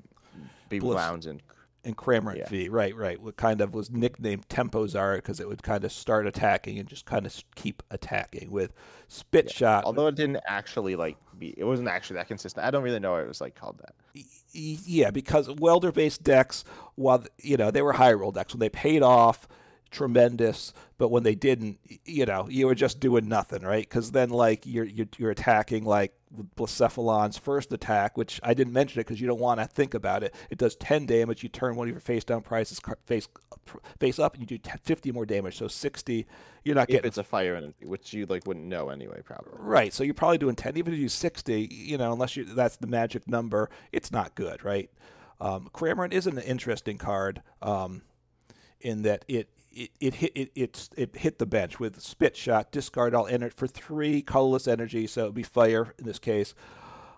Baby 0.70 0.82
Blounds, 0.82 1.28
and 1.28 1.42
and 1.84 1.98
Cramorant 1.98 2.38
yeah. 2.38 2.50
V, 2.50 2.70
right, 2.70 2.96
right. 2.96 3.20
What 3.20 3.38
kind 3.38 3.62
of 3.62 3.74
was 3.74 3.90
nicknamed 3.90 4.48
Tempozar 4.50 5.16
because 5.16 5.40
it 5.40 5.48
would 5.48 5.64
kind 5.64 5.84
of 5.84 5.92
start 5.92 6.28
attacking 6.28 6.78
and 6.78 6.88
just 6.88 7.06
kind 7.06 7.26
of 7.26 7.44
keep 7.56 7.82
attacking 7.90 8.52
with 8.52 8.74
Spit 9.08 9.46
yeah. 9.46 9.52
Shot. 9.52 9.86
Although 9.86 10.08
it 10.08 10.16
didn't 10.16 10.40
actually 10.48 10.96
like 10.96 11.18
be, 11.38 11.54
it 11.58 11.64
wasn't 11.64 11.88
actually 11.88 12.18
that 12.18 12.28
consistent. 12.28 12.66
I 12.66 12.72
don't 12.72 12.84
really 12.84 13.00
know 13.00 13.14
why 13.14 13.22
it 13.22 13.28
was 13.28 13.42
like 13.42 13.56
called 13.56 13.80
that. 13.80 13.96
Yeah, 14.54 15.12
because 15.12 15.50
welder 15.50 15.92
based 15.92 16.24
decks, 16.24 16.64
while 16.96 17.24
you 17.40 17.58
know 17.58 17.72
they 17.72 17.82
were 17.82 17.94
high 17.94 18.14
roll 18.14 18.32
decks, 18.32 18.54
when 18.54 18.60
they 18.60 18.70
paid 18.70 19.02
off, 19.02 19.48
tremendous. 19.90 20.74
But 20.98 21.10
when 21.10 21.24
they 21.24 21.36
didn't, 21.36 21.80
you 22.06 22.26
know, 22.26 22.48
you 22.48 22.68
were 22.68 22.76
just 22.76 23.00
doing 23.00 23.28
nothing, 23.28 23.64
right? 23.64 23.88
Because 23.88 24.12
then 24.12 24.30
like 24.30 24.66
you're, 24.66 24.86
you're 24.86 25.08
you're 25.18 25.32
attacking 25.32 25.84
like 25.84 26.14
Blacephalon's 26.56 27.38
first 27.38 27.74
attack, 27.74 28.18
which 28.18 28.40
I 28.44 28.54
didn't 28.54 28.74
mention 28.74 29.00
it 29.00 29.06
because 29.06 29.20
you 29.20 29.28
don't 29.28 29.40
want 29.40 29.60
to 29.60 29.66
think 29.66 29.94
about 29.94 30.24
it. 30.24 30.34
It 30.50 30.58
does 30.58 30.76
10 30.76 31.06
damage. 31.06 31.44
You 31.44 31.50
turn 31.50 31.76
one 31.76 31.88
of 31.88 31.94
your 31.94 32.00
face 32.00 32.24
down 32.24 32.42
prices 32.42 32.80
face 33.06 33.28
face 34.00 34.20
up, 34.20 34.36
and 34.36 34.50
you 34.50 34.58
do 34.58 34.70
50 34.84 35.12
more 35.12 35.26
damage. 35.26 35.58
So 35.58 35.68
60. 35.68 36.26
You're 36.64 36.76
not 36.76 36.88
getting. 36.88 37.00
If 37.00 37.06
it's 37.06 37.18
a 37.18 37.24
fire 37.24 37.56
energy, 37.56 37.86
which 37.86 38.14
you 38.14 38.26
like 38.26 38.46
wouldn't 38.46 38.66
know 38.66 38.90
anyway, 38.90 39.22
probably. 39.24 39.54
Right. 39.58 39.94
So 39.94 40.04
you're 40.04 40.14
probably 40.14 40.38
doing 40.38 40.56
10. 40.56 40.78
Even 40.78 40.94
if 40.94 41.00
you 41.00 41.06
do 41.06 41.10
60, 41.10 41.68
you 41.72 41.98
know, 41.98 42.14
unless 42.14 42.38
you 42.38 42.46
that's 42.46 42.78
the 42.78 42.88
magic 42.88 43.28
number, 43.28 43.70
it's 43.92 44.12
not 44.12 44.36
good, 44.36 44.64
right? 44.64 44.90
Um, 45.40 45.70
Cramorant 45.74 46.14
is 46.14 46.28
an 46.28 46.38
interesting 46.38 46.98
card 46.98 47.42
um, 47.62 48.04
in 48.80 49.02
that 49.02 49.26
it 49.28 49.50
it, 49.72 49.92
it 50.00 50.14
hit 50.16 50.32
it, 50.36 50.52
it, 50.56 50.90
it 50.98 51.16
hit 51.16 51.40
the 51.40 51.46
bench 51.46 51.80
with 51.80 52.02
spit 52.02 52.36
shot, 52.36 52.72
discard 52.72 53.14
all 53.14 53.28
energy 53.28 53.54
for 53.56 53.68
three 53.68 54.22
colorless 54.22 54.68
energy, 54.68 55.08
so 55.08 55.24
it'd 55.24 55.34
be 55.34 55.44
fire 55.44 55.94
in 55.98 56.06
this 56.06 56.20
case, 56.20 56.54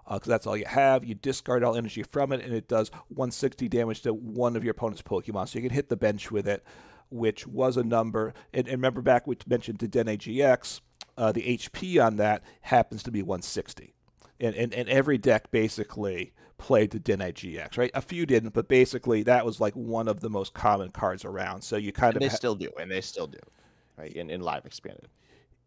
because 0.06 0.28
uh, 0.28 0.32
that's 0.32 0.48
all 0.48 0.58
you 0.58 0.66
have. 0.66 1.04
You 1.04 1.16
discard 1.16 1.64
all 1.64 1.76
energy 1.76 2.04
from 2.04 2.32
it, 2.32 2.44
and 2.44 2.54
it 2.54 2.68
does 2.68 2.90
160 3.10 3.68
damage 3.70 4.02
to 4.02 4.14
one 4.14 4.56
of 4.56 4.64
your 4.64 4.72
opponent's 4.72 5.02
Pokemon. 5.02 5.48
So 5.48 5.60
you 5.60 5.64
can 5.64 5.76
hit 5.76 5.90
the 5.90 5.98
bench 5.98 6.32
with 6.32 6.48
it, 6.48 6.64
which 7.10 7.48
was 7.48 7.78
a 7.78 7.84
number. 7.84 8.34
And, 8.54 8.68
and 8.68 8.78
remember 8.78 9.02
back 9.02 9.28
we 9.28 9.38
mentioned 9.48 9.80
Dedenne 9.80 10.18
GX, 10.18 10.82
uh, 11.18 11.32
the 11.32 11.58
HP 11.58 12.04
on 12.04 12.18
that 12.18 12.44
happens 12.62 13.04
to 13.04 13.12
be 13.12 13.22
160, 13.22 13.94
and 14.44 14.56
and, 14.56 14.74
and 14.74 14.90
every 14.90 15.18
deck 15.18 15.52
basically 15.52 16.34
played 16.58 16.92
Dedenne 16.92 17.34
GX, 17.34 17.78
right? 17.78 17.92
A 17.94 18.02
few 18.02 18.26
didn't, 18.26 18.54
but 18.54 18.68
basically 18.68 19.24
that 19.24 19.46
was 19.46 19.60
like 19.60 19.74
one 19.74 20.08
of 20.08 20.20
the 20.20 20.30
most 20.30 20.54
common 20.54 20.92
cards 20.92 21.26
around. 21.26 21.62
So 21.62 21.78
you 21.78 21.92
kind 21.92 22.14
and 22.14 22.18
of 22.18 22.22
they 22.22 22.30
ha- 22.30 22.36
still 22.36 22.56
do, 22.56 22.70
and 22.80 22.90
they 22.90 23.02
still 23.02 23.28
do, 23.28 23.40
right? 23.98 24.12
In, 24.14 24.30
in 24.30 24.42
live 24.42 24.66
expanded. 24.66 25.08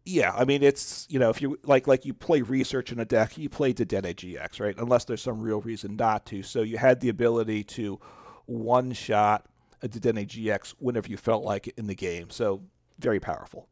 Yeah, 0.05 0.31
I 0.33 0.45
mean 0.45 0.63
it's 0.63 1.05
you 1.09 1.19
know 1.19 1.29
if 1.29 1.41
you 1.41 1.59
like 1.63 1.85
like 1.87 2.05
you 2.05 2.13
play 2.13 2.41
research 2.41 2.91
in 2.91 2.99
a 2.99 3.05
deck, 3.05 3.37
you 3.37 3.49
play 3.49 3.73
Dedenne 3.73 4.15
GX, 4.15 4.59
right? 4.59 4.75
Unless 4.77 5.05
there's 5.05 5.21
some 5.21 5.41
real 5.41 5.61
reason 5.61 5.95
not 5.95 6.25
to. 6.27 6.43
So 6.43 6.61
you 6.61 6.77
had 6.77 7.01
the 7.01 7.09
ability 7.09 7.63
to 7.65 7.99
one 8.45 8.93
shot 8.93 9.47
a 9.81 9.89
Dedenne 9.89 10.25
GX 10.25 10.75
whenever 10.79 11.09
you 11.09 11.17
felt 11.17 11.43
like 11.43 11.67
it 11.67 11.75
in 11.77 11.87
the 11.87 11.95
game. 11.95 12.29
So 12.29 12.61
very 12.99 13.19
powerful 13.19 13.67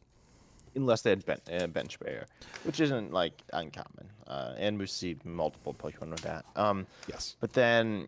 unless 0.76 1.02
they 1.02 1.12
had 1.12 1.26
ben- 1.26 1.42
uh, 1.52 1.68
bench 1.68 2.00
barrier, 2.00 2.26
which 2.64 2.80
isn't 2.80 3.12
like 3.12 3.42
uncommon. 3.54 4.10
Uh, 4.28 4.54
and 4.58 4.78
we 4.80 4.88
see 4.88 5.18
multiple 5.24 5.74
Pokemon 5.74 6.12
with 6.12 6.22
that. 6.22 6.46
Um, 6.56 6.88
yes. 7.08 7.36
But 7.40 7.54
then, 7.54 8.08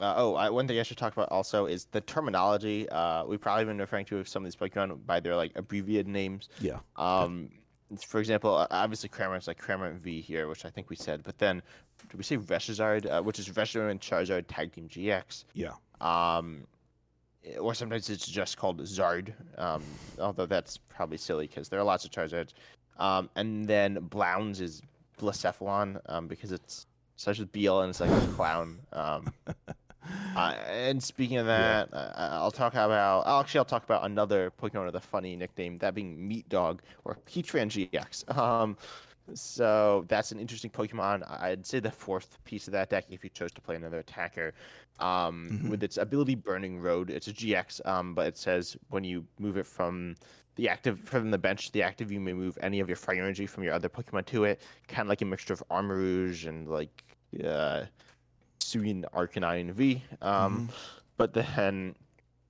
uh, 0.00 0.14
oh, 0.16 0.34
I, 0.34 0.50
one 0.50 0.66
thing 0.66 0.78
I 0.78 0.82
should 0.82 0.96
talk 0.96 1.12
about 1.12 1.30
also 1.30 1.66
is 1.66 1.86
the 1.86 2.00
terminology. 2.00 2.88
Uh, 2.88 3.24
we've 3.24 3.40
probably 3.40 3.64
been 3.64 3.78
referring 3.78 4.06
to 4.06 4.24
some 4.24 4.44
of 4.44 4.50
these 4.50 4.56
Pokemon 4.56 5.04
by 5.06 5.20
their 5.20 5.36
like 5.36 5.52
abbreviated 5.56 6.08
names. 6.08 6.48
Yeah. 6.60 6.78
Um, 6.96 7.50
for 8.04 8.18
example, 8.18 8.54
uh, 8.54 8.66
obviously 8.70 9.08
Cramorant's 9.08 9.46
like 9.46 9.60
Cramorant 9.60 10.00
V 10.00 10.20
here, 10.20 10.48
which 10.48 10.64
I 10.64 10.70
think 10.70 10.90
we 10.90 10.96
said. 10.96 11.22
But 11.22 11.38
then, 11.38 11.62
did 12.08 12.16
we 12.16 12.24
say 12.24 12.36
Reshazard, 12.36 13.10
uh, 13.10 13.22
which 13.22 13.38
is 13.38 13.48
Reshiram 13.50 13.90
and 13.90 14.00
Charizard 14.00 14.44
Tag 14.48 14.72
Team 14.72 14.88
GX? 14.88 15.44
Yeah. 15.54 15.72
Um, 16.00 16.66
or 17.58 17.74
sometimes 17.74 18.10
it's 18.10 18.26
just 18.26 18.56
called 18.56 18.80
Zard. 18.82 19.32
Um, 19.58 19.82
although 20.20 20.46
that's 20.46 20.76
probably 20.76 21.18
silly 21.18 21.46
because 21.46 21.68
there 21.68 21.80
are 21.80 21.84
lots 21.84 22.04
of 22.04 22.10
Charizards. 22.10 22.52
Um, 22.98 23.28
and 23.36 23.66
then 23.66 23.94
Blounds 23.94 24.60
is 24.60 24.82
Blacephalon 25.18 26.00
um, 26.06 26.26
because 26.26 26.52
it's 26.52 26.86
such 27.16 27.40
a 27.40 27.46
Beal 27.46 27.80
and 27.80 27.90
it's 27.90 28.00
like 28.00 28.10
a 28.10 28.26
clown. 28.28 28.78
Um, 28.92 29.32
uh, 30.36 30.54
and 30.68 31.02
speaking 31.02 31.38
of 31.38 31.46
that, 31.46 31.88
yeah. 31.92 31.98
uh, 31.98 32.28
I'll 32.32 32.50
talk 32.50 32.72
about. 32.72 33.26
I'll 33.26 33.40
actually 33.40 33.58
I'll 33.58 33.64
talk 33.64 33.84
about 33.84 34.04
another 34.04 34.52
Pokemon 34.60 34.86
with 34.86 34.96
a 34.96 35.00
funny 35.00 35.36
nickname, 35.36 35.78
that 35.78 35.94
being 35.94 36.26
Meat 36.26 36.48
Dog 36.48 36.82
or 37.04 37.18
Heatran 37.26 37.68
GX. 37.68 38.24
Um, 38.36 38.76
so 39.34 40.04
that's 40.08 40.32
an 40.32 40.38
interesting 40.38 40.70
Pokemon. 40.70 41.28
I'd 41.40 41.66
say 41.66 41.80
the 41.80 41.90
fourth 41.90 42.38
piece 42.44 42.66
of 42.66 42.72
that 42.72 42.90
deck 42.90 43.06
if 43.10 43.24
you 43.24 43.30
chose 43.30 43.52
to 43.52 43.60
play 43.60 43.76
another 43.76 43.98
attacker. 43.98 44.54
Um, 44.98 45.50
mm-hmm. 45.52 45.68
With 45.70 45.82
its 45.82 45.98
ability 45.98 46.36
Burning 46.36 46.80
Road, 46.80 47.10
it's 47.10 47.28
a 47.28 47.32
GX, 47.32 47.86
um, 47.86 48.14
but 48.14 48.26
it 48.26 48.38
says 48.38 48.76
when 48.88 49.04
you 49.04 49.24
move 49.38 49.56
it 49.56 49.66
from 49.66 50.14
the 50.56 50.68
active 50.68 51.00
from 51.00 51.30
the 51.30 51.38
bench 51.38 51.66
to 51.66 51.72
the 51.72 51.82
active, 51.82 52.10
you 52.10 52.20
may 52.20 52.32
move 52.32 52.56
any 52.62 52.80
of 52.80 52.88
your 52.88 52.96
fire 52.96 53.22
energy 53.22 53.46
from 53.46 53.62
your 53.62 53.74
other 53.74 53.88
Pokemon 53.88 54.26
to 54.26 54.44
it. 54.44 54.60
Kind 54.88 55.02
of 55.02 55.08
like 55.08 55.20
a 55.20 55.26
mixture 55.26 55.52
of 55.52 55.62
Armarouge 55.70 56.48
and 56.48 56.68
like 56.68 57.04
uh, 57.44 57.84
Hisuian 58.60 59.04
Arcanine 59.12 59.70
V. 59.72 60.02
Um, 60.22 60.70
but 61.16 61.32
then 61.32 61.94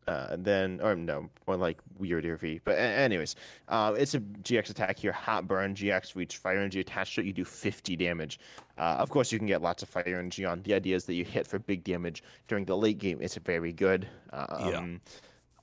uh, 0.06 0.36
then 0.38 0.80
or 0.82 0.94
no, 0.94 1.28
more 1.46 1.56
like 1.56 1.78
weirder 1.98 2.36
V. 2.36 2.60
But 2.64 2.76
a- 2.76 2.80
anyways, 2.80 3.34
uh, 3.68 3.94
it's 3.98 4.14
a 4.14 4.20
GX 4.20 4.70
attack 4.70 4.98
here. 4.98 5.12
Hot 5.12 5.46
burn 5.48 5.74
GX 5.74 6.14
reach 6.14 6.36
fire 6.36 6.56
energy 6.58 6.80
attached 6.80 7.14
to 7.16 7.20
it. 7.22 7.26
You 7.26 7.32
do 7.32 7.44
50 7.44 7.96
damage. 7.96 8.38
Uh, 8.78 8.96
of 8.98 9.10
course, 9.10 9.32
you 9.32 9.38
can 9.38 9.46
get 9.48 9.62
lots 9.62 9.82
of 9.82 9.88
fire 9.88 10.04
energy 10.06 10.44
on. 10.44 10.62
The 10.62 10.74
idea 10.74 10.96
is 10.96 11.04
that 11.06 11.14
you 11.14 11.24
hit 11.24 11.46
for 11.46 11.58
big 11.58 11.82
damage 11.84 12.22
during 12.48 12.64
the 12.64 12.76
late 12.76 12.98
game. 12.98 13.18
It's 13.20 13.36
very 13.36 13.72
good. 13.72 14.08
Um, 14.32 15.00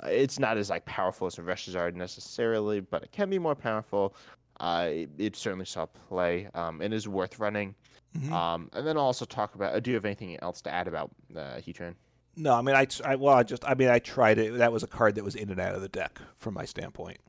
It's 0.05 0.39
not 0.39 0.57
as 0.57 0.69
like 0.69 0.83
powerful 0.85 1.27
as 1.27 1.35
the 1.35 1.43
rushes 1.43 1.75
are 1.75 1.89
necessarily, 1.91 2.81
but 2.81 3.03
it 3.03 3.11
can 3.13 3.29
be 3.29 3.39
more 3.39 3.55
powerful. 3.55 4.13
Uh, 4.59 4.89
it, 4.91 5.09
it 5.17 5.35
certainly 5.35 5.65
saw 5.65 5.85
play 5.85 6.47
um, 6.55 6.81
and 6.81 6.93
is 6.93 7.07
worth 7.07 7.39
running. 7.39 7.73
Mhm. 8.17 8.31
Um, 8.31 8.69
and 8.73 8.85
then 8.85 8.97
I'll 8.97 9.05
also 9.05 9.25
talk 9.25 9.55
about. 9.55 9.73
Uh, 9.73 9.79
do 9.79 9.91
you 9.91 9.95
have 9.95 10.05
anything 10.05 10.37
else 10.41 10.61
to 10.63 10.73
add 10.73 10.87
about 10.87 11.11
uh, 11.35 11.55
Heatran? 11.57 11.95
No, 12.35 12.53
I 12.53 12.61
mean, 12.61 12.75
I, 12.75 12.87
I 13.05 13.15
well, 13.15 13.35
I 13.35 13.43
just, 13.43 13.63
I 13.65 13.75
mean, 13.75 13.89
I 13.89 13.99
tried 13.99 14.39
it. 14.39 14.57
That 14.57 14.71
was 14.71 14.83
a 14.83 14.87
card 14.87 15.15
that 15.15 15.23
was 15.23 15.35
in 15.35 15.49
and 15.49 15.59
out 15.59 15.75
of 15.75 15.81
the 15.81 15.89
deck 15.89 16.19
from 16.37 16.55
my 16.55 16.65
standpoint. 16.65 17.19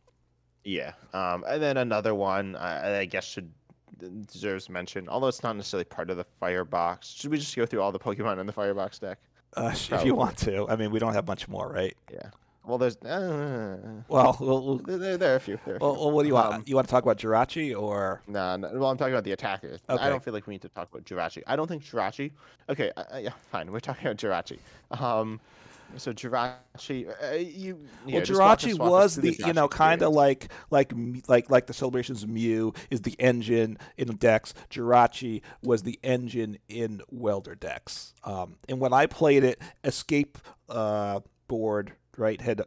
Yeah. 0.64 0.92
Um, 1.12 1.44
and 1.46 1.62
then 1.62 1.76
another 1.76 2.14
one 2.14 2.56
I, 2.56 3.00
I 3.00 3.04
guess 3.04 3.24
should 3.24 3.52
deserves 4.26 4.68
mention, 4.68 5.08
although 5.08 5.28
it's 5.28 5.42
not 5.42 5.56
necessarily 5.56 5.84
part 5.84 6.10
of 6.10 6.16
the 6.16 6.24
firebox. 6.40 7.10
Should 7.10 7.30
we 7.30 7.38
just 7.38 7.54
go 7.54 7.66
through 7.66 7.82
all 7.82 7.92
the 7.92 7.98
Pokemon 7.98 8.40
in 8.40 8.46
the 8.46 8.52
firebox 8.52 8.98
deck? 8.98 9.18
Uh, 9.56 9.72
if 9.72 10.04
you 10.04 10.14
want 10.14 10.36
to, 10.38 10.68
I 10.68 10.76
mean, 10.76 10.90
we 10.90 10.98
don't 10.98 11.14
have 11.14 11.28
much 11.28 11.48
more, 11.48 11.70
right? 11.70 11.96
Yeah. 12.12 12.30
Well, 12.66 12.78
there's 12.78 12.96
uh, 12.96 13.76
Well, 14.08 14.36
we'll, 14.40 14.64
we'll, 14.64 14.76
there, 14.78 15.18
there, 15.18 15.32
are 15.34 15.36
a 15.36 15.40
few. 15.40 15.58
There 15.66 15.76
are 15.76 15.78
well, 15.78 15.94
few. 15.94 16.02
well, 16.02 16.12
what 16.12 16.22
do 16.22 16.28
you 16.28 16.34
want? 16.34 16.54
Um, 16.54 16.62
you 16.66 16.74
want 16.74 16.88
to 16.88 16.90
talk 16.90 17.02
about 17.02 17.18
Jirachi 17.18 17.78
or? 17.78 18.22
No, 18.26 18.56
no, 18.56 18.70
well, 18.74 18.90
I'm 18.90 18.96
talking 18.96 19.12
about 19.12 19.24
the 19.24 19.32
attackers. 19.32 19.80
Okay. 19.88 20.02
I 20.02 20.08
don't 20.08 20.22
feel 20.22 20.32
like 20.32 20.46
we 20.46 20.54
need 20.54 20.62
to 20.62 20.68
talk 20.70 20.88
about 20.90 21.04
Jirachi. 21.04 21.42
I 21.46 21.56
don't 21.56 21.66
think 21.68 21.84
Jirachi. 21.84 22.30
Okay, 22.70 22.90
uh, 22.96 23.04
uh, 23.12 23.18
yeah, 23.18 23.30
fine. 23.50 23.70
We're 23.70 23.80
talking 23.80 24.06
about 24.06 24.16
Jirachi. 24.16 24.58
Um, 24.98 25.40
so 25.98 26.12
Jirachi, 26.12 27.08
uh, 27.22 27.34
you. 27.36 27.78
Well, 28.06 28.14
walk 28.14 28.22
us- 28.22 28.30
Jirachi 28.30 28.78
was 28.78 29.14
through 29.16 29.30
the, 29.32 29.46
you 29.46 29.52
know, 29.52 29.68
kind 29.68 30.02
of 30.02 30.12
like 30.12 30.50
like 30.70 30.92
like 31.28 31.50
like 31.50 31.66
the 31.66 31.74
celebrations 31.74 32.22
of 32.22 32.30
Mew 32.30 32.72
is 32.90 33.02
the 33.02 33.14
engine 33.18 33.78
in 33.98 34.16
Dex. 34.16 34.54
Jirachi 34.70 35.42
was 35.62 35.82
the 35.82 35.98
engine 36.02 36.58
in 36.68 37.02
Welder 37.10 37.54
Dex. 37.54 38.14
Um, 38.24 38.56
and 38.68 38.80
when 38.80 38.92
I 38.94 39.06
played 39.06 39.44
it, 39.44 39.60
Escape 39.84 40.38
uh, 40.70 41.20
board 41.46 41.92
right 42.18 42.40
had 42.40 42.62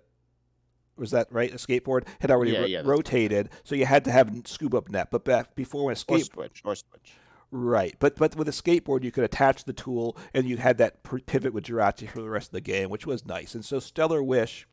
was 0.97 1.11
that 1.11 1.27
right? 1.31 1.51
A 1.51 1.55
skateboard 1.57 2.07
had 2.19 2.31
already 2.31 2.51
Yeah, 2.51 2.59
ro- 2.59 2.65
yeah, 2.65 2.81
rotated, 2.83 3.49
so 3.63 3.75
you 3.75 3.85
had 3.85 4.03
to 4.05 4.11
have 4.11 4.31
scoop 4.45 4.73
up 4.73 4.89
net. 4.89 5.09
But 5.11 5.23
back 5.23 5.55
before 5.55 5.85
when 5.85 5.91
or 5.91 5.93
Escape 5.93 6.25
switch 6.25 6.61
or 6.65 6.75
switch. 6.75 7.13
Right, 7.49 7.95
but 7.99 8.15
but 8.17 8.35
with 8.35 8.49
a 8.49 8.51
skateboard, 8.51 9.03
you 9.03 9.11
could 9.11 9.23
attach 9.23 9.63
the 9.63 9.73
tool, 9.73 10.17
and 10.33 10.47
you 10.47 10.57
had 10.57 10.77
that 10.79 11.03
pivot 11.03 11.53
with 11.53 11.65
Jirachi 11.65 12.09
for 12.09 12.21
the 12.21 12.29
rest 12.29 12.49
of 12.49 12.53
the 12.53 12.61
game, 12.61 12.89
which 12.89 13.05
was 13.05 13.25
nice. 13.25 13.55
And 13.55 13.63
so 13.63 13.79
Stellar 13.79 14.21
Wish, 14.21 14.67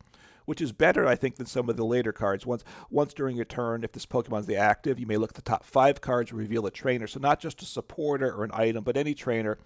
which 0.44 0.60
is 0.60 0.72
better, 0.72 1.06
I 1.06 1.14
think, 1.14 1.36
than 1.36 1.46
some 1.46 1.68
of 1.68 1.76
the 1.76 1.84
later 1.84 2.12
cards. 2.12 2.44
Once 2.46 2.64
once 2.90 3.14
during 3.14 3.36
your 3.36 3.44
turn, 3.44 3.84
if 3.84 3.92
this 3.92 4.06
Pokemon's 4.06 4.46
the 4.46 4.56
active, 4.56 4.98
you 4.98 5.06
may 5.06 5.16
look 5.18 5.30
at 5.30 5.36
the 5.36 5.42
top 5.42 5.64
five 5.64 6.00
cards, 6.00 6.32
reveal 6.32 6.66
a 6.66 6.70
trainer. 6.70 7.06
So 7.06 7.20
not 7.20 7.38
just 7.38 7.62
a 7.62 7.66
supporter 7.66 8.32
or 8.32 8.42
an 8.42 8.50
item, 8.52 8.82
but 8.82 8.96
any 8.96 9.14
trainer. 9.14 9.56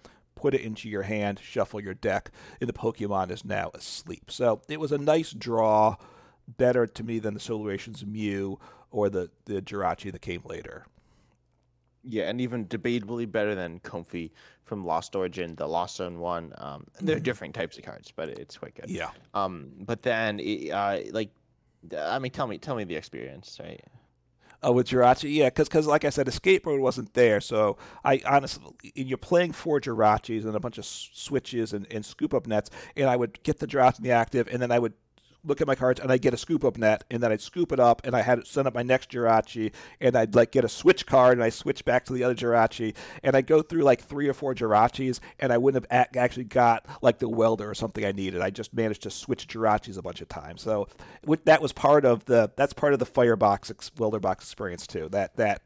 Put 0.41 0.53
it 0.53 0.61
into 0.61 0.87
your 0.87 1.01
hand, 1.03 1.37
shuffle 1.43 1.81
your 1.81 1.93
deck, 1.93 2.31
and 2.61 2.69
the 2.69 2.73
Pokemon 2.73 3.29
is 3.29 3.43
now 3.43 3.71
asleep. 3.73 4.31
So 4.31 4.61
it 4.69 4.79
was 4.79 4.93
a 4.93 4.97
nice 4.97 5.31
draw, 5.31 5.97
better 6.47 6.87
to 6.87 7.03
me 7.03 7.19
than 7.19 7.33
the 7.33 7.41
Celebrations 7.41 8.05
Mew 8.05 8.57
or 8.89 9.09
the 9.09 9.29
the 9.45 9.61
Jirachi 9.61 10.13
that 10.13 10.21
came 10.21 10.41
later. 10.45 10.85
Yeah, 12.03 12.29
and 12.29 12.39
even 12.39 12.67
debatably 12.67 13.29
better 13.29 13.53
than 13.53 13.81
Comfey 13.81 14.31
from 14.63 14.85
Lost 14.85 15.13
Origin, 15.13 15.55
the 15.55 15.67
Lost 15.67 15.97
Zone 15.97 16.19
one. 16.19 16.53
Um, 16.57 16.87
they're 17.01 17.19
different 17.19 17.53
types 17.53 17.77
of 17.77 17.83
cards, 17.83 18.13
but 18.15 18.29
it's 18.29 18.57
quite 18.57 18.75
good. 18.75 18.89
Yeah. 18.89 19.09
Um, 19.33 19.71
but 19.79 20.03
then, 20.03 20.39
it, 20.39 20.69
uh, 20.71 20.99
like, 21.11 21.31
I 21.97 22.17
mean, 22.19 22.31
tell 22.31 22.47
me, 22.47 22.57
tell 22.57 22.77
me 22.77 22.85
the 22.85 22.95
experience, 22.95 23.59
right? 23.61 23.83
Oh, 24.61 24.73
with 24.73 24.89
Jirachi, 24.89 25.33
yeah, 25.33 25.49
because 25.49 25.87
like 25.87 26.03
I 26.03 26.09
said, 26.09 26.27
the 26.27 26.31
skateboard 26.31 26.81
wasn't 26.81 27.13
there, 27.13 27.39
so 27.39 27.77
I 28.03 28.21
honestly, 28.27 28.65
you're 28.93 29.17
playing 29.17 29.53
four 29.53 29.79
Jirachis 29.79 30.43
and 30.43 30.53
a 30.53 30.59
bunch 30.59 30.77
of 30.77 30.83
switches 30.85 31.71
and, 31.71 31.87
and 31.93 32.05
scoop 32.05 32.33
up 32.33 32.45
nets, 32.45 32.69
and 32.97 33.09
I 33.09 33.15
would 33.15 33.41
get 33.43 33.59
the 33.59 33.67
Jirachi 33.67 33.99
in 33.99 34.03
the 34.03 34.11
active, 34.11 34.49
and 34.51 34.61
then 34.61 34.69
I 34.69 34.79
would 34.79 34.93
look 35.43 35.61
at 35.61 35.67
my 35.67 35.75
cards 35.75 35.99
and 35.99 36.11
I'd 36.11 36.21
get 36.21 36.33
a 36.33 36.37
scoop 36.37 36.63
up 36.63 36.77
net, 36.77 37.03
and 37.09 37.21
then 37.21 37.31
I'd 37.31 37.41
scoop 37.41 37.71
it 37.71 37.79
up, 37.79 38.01
and 38.03 38.15
I 38.15 38.21
had 38.21 38.45
send 38.45 38.67
up 38.67 38.73
my 38.73 38.83
next 38.83 39.11
Jirachi, 39.11 39.71
and 40.01 40.15
I'd 40.15 40.35
like 40.35 40.51
get 40.51 40.65
a 40.65 40.69
switch 40.69 41.05
card, 41.05 41.37
and 41.37 41.43
I 41.43 41.49
switch 41.49 41.85
back 41.85 42.05
to 42.05 42.13
the 42.13 42.23
other 42.23 42.35
Jirachi, 42.35 42.95
and 43.23 43.35
I 43.35 43.41
go 43.41 43.61
through 43.61 43.83
like 43.83 44.01
three 44.01 44.27
or 44.27 44.33
four 44.33 44.53
Jirachis, 44.53 45.19
and 45.39 45.51
I 45.51 45.57
wouldn't 45.57 45.83
have 45.83 46.07
ac- 46.07 46.19
actually 46.19 46.45
got 46.45 46.85
like 47.01 47.19
the 47.19 47.29
welder 47.29 47.69
or 47.69 47.75
something 47.75 48.05
I 48.05 48.11
needed. 48.11 48.41
I 48.41 48.49
just 48.49 48.73
managed 48.73 49.03
to 49.03 49.11
switch 49.11 49.47
Jirachis 49.47 49.97
a 49.97 50.01
bunch 50.01 50.21
of 50.21 50.27
times, 50.27 50.61
so 50.61 50.87
with, 51.25 51.45
that 51.45 51.61
was 51.61 51.73
part 51.73 52.05
of 52.05 52.25
the 52.25 52.51
that's 52.55 52.73
part 52.73 52.93
of 52.93 52.99
the 52.99 53.05
Firebox 53.05 53.71
ex- 53.71 53.91
welder 53.97 54.19
box 54.19 54.45
experience 54.45 54.87
too. 54.87 55.09
That 55.09 55.35
that 55.37 55.61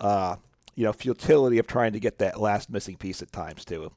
uh, 0.00 0.36
you 0.74 0.84
know 0.84 0.92
futility 0.92 1.58
of 1.58 1.66
trying 1.66 1.92
to 1.92 2.00
get 2.00 2.18
that 2.18 2.40
last 2.40 2.70
missing 2.70 2.96
piece 2.96 3.22
at 3.22 3.32
times 3.32 3.64
too 3.64 3.92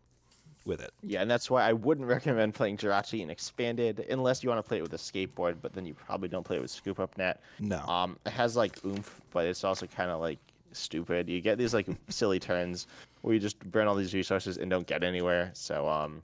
with 0.65 0.81
it. 0.81 0.91
Yeah, 1.03 1.21
and 1.21 1.29
that's 1.29 1.49
why 1.49 1.67
I 1.67 1.73
wouldn't 1.73 2.07
recommend 2.15 2.53
playing 2.53 2.77
Jirachi 2.77 3.21
in 3.21 3.29
Expanded 3.29 4.05
unless 4.09 4.43
you 4.43 4.49
want 4.49 4.63
to 4.63 4.67
play 4.67 4.77
it 4.77 4.81
with 4.81 4.93
a 4.93 4.97
skateboard, 4.97 5.57
but 5.61 5.73
then 5.73 5.85
you 5.85 5.93
probably 5.93 6.29
don't 6.29 6.43
play 6.43 6.57
it 6.57 6.61
with 6.61 6.71
Scoop 6.71 6.99
Up 6.99 7.17
Net. 7.17 7.41
No. 7.59 7.79
Um, 7.79 8.17
it 8.25 8.31
has 8.31 8.55
like 8.55 8.83
oomph, 8.85 9.21
but 9.31 9.45
it's 9.45 9.63
also 9.63 9.87
kind 9.87 10.11
of 10.11 10.19
like 10.19 10.39
stupid. 10.71 11.29
You 11.29 11.41
get 11.41 11.57
these 11.57 11.73
like 11.73 11.87
silly 12.09 12.39
turns 12.39 12.87
where 13.21 13.33
you 13.33 13.39
just 13.39 13.59
burn 13.71 13.87
all 13.87 13.95
these 13.95 14.13
resources 14.13 14.57
and 14.57 14.69
don't 14.69 14.87
get 14.87 15.03
anywhere. 15.03 15.51
So 15.53 15.87
um, 15.87 16.21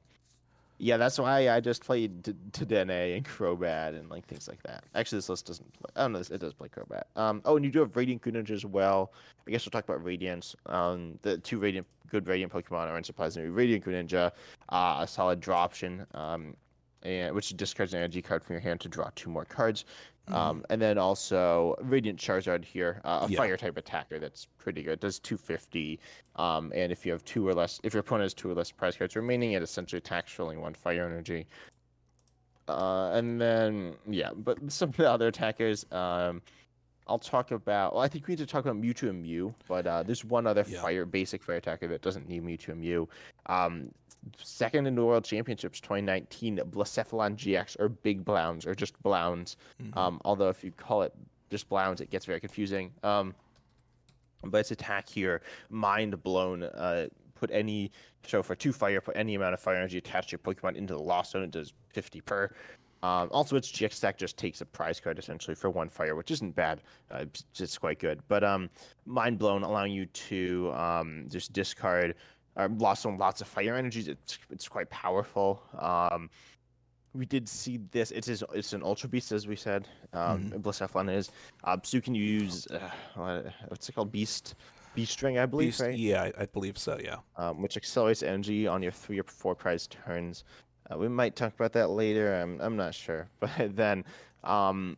yeah, 0.81 0.97
that's 0.97 1.19
why 1.19 1.47
I 1.47 1.59
just 1.59 1.85
played 1.85 2.23
Dedenne 2.23 3.15
and 3.15 3.23
Crobat 3.23 3.89
and 3.89 4.09
like 4.09 4.25
things 4.25 4.47
like 4.47 4.63
that. 4.63 4.83
Actually, 4.95 5.19
this 5.19 5.29
list 5.29 5.45
doesn't. 5.45 5.71
Play, 5.73 5.91
oh 5.95 6.07
no, 6.07 6.19
it 6.19 6.39
does 6.39 6.53
play 6.53 6.69
Crobat. 6.69 7.03
Um, 7.15 7.43
oh, 7.45 7.55
and 7.55 7.63
you 7.63 7.69
do 7.69 7.81
have 7.81 7.95
Radiant 7.95 8.23
Greninja 8.23 8.49
as 8.49 8.65
well. 8.65 9.13
I 9.47 9.51
guess 9.51 9.63
we'll 9.63 9.71
talk 9.71 9.83
about 9.83 10.03
Radiance. 10.03 10.55
Um, 10.65 11.19
the 11.21 11.37
two 11.37 11.59
Radiant, 11.59 11.85
good 12.09 12.27
Radiant 12.27 12.51
Pokemon 12.51 12.87
are 12.89 12.99
unsurprisingly 12.99 13.55
Radiant 13.55 13.85
Greninja, 13.85 14.31
uh, 14.69 14.97
a 15.01 15.07
solid 15.07 15.39
draw 15.39 15.59
option. 15.59 16.07
Um, 16.15 16.55
and 17.03 17.33
which 17.33 17.55
discards 17.57 17.93
an 17.93 17.99
energy 17.99 18.21
card 18.21 18.43
from 18.43 18.53
your 18.53 18.61
hand 18.61 18.79
to 18.81 18.89
draw 18.89 19.09
two 19.15 19.29
more 19.29 19.45
cards. 19.45 19.85
Um, 20.27 20.63
and 20.69 20.81
then 20.81 20.97
also 20.97 21.75
Radiant 21.81 22.19
Charizard 22.19 22.63
here, 22.63 23.01
uh, 23.03 23.25
a 23.27 23.31
Yeah. 23.31 23.37
fire 23.37 23.57
type 23.57 23.75
attacker 23.75 24.19
that's 24.19 24.45
pretty 24.57 24.83
good. 24.83 24.99
Does 24.99 25.19
250. 25.19 25.99
Um, 26.35 26.71
and 26.75 26.91
if 26.91 27.05
you 27.05 27.11
have 27.11 27.23
two 27.25 27.47
or 27.47 27.53
less, 27.53 27.79
if 27.83 27.93
your 27.93 28.01
opponent 28.01 28.25
has 28.25 28.33
two 28.33 28.49
or 28.49 28.53
less 28.53 28.71
prize 28.71 28.95
cards 28.95 29.15
remaining, 29.15 29.53
it 29.53 29.63
essentially 29.63 29.97
attacks 29.97 30.31
for 30.31 30.43
only 30.43 30.57
one 30.57 30.73
fire 30.73 31.05
energy. 31.05 31.47
Uh, 32.67 33.11
and 33.13 33.41
then 33.41 33.95
yeah, 34.07 34.31
but 34.33 34.57
some 34.71 34.89
of 34.89 34.97
the 34.97 35.09
other 35.09 35.27
attackers, 35.27 35.85
um, 35.91 36.41
I'll 37.07 37.19
talk 37.19 37.51
about. 37.51 37.93
Well, 37.95 38.03
I 38.03 38.07
think 38.07 38.27
we 38.27 38.33
need 38.33 38.37
to 38.37 38.45
talk 38.45 38.63
about 38.63 38.79
Mewtwo 38.79 39.09
and 39.09 39.21
Mew, 39.23 39.53
but 39.67 39.85
uh, 39.87 40.03
there's 40.03 40.23
one 40.23 40.47
other 40.47 40.63
Yeah. 40.67 40.81
fire 40.81 41.05
basic 41.05 41.43
fire 41.43 41.57
attacker 41.57 41.87
that 41.87 42.01
doesn't 42.01 42.29
need 42.29 42.43
Mewtwo 42.43 42.69
and 42.69 42.79
Mew. 42.81 43.09
Um, 43.47 43.91
second 44.37 44.87
in 44.87 44.95
the 44.95 45.03
World 45.03 45.23
Championships 45.25 45.79
2019, 45.81 46.57
Blacephalon 46.69 47.35
GX 47.35 47.79
or 47.79 47.89
Big 47.89 48.23
Blounds 48.23 48.65
or 48.65 48.75
just 48.75 49.01
Blounds. 49.01 49.57
Mhm. 49.81 49.95
Um, 49.97 50.21
although 50.25 50.49
if 50.49 50.63
you 50.63 50.71
call 50.71 51.01
it 51.01 51.13
just 51.49 51.67
Blounds, 51.69 52.01
it 52.01 52.09
gets 52.09 52.25
very 52.25 52.39
confusing. 52.39 52.93
Um, 53.03 53.35
but 54.43 54.59
its 54.59 54.71
attack 54.71 55.07
here, 55.09 55.41
Mind 55.69 56.21
Blown. 56.23 56.63
Uh, 56.63 57.07
put 57.35 57.49
any 57.51 57.91
so 58.25 58.43
for 58.43 58.55
two 58.55 58.71
fire, 58.71 59.01
put 59.01 59.17
any 59.17 59.35
amount 59.35 59.53
of 59.53 59.59
fire 59.59 59.75
energy 59.75 59.97
attached 59.97 60.29
to 60.29 60.33
your 60.33 60.39
Pokemon 60.39 60.75
into 60.75 60.93
the 60.93 61.01
Lost 61.01 61.31
Zone. 61.31 61.43
It 61.43 61.51
does 61.51 61.73
50 61.89 62.21
per. 62.21 62.51
Um, 63.03 63.29
also, 63.31 63.55
its 63.55 63.71
GX 63.71 63.93
stack 63.93 64.17
just 64.17 64.37
takes 64.37 64.61
a 64.61 64.65
prize 64.65 64.99
card 64.99 65.17
essentially 65.17 65.55
for 65.55 65.71
one 65.71 65.89
fire, 65.89 66.15
which 66.15 66.29
isn't 66.29 66.55
bad. 66.55 66.83
Uh, 67.09 67.19
it's, 67.21 67.43
it's 67.59 67.77
quite 67.77 67.97
good. 67.97 68.21
But 68.27 68.43
um, 68.43 68.69
Mind 69.07 69.39
Blown 69.39 69.63
allowing 69.63 69.91
you 69.91 70.05
to 70.05 70.71
um, 70.73 71.25
just 71.27 71.51
discard 71.51 72.15
uh, 72.57 72.67
lost 72.77 73.05
on 73.05 73.17
lots 73.17 73.41
of 73.41 73.47
fire 73.47 73.75
energies. 73.75 74.07
It's 74.07 74.39
it's 74.49 74.67
quite 74.67 74.89
powerful. 74.89 75.61
Um, 75.77 76.29
we 77.13 77.25
did 77.25 77.47
see 77.49 77.77
this. 77.91 78.11
It's 78.11 78.27
his, 78.27 78.43
it's 78.53 78.71
an 78.73 78.83
Ultra 78.83 79.09
Beast 79.09 79.31
as 79.31 79.45
we 79.47 79.55
said. 79.55 79.87
Um, 80.13 80.51
Blacephalon 80.57 81.13
is. 81.13 81.29
Uh, 81.63 81.77
so 81.83 81.97
you 81.97 82.01
can 82.01 82.15
use 82.15 82.67
uh, 82.67 83.41
what's 83.67 83.89
it 83.89 83.93
called? 83.93 84.11
Beast 84.11 84.55
Beast 84.95 85.21
Ring, 85.21 85.37
I 85.37 85.45
believe, 85.45 85.69
Beast- 85.69 85.81
right? 85.81 85.97
Yeah, 85.97 86.23
I, 86.23 86.43
I 86.43 86.45
believe 86.45 86.77
so. 86.77 86.99
Yeah. 87.03 87.17
um, 87.37 87.61
which 87.61 87.77
accelerates 87.77 88.23
energy 88.23 88.67
on 88.67 88.81
your 88.81 88.91
three 88.91 89.19
or 89.19 89.23
four 89.23 89.55
prize 89.55 89.87
turns. 89.87 90.43
Uh, 90.89 90.97
we 90.97 91.07
might 91.07 91.35
talk 91.35 91.53
about 91.53 91.73
that 91.73 91.89
later. 91.89 92.33
I'm 92.35 92.59
I'm 92.61 92.75
not 92.77 92.93
sure, 92.93 93.27
but 93.39 93.75
then, 93.75 94.03
um, 94.43 94.97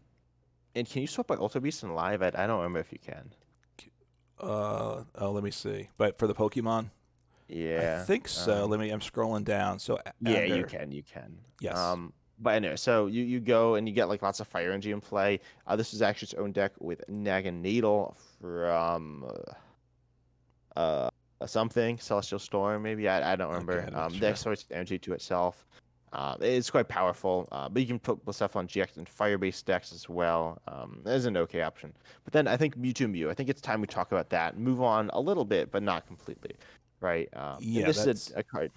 and 0.76 0.89
can 0.89 1.01
you 1.01 1.08
swap 1.08 1.28
by 1.28 1.36
Ultra 1.36 1.62
Beast 1.62 1.84
and 1.84 1.95
live? 1.95 2.22
I, 2.24 2.28
I 2.34 2.47
don't 2.47 2.58
remember 2.58 2.80
if 2.80 2.91
you 2.91 2.99
can. 2.99 3.32
Uh, 4.39 5.04
oh, 5.16 5.32
let 5.32 5.43
me 5.43 5.51
see. 5.51 5.89
But 5.97 6.18
for 6.18 6.28
the 6.28 6.34
Pokemon, 6.34 6.89
Yeah, 7.54 7.99
I 8.01 8.06
think 8.06 8.28
so. 8.28 8.64
um, 8.64 8.70
let 8.70 8.80
me. 8.80 8.89
I'm 8.89 8.99
scrolling 8.99 9.43
down. 9.43 9.80
So 9.80 9.99
yeah, 10.22 10.43
you 10.43 10.64
can, 10.64 10.91
you 10.91 11.04
can. 11.04 11.38
Yes. 11.60 11.78
Um, 11.78 12.14
but 12.39 12.56
anyway, 12.56 12.76
so 12.76 13.06
you, 13.06 13.24
you 13.24 13.39
go 13.39 13.76
and 13.76 13.88
you 13.88 13.93
get 13.93 14.10
like 14.10 14.22
lots 14.22 14.39
of 14.39 14.47
fire 14.47 14.72
energy 14.72 14.91
in 14.91 14.99
play. 14.99 15.39
Uh, 15.68 15.76
this 15.76 15.93
is 15.93 16.01
actually 16.01 16.26
its 16.28 16.34
own 16.34 16.51
deck 16.51 16.74
with 16.80 17.04
Naganadel 17.10 18.16
from 18.41 19.26
uh, 20.76 20.76
uh 20.76 21.10
something 21.45 21.97
Celestial 21.99 22.39
Storm, 22.39 22.82
maybe 22.84 23.08
I, 23.08 23.34
I 23.34 23.36
don't 23.36 23.49
remember. 23.49 23.82
Okay, 23.82 23.95
um, 23.95 24.12
sure. 24.12 24.20
The 24.20 24.28
exports 24.28 24.66
energy 24.72 24.97
to 24.99 25.14
itself. 25.14 25.66
Uh, 26.14 26.36
it's 26.41 26.70
quite 26.70 26.88
powerful, 26.88 27.47
uh, 27.51 27.68
but 27.68 27.82
you 27.82 27.88
can 27.88 27.97
put 27.97 28.20
stuff 28.36 28.56
on 28.56 28.68
GX 28.68 28.97
and 28.97 29.10
fire-based 29.10 29.66
decks 29.66 29.91
as 29.91 30.08
well. 30.08 30.62
Um, 30.68 31.01
as 31.06 31.26
an 31.26 31.36
okay 31.38 31.64
option. 31.64 31.91
But 32.24 32.34
then 32.34 32.47
I 32.47 32.56
think 32.56 32.78
Mewtwo 32.78 33.10
Mew. 33.10 33.32
I 33.32 33.34
think 33.34 33.49
it's 33.49 33.62
time 33.62 33.82
we 33.82 33.88
talk 33.88 34.12
about 34.12 34.30
that. 34.30 34.58
Move 34.58 34.82
on 34.82 35.10
a 35.14 35.20
little 35.20 35.43
bit, 35.43 35.72
but 35.72 35.82
not 35.82 36.06
completely, 36.06 36.51
right? 37.04 37.30
Um, 37.36 37.58
Yeah, 37.60 37.86
this 37.86 37.97
that's- 37.97 38.30
is 38.30 38.34
a, 38.36 38.39
a 38.39 38.43
card. 38.43 38.72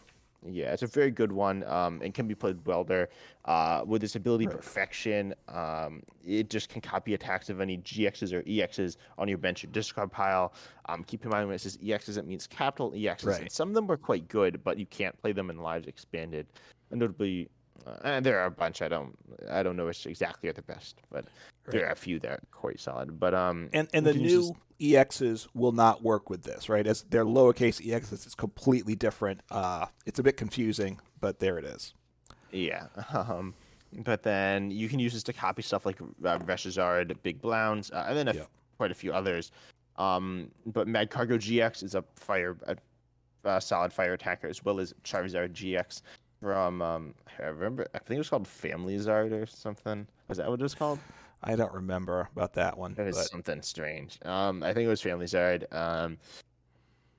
Yeah, 0.48 0.72
it's 0.72 0.82
a 0.82 0.86
very 0.86 1.10
good 1.10 1.32
one. 1.32 1.64
Um, 1.64 2.00
and 2.02 2.14
can 2.14 2.28
be 2.28 2.34
played 2.34 2.64
well 2.66 2.84
there. 2.84 3.08
Uh, 3.46 3.82
with 3.86 4.04
its 4.04 4.14
ability 4.14 4.46
Right. 4.46 4.56
perfection, 4.56 5.34
um, 5.48 6.02
it 6.24 6.50
just 6.50 6.68
can 6.68 6.80
copy 6.80 7.14
attacks 7.14 7.48
of 7.50 7.60
any 7.60 7.78
GXs 7.78 8.32
or 8.32 8.42
EXs 8.42 8.96
on 9.18 9.26
your 9.28 9.38
bench 9.38 9.64
or 9.64 9.68
discard 9.68 10.12
pile. 10.12 10.52
Um, 10.88 11.02
keep 11.02 11.24
in 11.24 11.30
mind 11.30 11.48
when 11.48 11.54
it 11.56 11.60
says 11.60 11.78
EXs, 11.78 12.16
it 12.16 12.26
means 12.26 12.46
capital 12.46 12.92
EXs. 12.92 13.24
Right. 13.26 13.40
And 13.40 13.50
some 13.50 13.68
of 13.70 13.74
them 13.74 13.86
were 13.88 13.96
quite 13.96 14.28
good, 14.28 14.62
but 14.62 14.78
you 14.78 14.86
can't 14.86 15.20
play 15.20 15.32
them 15.32 15.50
in 15.50 15.58
lives 15.58 15.88
expanded. 15.88 16.46
And 16.90 17.00
notably, 17.00 17.48
uh, 17.84 17.96
and 18.04 18.24
there 18.24 18.38
are 18.38 18.46
a 18.46 18.50
bunch. 18.50 18.82
I 18.82 18.88
don't, 18.88 19.16
I 19.50 19.62
don't 19.64 19.74
know 19.76 19.86
which 19.86 20.06
exactly 20.06 20.48
are 20.48 20.52
the 20.52 20.62
best, 20.62 21.00
but 21.10 21.24
there 21.72 21.86
are 21.86 21.92
a 21.92 21.96
few 21.96 22.18
that 22.20 22.30
are 22.30 22.40
quite 22.50 22.80
solid. 22.80 23.18
But 23.18 23.34
um, 23.34 23.68
And 23.72 23.88
and 23.92 24.04
the 24.06 24.14
new 24.14 24.54
EXs 24.80 25.48
will 25.54 25.72
not 25.72 26.02
work 26.02 26.28
with 26.30 26.42
this, 26.42 26.68
right? 26.68 26.86
As 26.86 27.04
they're 27.10 27.24
lowercase 27.24 27.80
EXs, 27.84 28.12
it's 28.26 28.34
completely 28.34 28.94
different. 28.94 29.40
Uh, 29.50 29.86
it's 30.04 30.18
a 30.18 30.22
bit 30.22 30.36
confusing, 30.36 31.00
but 31.20 31.38
there 31.40 31.58
it 31.58 31.64
is. 31.64 31.94
Yeah. 32.52 32.86
Um, 33.14 33.54
but 34.04 34.22
then 34.24 34.70
you 34.70 34.88
can 34.88 34.98
use 34.98 35.14
this 35.14 35.22
to 35.22 35.32
copy 35.32 35.62
stuff 35.62 35.86
like 35.86 36.00
uh, 36.00 36.38
Reshazard, 36.40 37.16
Big 37.22 37.40
Blounds, 37.40 37.90
uh, 37.92 38.04
and 38.08 38.18
then 38.18 38.26
a 38.28 38.30
f- 38.30 38.36
Yeah. 38.36 38.42
quite 38.76 38.90
a 38.90 38.94
few 38.94 39.12
others. 39.12 39.52
Um, 39.96 40.50
but 40.66 40.86
Magcargo 40.86 41.38
GX 41.38 41.82
is 41.82 41.94
a 41.94 42.04
fire, 42.16 42.56
a, 42.66 42.76
a 43.48 43.60
solid 43.60 43.92
fire 43.92 44.12
attacker, 44.12 44.48
as 44.48 44.62
well 44.64 44.80
as 44.80 44.92
Charizard 45.04 45.52
GX 45.52 46.02
from 46.42 46.82
um, 46.82 47.14
I 47.38 47.44
remember. 47.46 47.86
I 47.94 47.98
think 48.00 48.16
it 48.16 48.18
was 48.18 48.28
called 48.28 48.46
Family 48.46 48.96
Zard 48.98 49.32
or 49.32 49.46
something. 49.46 50.06
Was 50.28 50.36
that 50.38 50.50
what 50.50 50.60
it 50.60 50.62
was 50.62 50.74
called? 50.74 50.98
I 51.42 51.54
don't 51.56 51.72
remember 51.72 52.28
about 52.34 52.54
that 52.54 52.76
one. 52.76 52.94
It 52.98 53.04
was 53.04 53.16
but 53.16 53.26
something 53.26 53.62
strange. 53.62 54.18
Um, 54.24 54.62
I 54.62 54.72
think 54.72 54.86
it 54.86 54.88
was 54.88 55.00
Family 55.02 55.26
Zard. 55.26 55.72
Um, 55.72 56.18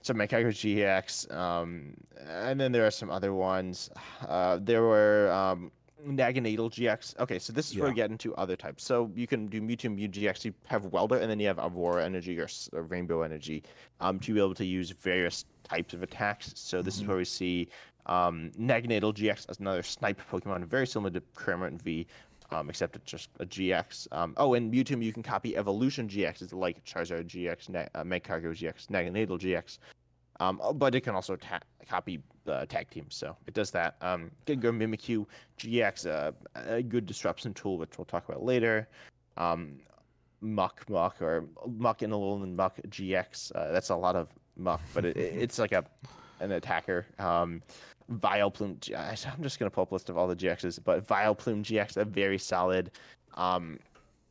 so 0.01 0.13
Mechanical 0.13 0.51
GX. 0.51 1.33
Um, 1.33 1.93
and 2.27 2.59
then 2.59 2.71
there 2.71 2.85
are 2.85 2.91
some 2.91 3.09
other 3.09 3.33
ones. 3.33 3.89
Uh, 4.27 4.57
there 4.61 4.81
were 4.83 5.31
um, 5.31 5.71
Naganadel 6.05 6.69
GX. 6.71 7.19
Okay, 7.19 7.39
so 7.39 7.53
this 7.53 7.69
is 7.71 7.77
where 7.77 7.89
we 7.89 7.95
get 7.95 8.09
into 8.11 8.33
other 8.35 8.55
types. 8.55 8.83
So 8.83 9.11
you 9.15 9.27
can 9.27 9.47
do 9.47 9.61
Mewtwo 9.61 9.93
Mew 9.95 10.07
GX. 10.09 10.45
You 10.45 10.53
have 10.65 10.85
Welder, 10.85 11.17
and 11.17 11.29
then 11.29 11.39
you 11.39 11.47
have 11.47 11.59
Aurora 11.59 12.03
Energy 12.05 12.39
or, 12.39 12.47
or 12.73 12.83
Rainbow 12.83 13.21
Energy 13.21 13.63
um, 13.99 14.19
to 14.21 14.33
be 14.33 14.39
able 14.39 14.55
to 14.55 14.65
use 14.65 14.91
various 14.91 15.45
types 15.63 15.93
of 15.93 16.03
attacks. 16.03 16.53
So 16.55 16.81
this 16.81 16.95
is 16.97 17.03
Mhm. 17.03 17.07
where 17.07 17.17
we 17.17 17.25
see 17.25 17.69
um, 18.05 18.51
Naganadel 18.57 19.13
GX 19.13 19.47
as 19.49 19.59
another 19.59 19.83
snipe 19.83 20.21
Pokemon, 20.31 20.63
very 20.65 20.87
similar 20.87 21.11
to 21.11 21.21
Cramorant 21.35 21.81
V, 21.81 22.07
um, 22.51 22.69
except 22.69 22.95
it's 22.95 23.09
just 23.09 23.29
a 23.39 23.45
GX. 23.45 24.07
Um, 24.11 24.33
oh, 24.37 24.53
and 24.53 24.71
Mewtwo, 24.73 25.03
you 25.03 25.13
can 25.13 25.23
copy 25.23 25.55
Evolution 25.57 26.07
GX, 26.07 26.41
it's 26.41 26.53
like 26.53 26.83
Charizard 26.85 27.27
GX, 27.27 27.69
ne- 27.69 27.87
uh, 27.95 28.03
Magcargo 28.03 28.51
GX, 28.53 28.87
Naganadel 28.87 29.39
GX. 29.39 29.79
Um, 30.39 30.59
oh, 30.63 30.73
but 30.73 30.93
it 30.95 31.01
can 31.01 31.15
also 31.15 31.35
ta- 31.35 31.59
copy 31.89 32.21
uh, 32.47 32.65
tag 32.67 32.89
teams, 32.89 33.15
so 33.15 33.35
it 33.47 33.53
does 33.53 33.71
that. 33.71 33.95
Um, 34.01 34.29
Gengar 34.45 34.71
Mimikyu 34.71 35.25
GX, 35.59 36.07
uh, 36.07 36.31
a 36.67 36.81
good 36.83 37.05
disruption 37.05 37.53
tool, 37.53 37.77
which 37.77 37.97
we'll 37.97 38.05
talk 38.05 38.27
about 38.29 38.43
later. 38.43 38.87
Um, 39.37 39.79
Muk 40.41 40.87
Muk 40.87 41.19
or 41.21 41.45
Muk 41.67 42.03
in 42.03 42.11
a 42.11 42.15
Alolan 42.15 42.55
Muk 42.55 42.77
GX. 42.89 43.51
Uh, 43.55 43.71
that's 43.71 43.89
a 43.89 43.95
lot 43.95 44.15
of 44.15 44.29
Muck, 44.55 44.81
but 44.93 45.05
it- 45.05 45.17
it's 45.17 45.57
like 45.59 45.71
a 45.71 45.83
an 46.39 46.51
attacker. 46.51 47.07
Um, 47.17 47.63
Vileplume. 48.11 48.77
I'm 48.95 49.43
just 49.43 49.59
gonna 49.59 49.71
pull 49.71 49.83
up 49.83 49.91
a 49.91 49.95
list 49.95 50.09
of 50.09 50.17
all 50.17 50.27
the 50.27 50.35
GXs, 50.35 50.79
but 50.83 51.05
Vileplume 51.05 51.63
GX, 51.63 51.97
a 51.97 52.05
very 52.05 52.37
solid 52.37 52.91
um, 53.35 53.79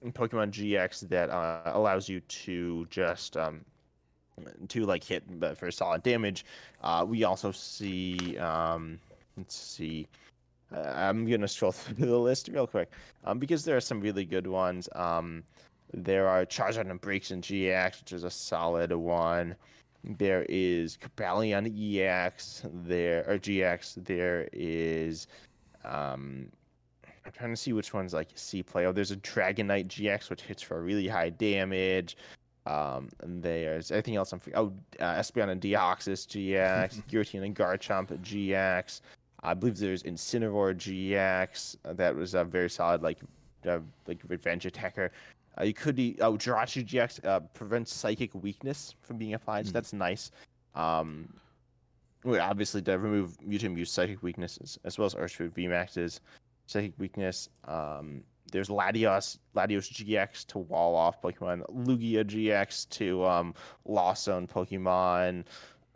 Pokemon 0.05 0.51
GX 0.51 1.09
that 1.09 1.31
uh, 1.31 1.63
allows 1.67 2.09
you 2.09 2.21
to 2.21 2.87
just 2.91 3.37
um, 3.37 3.65
to 4.69 4.85
like 4.85 5.03
hit 5.03 5.25
uh, 5.43 5.55
for 5.55 5.71
solid 5.71 6.03
damage. 6.03 6.45
Uh, 6.83 7.05
we 7.07 7.25
also 7.25 7.53
see. 7.53 8.37
Um, 8.39 8.99
let's 9.37 9.55
see. 9.55 10.07
Uh, 10.75 10.93
I'm 10.95 11.27
gonna 11.27 11.49
scroll 11.49 11.73
through 11.73 12.07
the 12.07 12.19
list 12.19 12.49
real 12.49 12.67
quick 12.67 12.91
um, 13.25 13.39
because 13.39 13.65
there 13.65 13.77
are 13.77 13.81
some 13.81 14.01
really 14.01 14.25
good 14.25 14.47
ones. 14.47 14.89
Um, 14.95 15.45
there 15.93 16.29
are 16.29 16.45
Charizard 16.45 16.91
and 16.91 17.01
Braixen 17.01 17.41
GX, 17.41 18.01
which 18.01 18.13
is 18.13 18.25
a 18.25 18.31
solid 18.31 18.93
one. 18.93 19.55
There 20.07 20.47
is 20.49 20.97
Cobalion 20.97 21.67
EX. 21.67 22.63
There 22.65 23.25
or 23.29 23.39
GX. 23.39 24.05
There 24.05 24.49
is. 24.53 25.27
Um, 25.85 26.49
I'm 27.25 27.33
trying 27.33 27.51
to 27.51 27.57
see 27.57 27.73
which 27.73 27.93
ones 27.93 28.15
like 28.15 28.29
C 28.35 28.63
play. 28.63 28.87
Oh, 28.87 28.93
there's 28.93 29.11
a 29.11 29.17
Dragonite 29.17 29.89
GX, 29.89 30.31
which 30.31 30.43
hits 30.43 30.63
for 30.63 30.81
really 30.81 31.09
high 31.09 31.31
damage. 31.31 32.17
Um, 32.67 33.09
and 33.21 33.43
there's 33.43 33.91
anything 33.91 34.17
else 34.17 34.33
I'm 34.33 34.41
forg- 34.41 34.53
oh 34.57 34.73
uh, 35.01 35.15
Espeon 35.15 35.51
and 35.51 35.61
Deoxys 35.61 36.27
GX, 36.27 37.03
Giratina 37.09 37.45
and 37.47 37.55
Garchomp 37.55 38.09
GX. 38.23 39.01
I 39.43 39.55
believe 39.55 39.79
there's 39.79 40.03
Incineroar 40.03 40.75
GX 40.75 41.77
uh, 41.85 41.93
that 41.95 42.15
was 42.15 42.35
a 42.35 42.45
very 42.45 42.71
solid 42.71 43.03
like 43.03 43.19
uh, 43.69 43.79
like 44.07 44.21
revenge 44.29 44.67
attacker. 44.67 45.13
Uh, 45.59 45.65
you 45.65 45.73
could 45.75 45.95
be 45.95 46.17
oh 46.21 46.35
Jirachi 46.35 46.85
GX 46.87 47.25
uh, 47.25 47.41
prevents 47.55 47.95
psychic 47.95 48.35
weakness 48.35 48.95
from 49.03 49.17
being 49.19 49.35
applied, 49.35 49.67
so 49.67 49.71
Hmm. 49.71 49.75
that's 49.75 49.93
nice. 49.93 50.31
Um, 50.75 51.33
well, 52.25 52.41
obviously 52.43 52.83
to 52.83 52.99
remove 52.99 53.39
Mewtwo 53.39 53.73
Mew's 53.73 53.91
psychic 53.91 54.23
weaknesses 54.23 54.79
as 54.85 54.99
well 54.99 55.07
as 55.07 55.15
Urshifu 55.15 55.51
VMAX's 55.53 56.21
psychic 56.67 56.93
weakness. 56.99 57.49
Um, 57.67 58.23
there's 58.53 58.69
Latios, 58.69 59.39
Latios 59.55 59.91
GX 59.91 60.47
to 60.49 60.59
wall 60.59 60.95
off 60.95 61.21
Pokemon, 61.23 61.63
Lugia 61.85 62.25
GX 62.25 62.89
to 62.91 63.25
um, 63.25 63.55
Lost 63.85 64.25
Zone 64.25 64.47
Pokemon. 64.47 65.45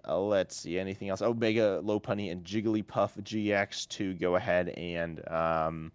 Uh, 0.08 0.18
let's 0.18 0.56
see 0.56 0.78
anything 0.78 1.10
else. 1.10 1.20
Omega 1.22 1.80
Lopunny 1.84 2.32
and 2.32 2.42
Jigglypuff 2.44 3.20
GX 3.22 3.86
to 3.88 4.14
go 4.14 4.36
ahead 4.36 4.70
and 4.70 5.26
um, 5.30 5.92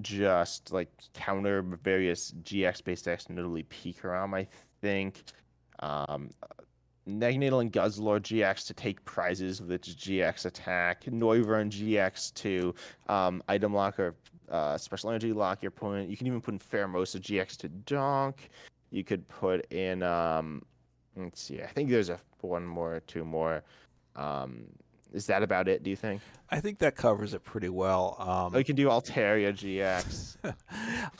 just 0.00 0.72
like 0.72 0.90
counter 1.14 1.62
various 1.62 2.32
GX 2.42 2.84
based 2.84 3.04
decks, 3.04 3.28
notably 3.28 3.64
Pikarom, 3.64 4.34
I 4.34 4.46
think. 4.80 5.22
Um, 5.80 6.30
Naganadel 7.08 7.62
and 7.62 7.72
Guzzlord 7.72 8.22
GX 8.22 8.66
to 8.66 8.74
take 8.74 9.04
prizes 9.04 9.60
with 9.60 9.72
its 9.72 9.94
GX 9.94 10.46
attack. 10.46 11.04
Noivern 11.04 11.70
GX 11.70 12.34
to 12.34 12.74
um, 13.08 13.42
item 13.48 13.74
lock 13.74 13.98
or 13.98 14.14
uh, 14.50 14.76
special 14.76 15.10
energy 15.10 15.32
lock 15.32 15.62
your 15.62 15.70
opponent. 15.70 16.10
You 16.10 16.16
can 16.16 16.26
even 16.26 16.40
put 16.40 16.54
in 16.54 16.60
Pheromosa 16.60 17.18
GX 17.18 17.56
to 17.58 17.68
donk. 17.68 18.50
You 18.90 19.04
could 19.04 19.26
put 19.28 19.70
in, 19.72 20.02
um, 20.02 20.62
let's 21.16 21.40
see, 21.40 21.62
I 21.62 21.66
think 21.68 21.90
there's 21.90 22.10
a 22.10 22.18
one 22.40 22.66
more 22.66 23.00
two 23.06 23.24
more. 23.24 23.62
Um, 24.16 24.66
is 25.12 25.26
that 25.26 25.42
about 25.42 25.68
it, 25.68 25.82
do 25.82 25.90
you 25.90 25.96
think? 25.96 26.20
I 26.50 26.60
think 26.60 26.78
that 26.78 26.96
covers 26.96 27.32
it 27.34 27.44
pretty 27.44 27.68
well. 27.68 28.16
Um, 28.18 28.54
Oh, 28.54 28.58
you 28.58 28.64
can 28.64 28.76
do 28.76 28.88
Altaria 28.88 29.52
GX. 29.52 30.36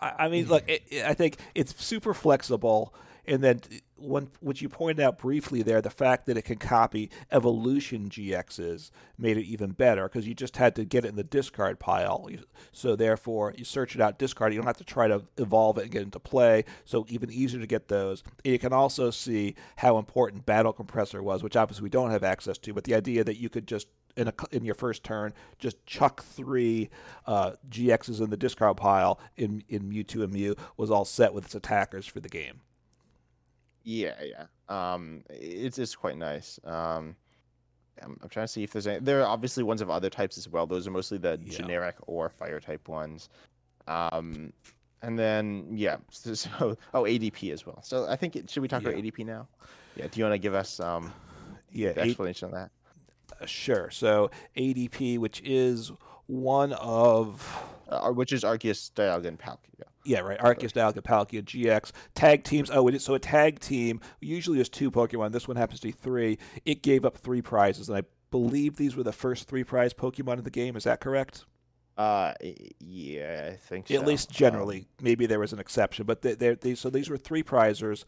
I, 0.00 0.12
I 0.24 0.28
mean, 0.28 0.48
look, 0.48 0.68
it, 0.68 0.82
it- 0.88 1.04
I 1.04 1.14
think 1.14 1.36
it's 1.54 1.74
super 1.82 2.14
flexible, 2.14 2.94
and 3.26 3.42
then 3.42 3.60
what 3.96 4.62
you 4.62 4.68
pointed 4.68 5.02
out 5.04 5.18
briefly 5.18 5.62
there, 5.62 5.82
the 5.82 5.90
fact 5.90 6.26
that 6.26 6.36
it 6.36 6.42
can 6.42 6.56
copy 6.56 7.10
evolution 7.30 8.08
GXs 8.08 8.90
made 9.18 9.36
it 9.36 9.44
even 9.44 9.72
better 9.72 10.04
because 10.04 10.26
you 10.26 10.34
just 10.34 10.56
had 10.56 10.74
to 10.76 10.84
get 10.84 11.04
it 11.04 11.08
in 11.08 11.16
the 11.16 11.24
discard 11.24 11.78
pile. 11.78 12.28
So 12.72 12.96
therefore, 12.96 13.54
you 13.56 13.64
search 13.64 13.94
it 13.94 14.00
out, 14.00 14.18
discard 14.18 14.52
it. 14.52 14.54
You 14.54 14.60
don't 14.60 14.66
have 14.66 14.78
to 14.78 14.84
try 14.84 15.08
to 15.08 15.24
evolve 15.36 15.78
it 15.78 15.82
and 15.82 15.90
get 15.90 16.02
into 16.02 16.18
play. 16.18 16.64
So 16.84 17.04
even 17.08 17.30
easier 17.30 17.60
to 17.60 17.66
get 17.66 17.88
those. 17.88 18.22
And 18.44 18.52
you 18.52 18.58
can 18.58 18.72
also 18.72 19.10
see 19.10 19.54
how 19.76 19.98
important 19.98 20.46
Battle 20.46 20.72
Compressor 20.72 21.22
was, 21.22 21.42
which 21.42 21.56
obviously 21.56 21.84
we 21.84 21.90
don't 21.90 22.10
have 22.10 22.24
access 22.24 22.58
to. 22.58 22.72
But 22.72 22.84
the 22.84 22.94
idea 22.94 23.24
that 23.24 23.38
you 23.38 23.48
could 23.48 23.66
just 23.66 23.88
in 24.16 24.28
a 24.28 24.34
in 24.50 24.64
your 24.64 24.74
first 24.74 25.04
turn, 25.04 25.32
just 25.58 25.84
chuck 25.86 26.22
three 26.22 26.90
uh, 27.26 27.52
GXs 27.68 28.20
in 28.20 28.30
the 28.30 28.36
discard 28.36 28.76
pile 28.76 29.20
in 29.36 29.62
in 29.68 29.90
Mewtwo 29.90 30.24
and 30.24 30.32
Mew 30.32 30.56
was 30.76 30.90
all 30.90 31.04
set 31.04 31.32
with 31.32 31.44
its 31.44 31.54
attackers 31.54 32.06
for 32.06 32.20
the 32.20 32.28
game. 32.28 32.60
Yeah, 33.82 34.14
yeah. 34.22 34.44
Um, 34.68 35.24
it's 35.30 35.78
it's 35.78 35.96
quite 35.96 36.16
nice. 36.16 36.58
Um, 36.64 37.16
I'm, 38.02 38.18
I'm 38.22 38.28
trying 38.28 38.44
to 38.44 38.52
see 38.52 38.62
if 38.62 38.72
there's 38.72 38.86
any. 38.86 39.00
There 39.00 39.20
are 39.20 39.26
obviously 39.26 39.62
ones 39.62 39.80
of 39.80 39.90
other 39.90 40.10
types 40.10 40.38
as 40.38 40.48
well. 40.48 40.66
Those 40.66 40.86
are 40.86 40.90
mostly 40.90 41.18
the 41.18 41.38
Yeah. 41.44 41.58
generic 41.58 41.96
or 42.06 42.28
fire 42.28 42.60
type 42.60 42.88
ones. 42.88 43.28
Um, 43.86 44.52
and 45.02 45.18
then 45.18 45.68
yeah, 45.72 45.96
so, 46.10 46.34
so 46.44 46.76
oh 46.94 47.02
ADP 47.04 47.52
as 47.52 47.66
well. 47.66 47.80
So 47.82 48.06
I 48.08 48.16
think 48.16 48.36
it, 48.36 48.50
should 48.50 48.62
we 48.62 48.68
talk 48.68 48.82
about 48.82 48.94
ADP 48.94 49.24
now? 49.26 49.48
Yeah. 49.96 50.06
Do 50.08 50.18
you 50.20 50.24
want 50.24 50.34
to 50.34 50.38
give 50.38 50.54
us 50.54 50.78
um 50.80 51.12
Yeah, 51.72 51.92
the 51.92 52.02
explanation 52.02 52.46
of 52.46 52.52
that? 52.52 52.70
sure. 53.48 53.90
So 53.90 54.30
ADP, 54.56 55.18
which 55.18 55.40
is 55.44 55.92
one 56.26 56.72
of 56.74 57.64
uh, 57.90 58.10
which 58.10 58.32
is 58.32 58.44
Arceus, 58.44 58.90
Dialga, 58.92 59.26
and 59.26 59.38
Palkia. 59.38 59.84
Yeah, 60.04 60.20
right. 60.20 60.38
Arceus, 60.38 60.72
Dialga, 60.72 61.02
Palkia, 61.02 61.42
GX. 61.42 61.92
Tag 62.14 62.44
teams. 62.44 62.70
Oh, 62.70 62.88
it 62.88 62.94
is, 62.94 63.04
so 63.04 63.14
a 63.14 63.18
tag 63.18 63.58
team 63.58 64.00
usually 64.20 64.60
is 64.60 64.68
two 64.68 64.90
Pokemon. 64.90 65.32
This 65.32 65.48
one 65.48 65.56
happens 65.56 65.80
to 65.80 65.88
be 65.88 65.92
three. 65.92 66.38
It 66.64 66.82
gave 66.82 67.04
up 67.04 67.18
three 67.18 67.42
prizes, 67.42 67.88
and 67.88 67.98
I 67.98 68.02
believe 68.30 68.76
these 68.76 68.96
were 68.96 69.02
the 69.02 69.12
first 69.12 69.48
three 69.48 69.64
prize 69.64 69.92
Pokemon 69.92 70.38
in 70.38 70.44
the 70.44 70.50
game. 70.50 70.76
Is 70.76 70.84
that 70.84 71.00
correct? 71.00 71.44
Uh, 71.96 72.32
yeah, 72.78 73.50
I 73.52 73.56
think 73.56 73.88
so. 73.88 73.94
At 73.94 74.00
so. 74.00 74.06
least 74.06 74.30
generally. 74.30 74.78
Um, 74.78 74.86
Maybe 75.02 75.26
there 75.26 75.40
was 75.40 75.52
an 75.52 75.58
exception, 75.58 76.06
but 76.06 76.22
they, 76.22 76.34
they, 76.34 76.74
so 76.74 76.88
these 76.88 77.10
were 77.10 77.18
three 77.18 77.42
prizers, 77.42 78.04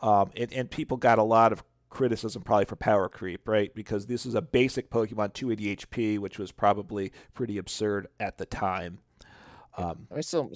um, 0.00 0.30
and, 0.36 0.52
and 0.52 0.70
people 0.70 0.96
got 0.96 1.18
a 1.18 1.22
lot 1.22 1.52
of 1.52 1.62
criticism 1.90 2.42
probably 2.42 2.64
for 2.64 2.76
power 2.76 3.08
creep, 3.08 3.48
right? 3.48 3.74
Because 3.74 4.06
this 4.06 4.26
is 4.26 4.34
a 4.34 4.42
basic 4.42 4.90
Pokemon 4.90 5.34
280 5.34 5.76
HP, 5.76 6.18
which 6.18 6.38
was 6.38 6.52
probably 6.52 7.12
pretty 7.34 7.58
absurd 7.58 8.08
at 8.20 8.38
the 8.38 8.46
time. 8.46 8.98
Um, 9.76 10.08
I 10.10 10.14
mean, 10.14 10.22
still 10.22 10.50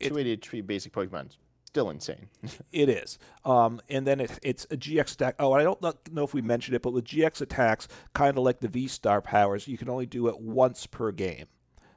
280 0.00 0.36
HP 0.36 0.66
basic 0.66 0.92
Pokemon 0.92 1.36
still 1.76 1.90
insane. 1.90 2.30
it 2.72 2.88
is. 2.88 3.18
Um, 3.44 3.82
and 3.90 4.06
then 4.06 4.20
it, 4.20 4.38
it's 4.42 4.64
a 4.70 4.78
GX 4.78 5.12
attack. 5.12 5.34
Oh, 5.38 5.52
I 5.52 5.62
don't 5.62 5.78
know 6.10 6.24
if 6.24 6.32
we 6.32 6.40
mentioned 6.40 6.74
it, 6.74 6.80
but 6.80 6.94
with 6.94 7.04
GX 7.04 7.42
attacks, 7.42 7.86
kind 8.14 8.38
of 8.38 8.44
like 8.44 8.60
the 8.60 8.68
V 8.68 8.88
Star 8.88 9.20
powers, 9.20 9.68
you 9.68 9.76
can 9.76 9.90
only 9.90 10.06
do 10.06 10.26
it 10.28 10.40
once 10.40 10.86
per 10.86 11.12
game. 11.12 11.44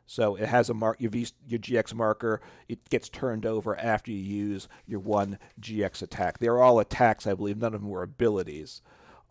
So 0.05 0.35
it 0.35 0.49
has 0.49 0.69
a 0.69 0.73
mark 0.73 0.99
your 0.99 1.11
v, 1.11 1.27
your 1.47 1.61
GX 1.61 1.93
marker. 1.93 2.41
It 2.67 2.89
gets 2.89 3.07
turned 3.07 3.45
over 3.45 3.79
after 3.79 4.11
you 4.11 4.17
use 4.17 4.67
your 4.85 4.99
one 4.99 5.39
GX 5.61 6.01
attack. 6.01 6.39
They're 6.39 6.61
all 6.61 6.79
attacks, 6.81 7.25
I 7.25 7.33
believe. 7.33 7.57
None 7.57 7.73
of 7.73 7.79
them 7.79 7.89
were 7.89 8.03
abilities. 8.03 8.81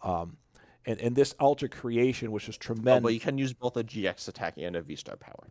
Um, 0.03 0.39
and, 0.87 0.99
and 0.99 1.15
this 1.15 1.35
Ultra 1.39 1.69
Creation, 1.69 2.33
which 2.33 2.49
is 2.49 2.57
tremendous. 2.57 3.01
Oh, 3.01 3.03
but 3.03 3.13
you 3.13 3.21
can 3.21 3.37
use 3.37 3.53
both 3.53 3.77
a 3.77 3.85
GX 3.85 4.29
attack 4.29 4.55
and 4.57 4.77
a 4.77 4.81
V 4.81 4.97
Star 4.97 5.17
power. 5.17 5.49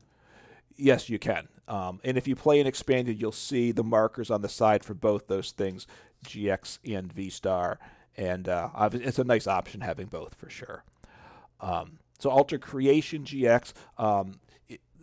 Yes, 0.78 1.10
you 1.10 1.20
can. 1.20 1.48
Um, 1.68 2.00
and 2.04 2.18
if 2.18 2.28
you 2.28 2.36
play 2.36 2.62
an 2.62 2.68
expanded, 2.68 3.20
you'll 3.20 3.32
see 3.32 3.72
the 3.72 3.84
markers 3.84 4.32
on 4.32 4.42
the 4.42 4.50
side 4.50 4.84
for 4.84 4.94
both 4.94 5.28
those 5.28 5.52
things, 5.52 5.86
GX 6.26 6.80
and 6.96 7.12
V 7.12 7.30
Star. 7.30 7.80
And 8.16 8.48
uh, 8.48 8.70
it's 8.94 9.20
a 9.20 9.24
nice 9.24 9.48
option 9.48 9.82
having 9.82 10.08
both 10.08 10.36
for 10.36 10.50
sure. 10.50 10.84
Um, 11.60 12.00
so 12.20 12.30
Altered 12.30 12.62
Creation 12.62 13.24
GX, 13.24 13.74
um, 13.98 14.40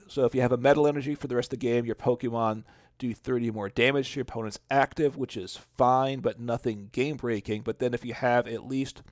so 0.09 0.25
if 0.25 0.35
you 0.35 0.41
have 0.41 0.53
a 0.53 0.57
metal 0.57 0.87
energy 0.87 1.15
for 1.15 1.27
the 1.27 1.37
rest 1.37 1.53
of 1.53 1.59
the 1.61 1.67
game, 1.67 1.85
your 1.85 1.95
Pokemon 1.95 2.65
do 2.99 3.15
30 3.15 3.51
more 3.51 3.69
damage 3.69 4.13
to 4.13 4.17
your 4.17 4.23
opponent's 4.23 4.61
active, 4.71 5.17
which 5.17 5.37
is 5.37 5.57
fine, 5.57 6.21
but 6.21 6.41
nothing 6.41 6.89
game 6.93 7.17
breaking. 7.17 7.63
But 7.63 7.79
then 7.79 7.95
if 7.95 8.05
you 8.05 8.15
have 8.15 8.47
at 8.47 8.67
least 8.67 9.03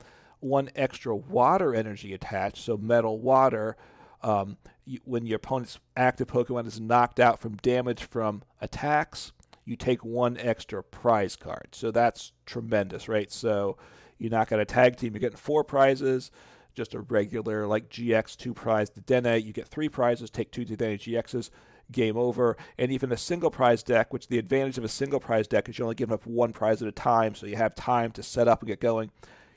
one 0.41 0.71
extra 0.75 1.15
water 1.15 1.75
energy 1.75 2.13
attached, 2.13 2.59
so 2.59 2.77
metal 2.77 3.19
water, 3.19 3.77
um, 4.23 4.57
when 5.05 5.27
your 5.27 5.37
opponent's 5.37 5.79
active 5.97 6.29
Pokemon 6.29 6.67
is 6.67 6.81
knocked 6.81 7.21
out 7.21 7.39
from 7.39 7.57
damage 7.57 8.05
from 8.05 8.43
attacks, 8.61 9.33
you 9.65 9.77
take 9.77 10.05
one 10.05 10.37
extra 10.39 10.83
prize 10.83 11.37
card. 11.37 11.69
So 11.73 11.91
that's 11.91 12.33
tremendous, 12.47 13.09
right? 13.09 13.31
So 13.31 13.77
you 14.19 14.29
knock 14.29 14.53
out 14.53 14.61
a 14.61 14.65
tag 14.65 14.97
team, 14.97 15.13
you're 15.13 15.21
getting 15.21 15.37
four 15.37 15.65
prizes 15.65 16.31
just 16.75 16.95
a 16.95 17.01
regular 17.01 17.67
like 17.67 17.89
GX 17.91 18.37
two 18.37 18.55
prize 18.55 18.91
the 18.91 19.01
Dedenne. 19.01 19.45
You 19.45 19.53
get 19.53 19.69
three 19.69 19.89
prizes, 19.89 20.31
take 20.31 20.51
two 20.51 20.65
Dedenne 20.65 20.99
GXs, 20.99 21.51
game 21.91 22.17
over. 22.17 22.57
And 22.79 22.91
even 22.91 23.13
a 23.13 23.17
single 23.17 23.51
prize 23.51 23.83
deck, 23.83 24.13
which 24.13 24.29
the 24.29 24.39
advantage 24.39 24.79
of 24.79 24.85
a 24.85 24.89
single 24.89 25.21
prize 25.21 25.47
deck 25.47 25.69
is 25.69 25.79
you're 25.79 25.85
only 25.85 25.95
giving 25.95 26.15
up 26.15 26.27
one 26.27 26.53
prize 26.53 26.83
at 26.83 26.89
a 26.89 26.93
time, 26.93 27.35
so 27.35 27.47
you 27.47 27.57
have 27.57 27.75
time 27.75 28.11
to 28.13 28.23
set 28.23 28.49
up 28.49 28.61
and 28.61 28.69
get 28.69 28.81
going. 28.81 29.11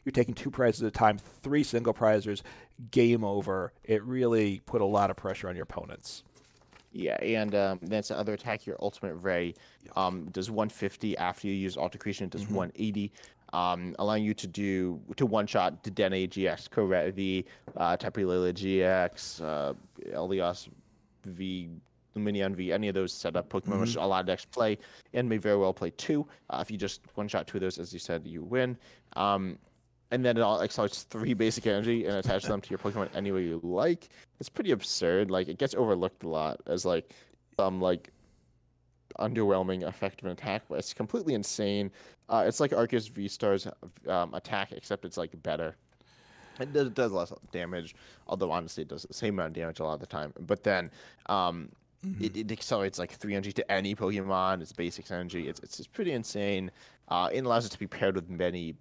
You're 0.06 0.14
taking 0.14 0.36
two 0.36 0.52
prizes 0.52 0.84
at 0.84 0.88
a 0.88 0.92
time, 0.92 1.18
three 1.42 1.64
single 1.64 1.94
prizers, 1.94 2.44
game 2.92 3.24
over. 3.24 3.74
It 3.84 4.04
really 4.04 4.62
put 4.66 4.82
a 4.82 4.86
lot 4.86 5.10
of 5.10 5.18
pressure 5.18 5.50
on 5.50 5.56
your 5.56 5.64
opponents. 5.64 6.24
Yeah, 6.92 7.18
and 7.22 7.54
um, 7.56 7.80
that's 7.82 8.08
the 8.08 8.18
other 8.18 8.34
attack. 8.34 8.66
Your 8.66 8.78
ultimate 8.80 9.16
ray 9.16 9.56
um, 9.98 10.30
does 10.32 10.50
150 10.50 11.18
after 11.18 11.48
you 11.48 11.54
use 11.54 11.76
Ultra 11.76 12.00
Creation. 12.00 12.26
It 12.26 12.30
does 12.30 12.44
mm-hmm. 12.44 12.56
180 12.56 13.12
um, 13.56 13.96
allowing 14.00 14.24
you 14.24 14.34
to 14.34 14.48
do 14.48 15.00
to 15.16 15.26
one 15.26 15.48
shot 15.48 15.84
Dedenne 15.84 16.28
GX, 16.30 17.14
V, 17.14 17.46
uh, 17.78 17.98
Tapu 17.98 18.26
GX, 18.26 19.42
uh, 19.42 19.74
Elios 20.14 20.68
V, 21.26 21.70
Lumineon 22.16 22.56
V, 22.56 22.74
any 22.74 22.90
of 22.90 22.96
those 22.96 23.14
setup 23.14 23.50
Pokemon, 23.50 23.64
mm-hmm. 23.64 23.82
which 23.82 23.96
a 23.96 24.06
lot 24.06 24.22
of 24.22 24.26
decks 24.26 24.46
play, 24.46 24.78
and 25.14 25.30
may 25.30 25.38
very 25.38 25.58
well 25.58 25.74
play 25.74 25.92
two. 25.92 26.28
Uh, 26.50 26.60
if 26.62 26.70
you 26.70 26.78
just 26.78 27.02
one 27.16 27.28
shot 27.28 27.48
two 27.48 27.58
of 27.58 27.62
those, 27.62 27.78
as 27.78 27.94
you 27.94 28.00
said, 28.00 28.26
you 28.26 28.44
win. 28.44 28.78
Um, 29.16 29.58
and 30.16 30.24
then 30.24 30.38
it 30.38 30.42
all 30.42 30.62
accelerates 30.62 31.04
three 31.04 31.34
basic 31.34 31.68
energy 31.68 32.06
and 32.06 32.16
attaches 32.16 32.48
them 32.48 32.62
to 32.62 32.70
your 32.70 32.80
Pokemon 32.80 33.10
any 33.14 33.34
way 33.34 33.44
you 33.44 33.60
like. 33.64 34.08
It's 34.40 34.48
pretty 34.48 34.72
absurd. 34.72 35.30
Like 35.30 35.50
it 35.50 35.58
gets 35.58 35.76
overlooked 35.76 36.24
a 36.24 36.30
lot 36.30 36.62
as 36.68 36.86
like 36.86 37.14
some 37.60 37.82
like 37.82 38.12
underwhelming 39.20 39.86
effective 39.86 40.30
attack, 40.30 40.64
but 40.70 40.80
it's 40.80 40.94
completely 40.94 41.34
insane. 41.34 41.92
Uh, 42.30 42.46
it's 42.48 42.62
like 42.62 42.72
Arceus 42.72 43.10
V 43.10 43.28
Star's 43.28 43.68
um, 44.08 44.34
attack, 44.34 44.72
except 44.72 45.04
it's 45.04 45.18
like 45.18 45.32
better. 45.44 45.76
It 46.62 46.72
does, 46.72 46.92
does, 46.92 47.12
less 47.12 47.34
damage, 47.52 47.94
although 48.26 48.52
honestly 48.52 48.84
it 48.84 48.88
does 48.88 49.04
the 49.04 49.14
same 49.14 49.34
amount 49.34 49.48
of 49.50 49.54
damage 49.56 49.82
a 49.82 49.84
lot 49.84 49.96
of 49.96 50.00
the 50.00 50.06
time. 50.06 50.32
But 50.40 50.64
then 50.64 50.92
um, 51.26 51.68
mm-hmm. 52.06 52.24
it, 52.24 52.38
it, 52.38 52.52
accelerates 52.54 53.00
like 53.00 53.12
three 53.12 53.34
energy 53.34 53.52
to 53.52 53.70
any 53.70 53.94
Pokemon. 53.94 54.62
It's 54.62 54.72
basic 54.72 55.12
energy. 55.12 55.50
It's, 55.50 55.60
it's, 55.60 55.78
it's 55.80 55.88
pretty 55.88 56.14
insane. 56.14 56.72
Uh, 57.10 57.30
it 57.34 57.44
allows 57.44 57.66
it 57.66 57.74
to 57.74 57.80
be 57.80 57.88
paired 57.88 58.16
with 58.16 58.30
many 58.30 58.76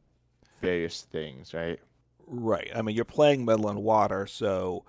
various 0.65 1.03
things, 1.03 1.55
right? 1.55 1.79
Right. 2.27 2.71
I 2.75 2.83
mean, 2.83 2.97
you're 2.97 3.05
playing 3.05 3.45
Metal 3.45 3.69
and 3.69 3.83
Water, 3.83 4.27
so 4.27 4.85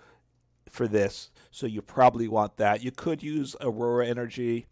for 0.70 0.88
this, 0.88 1.32
so 1.52 1.68
you 1.68 1.82
probably 1.82 2.28
want 2.28 2.58
that. 2.58 2.84
You 2.84 2.92
could 2.92 3.22
use 3.22 3.56
Aurora 3.62 4.08
Energy 4.08 4.66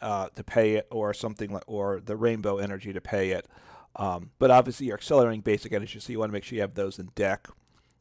uh, 0.00 0.28
to 0.34 0.44
pay 0.44 0.74
it, 0.74 0.86
or 0.90 1.12
something 1.14 1.50
like, 1.50 1.64
or 1.66 2.00
the 2.00 2.16
Rainbow 2.16 2.58
Energy 2.58 2.92
to 2.92 3.00
pay 3.00 3.30
it. 3.30 3.46
Um, 3.96 4.30
but 4.38 4.50
obviously, 4.50 4.86
you're 4.86 4.96
accelerating 4.96 5.40
basic 5.40 5.72
energy, 5.72 5.98
so 6.00 6.12
you 6.12 6.18
want 6.18 6.30
to 6.30 6.32
make 6.32 6.44
sure 6.44 6.56
you 6.56 6.62
have 6.62 6.74
those 6.74 6.98
in 6.98 7.10
deck. 7.14 7.48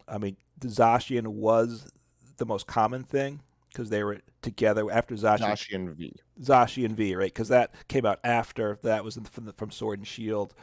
I 0.07 0.17
mean, 0.17 0.37
the 0.59 0.67
Zacian 0.67 1.27
was 1.27 1.89
the 2.37 2.45
most 2.45 2.67
common 2.67 3.03
thing 3.03 3.41
because 3.69 3.89
they 3.89 4.03
were 4.03 4.19
together 4.41 4.89
after 4.91 5.15
Zacian. 5.15 5.51
Zacian 5.51 5.93
V. 5.95 6.13
Zacian 6.41 6.91
V, 6.91 7.15
right? 7.15 7.33
Because 7.33 7.49
that 7.49 7.73
came 7.87 8.05
out 8.05 8.19
after 8.23 8.79
that 8.83 9.03
was 9.03 9.19
from, 9.31 9.45
the, 9.45 9.53
from 9.53 9.71
Sword 9.71 9.99
and 9.99 10.07
Shield, 10.07 10.53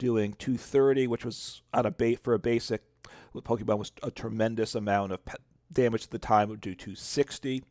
doing 0.00 0.32
230, 0.32 1.06
which 1.06 1.24
was 1.24 1.62
on 1.72 1.86
a 1.86 1.90
bait 1.92 2.18
for 2.24 2.34
a 2.34 2.38
basic 2.38 2.82
with 3.32 3.44
Pokemon 3.44 3.78
was 3.78 3.92
a 4.02 4.10
tremendous 4.10 4.74
amount 4.74 5.12
of 5.12 5.20
damage 5.72 6.04
at 6.04 6.10
the 6.10 6.18
time. 6.18 6.48
It 6.48 6.52
would 6.52 6.60
do 6.60 6.74
260 6.74 7.62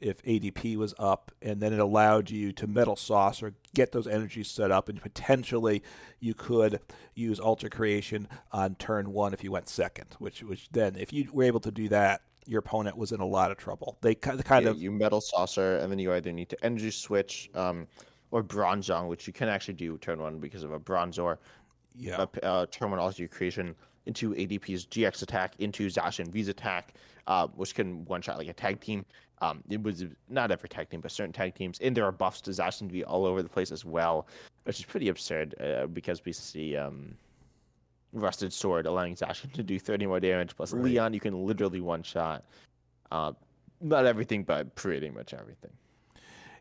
if 0.00 0.22
ADP 0.22 0.76
was 0.76 0.94
up, 0.98 1.30
and 1.42 1.60
then 1.60 1.72
it 1.72 1.78
allowed 1.78 2.28
you 2.28 2.50
to 2.52 2.66
metal 2.66 2.96
sauce 2.96 3.42
or 3.42 3.54
get 3.74 3.92
those 3.92 4.08
energies 4.08 4.48
set 4.48 4.72
up, 4.72 4.88
and 4.88 5.00
potentially 5.00 5.82
you 6.18 6.34
could 6.34 6.80
use 7.14 7.38
Ultra 7.38 7.70
Creation 7.70 8.26
on 8.50 8.74
turn 8.76 9.12
one 9.12 9.32
if 9.32 9.44
you 9.44 9.52
went 9.52 9.68
second. 9.68 10.06
Which, 10.18 10.42
which 10.42 10.68
then, 10.70 10.96
if 10.96 11.12
you 11.12 11.28
were 11.32 11.44
able 11.44 11.60
to 11.60 11.70
do 11.70 11.88
that, 11.90 12.22
your 12.46 12.58
opponent 12.58 12.96
was 12.96 13.12
in 13.12 13.20
a 13.20 13.26
lot 13.26 13.52
of 13.52 13.58
trouble. 13.58 13.96
They 14.00 14.16
kind 14.16 14.42
yeah, 14.48 14.70
of 14.70 14.82
you 14.82 14.90
metal 14.90 15.20
saucer, 15.20 15.76
and 15.76 15.92
then 15.92 16.00
you 16.00 16.12
either 16.12 16.32
need 16.32 16.48
to 16.48 16.64
energy 16.64 16.90
switch 16.90 17.48
um, 17.54 17.86
or 18.32 18.42
Bronzong, 18.42 19.06
which 19.06 19.28
you 19.28 19.32
can 19.32 19.48
actually 19.48 19.74
do 19.74 19.96
turn 19.98 20.20
one 20.20 20.40
because 20.40 20.64
of 20.64 20.72
a 20.72 20.80
Bronzor. 20.80 21.38
Yeah. 21.96 22.26
Uh, 22.42 22.66
uh, 22.72 22.98
Ultra 22.98 23.28
Creation 23.28 23.74
into 24.06 24.34
ADP's 24.34 24.86
GX 24.86 25.22
attack, 25.22 25.54
into 25.58 25.86
Zacian 25.86 26.28
V's 26.28 26.48
attack, 26.48 26.94
uh, 27.26 27.46
which 27.48 27.74
can 27.74 28.04
one 28.06 28.20
shot 28.20 28.38
like 28.38 28.48
a 28.48 28.52
tag 28.52 28.80
team. 28.80 29.04
Um, 29.40 29.62
it 29.68 29.82
was 29.82 30.04
not 30.28 30.50
every 30.50 30.68
tag 30.68 30.90
team, 30.90 31.00
but 31.00 31.10
certain 31.10 31.32
tag 31.32 31.54
teams, 31.54 31.78
and 31.80 31.96
there 31.96 32.04
are 32.04 32.12
buffs 32.12 32.40
to 32.42 32.50
Zacian 32.50 32.90
V 32.90 33.04
all 33.04 33.26
over 33.26 33.42
the 33.42 33.48
place 33.48 33.72
as 33.72 33.84
well, 33.84 34.26
which 34.64 34.78
is 34.78 34.84
pretty 34.84 35.08
absurd 35.08 35.54
uh, 35.60 35.86
because 35.86 36.24
we 36.24 36.32
see 36.32 36.76
um, 36.76 37.16
Rusted 38.12 38.52
Sword 38.52 38.86
allowing 38.86 39.14
Zacian 39.16 39.52
to 39.54 39.62
do 39.62 39.78
30 39.78 40.06
more 40.06 40.20
damage, 40.20 40.56
plus 40.56 40.72
right. 40.72 40.84
Leon, 40.84 41.14
you 41.14 41.20
can 41.20 41.46
literally 41.46 41.80
one 41.80 42.02
shot. 42.02 42.44
Uh, 43.10 43.32
not 43.80 44.06
everything, 44.06 44.44
but 44.44 44.74
pretty 44.76 45.10
much 45.10 45.34
everything. 45.34 45.72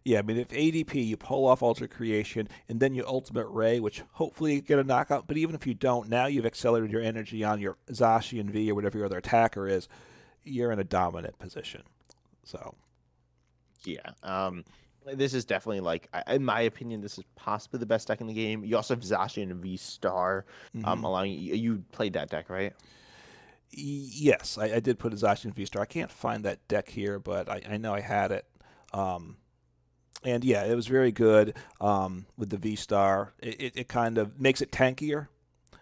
Yeah, 0.04 0.20
I 0.20 0.22
mean, 0.24 0.38
if 0.38 0.48
ADP, 0.48 1.06
you 1.06 1.16
pull 1.16 1.48
off 1.48 1.62
Ultra 1.62 1.88
Creation, 1.88 2.48
and 2.68 2.80
then 2.80 2.96
your 2.96 3.08
Ultimate 3.08 3.46
Ray, 3.48 3.80
which 3.80 4.02
hopefully 4.14 4.56
you 4.56 4.62
get 4.62 4.80
a 4.80 4.84
knockout, 4.84 5.28
but 5.28 5.38
even 5.38 5.54
if 5.54 5.68
you 5.68 5.76
don't, 5.76 6.10
now 6.10 6.26
you've 6.26 6.46
accelerated 6.46 6.92
your 6.92 7.04
energy 7.04 7.44
on 7.44 7.62
your 7.62 7.78
Zacian 7.92 8.50
V 8.50 8.72
or 8.72 8.76
whatever 8.76 8.98
your 8.98 9.06
other 9.06 9.20
attacker 9.20 9.68
is, 9.68 9.88
you're 10.44 10.72
in 10.72 10.80
a 10.80 10.84
dominant 10.84 11.38
position. 11.38 11.84
So, 12.44 12.74
yeah. 13.86 14.10
Um, 14.24 14.66
this 15.06 15.36
is 15.36 15.46
definitely 15.46 15.82
like, 15.82 16.10
in 16.28 16.44
my 16.44 16.62
opinion, 16.62 17.02
this 17.02 17.20
is 17.20 17.24
possibly 17.36 17.80
the 17.80 17.86
best 17.86 18.08
deck 18.08 18.22
in 18.22 18.28
the 18.28 18.34
game. 18.34 18.64
You 18.64 18.78
also 18.78 18.96
have 18.96 19.04
Zacian 19.04 19.52
V 19.54 19.78
Star, 19.78 20.46
um, 20.74 20.82
mm-hmm. 20.82 20.90
um, 20.90 21.04
allowing 21.04 21.32
you, 21.32 21.56
you 21.56 21.84
played 21.92 22.14
that 22.14 22.30
deck, 22.30 22.50
right? 22.50 22.74
Yes, 23.70 24.58
I, 24.58 24.76
I 24.76 24.80
did 24.80 25.00
put 25.00 25.14
a 25.14 25.16
Zacian 25.16 25.54
V 25.54 25.66
Star. 25.66 25.84
I 25.84 25.86
can't 25.86 26.12
find 26.12 26.44
that 26.46 26.68
deck 26.68 26.90
here, 26.90 27.20
but 27.20 27.50
I, 27.50 27.62
I 27.70 27.78
know 27.78 27.94
I 27.94 28.02
had 28.02 28.32
it. 28.32 28.46
Um, 28.94 29.38
and 30.24 30.44
yeah, 30.44 30.64
it 30.66 30.76
was 30.76 30.88
very 30.88 31.12
good 31.12 31.56
um, 31.80 32.26
with 32.38 32.50
the 32.50 32.58
V 32.58 32.76
Star. 32.76 33.34
It, 33.40 33.62
it, 33.62 33.74
it, 33.76 33.88
kind 33.88 34.18
of 34.18 34.40
makes 34.40 34.62
it 34.62 34.72
tankier 34.72 35.28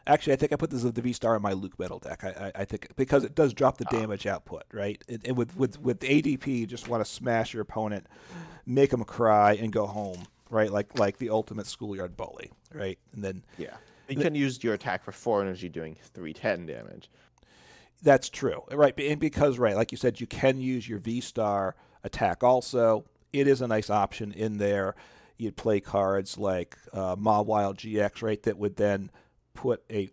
Actually, 0.10 0.34
I 0.34 0.36
think 0.38 0.52
I 0.52 0.56
put 0.56 0.72
this 0.72 0.84
as 0.84 0.94
the 0.94 1.04
V 1.04 1.14
Star 1.14 1.36
in 1.36 1.42
my 1.44 1.54
Luke 1.54 1.78
Metal 1.78 2.00
deck. 2.00 2.24
I, 2.24 2.30
I, 2.30 2.62
I 2.62 2.66
think 2.66 2.88
because 2.96 3.24
it 3.24 3.36
does 3.36 3.54
drop 3.54 3.78
the 3.78 3.86
Oh. 3.92 4.00
damage 4.00 4.26
output, 4.26 4.64
right? 4.74 5.02
And, 5.08 5.22
and 5.24 5.38
with 5.38 5.56
with 5.56 5.80
with 5.80 6.00
ADP, 6.00 6.48
you 6.48 6.66
just 6.66 6.88
want 6.88 7.06
to 7.06 7.10
smash 7.10 7.54
your 7.54 7.62
opponent, 7.62 8.08
make 8.66 8.90
them 8.90 9.04
cry, 9.04 9.54
and 9.54 9.72
go 9.72 9.86
home, 9.86 10.26
right? 10.50 10.72
Like 10.72 10.98
like 10.98 11.18
the 11.20 11.30
ultimate 11.30 11.68
schoolyard 11.68 12.18
bully, 12.18 12.52
right? 12.74 12.98
And 13.14 13.24
then 13.24 13.44
Yeah. 13.58 13.76
You 14.08 14.16
can 14.16 14.34
use 14.34 14.64
your 14.64 14.74
attack 14.74 15.04
for 15.04 15.12
four 15.12 15.44
energy, 15.44 15.70
doing 15.70 15.96
three 16.16 16.34
ten 16.34 16.66
damage. 16.66 17.12
That's 18.02 18.30
true, 18.30 18.64
right? 18.72 18.98
And 19.00 19.20
because, 19.20 19.60
right, 19.60 19.76
like 19.76 19.92
you 19.92 19.98
said, 20.00 20.20
you 20.20 20.26
can 20.26 20.60
use 20.60 20.90
your 20.90 20.98
V 20.98 21.22
Star 21.22 21.76
attack 22.04 22.44
also. 22.44 23.06
It 23.32 23.48
is 23.48 23.62
a 23.62 23.68
nice 23.68 23.90
option 23.90 24.32
in 24.32 24.58
there. 24.58 24.96
You'd 25.38 25.56
play 25.56 25.80
cards 25.80 26.38
like 26.38 26.78
uh, 26.92 27.16
Mawile 27.16 27.74
GX, 27.76 28.22
right, 28.22 28.42
that 28.44 28.58
would 28.58 28.76
then 28.76 29.10
put 29.54 29.84
a 29.90 30.10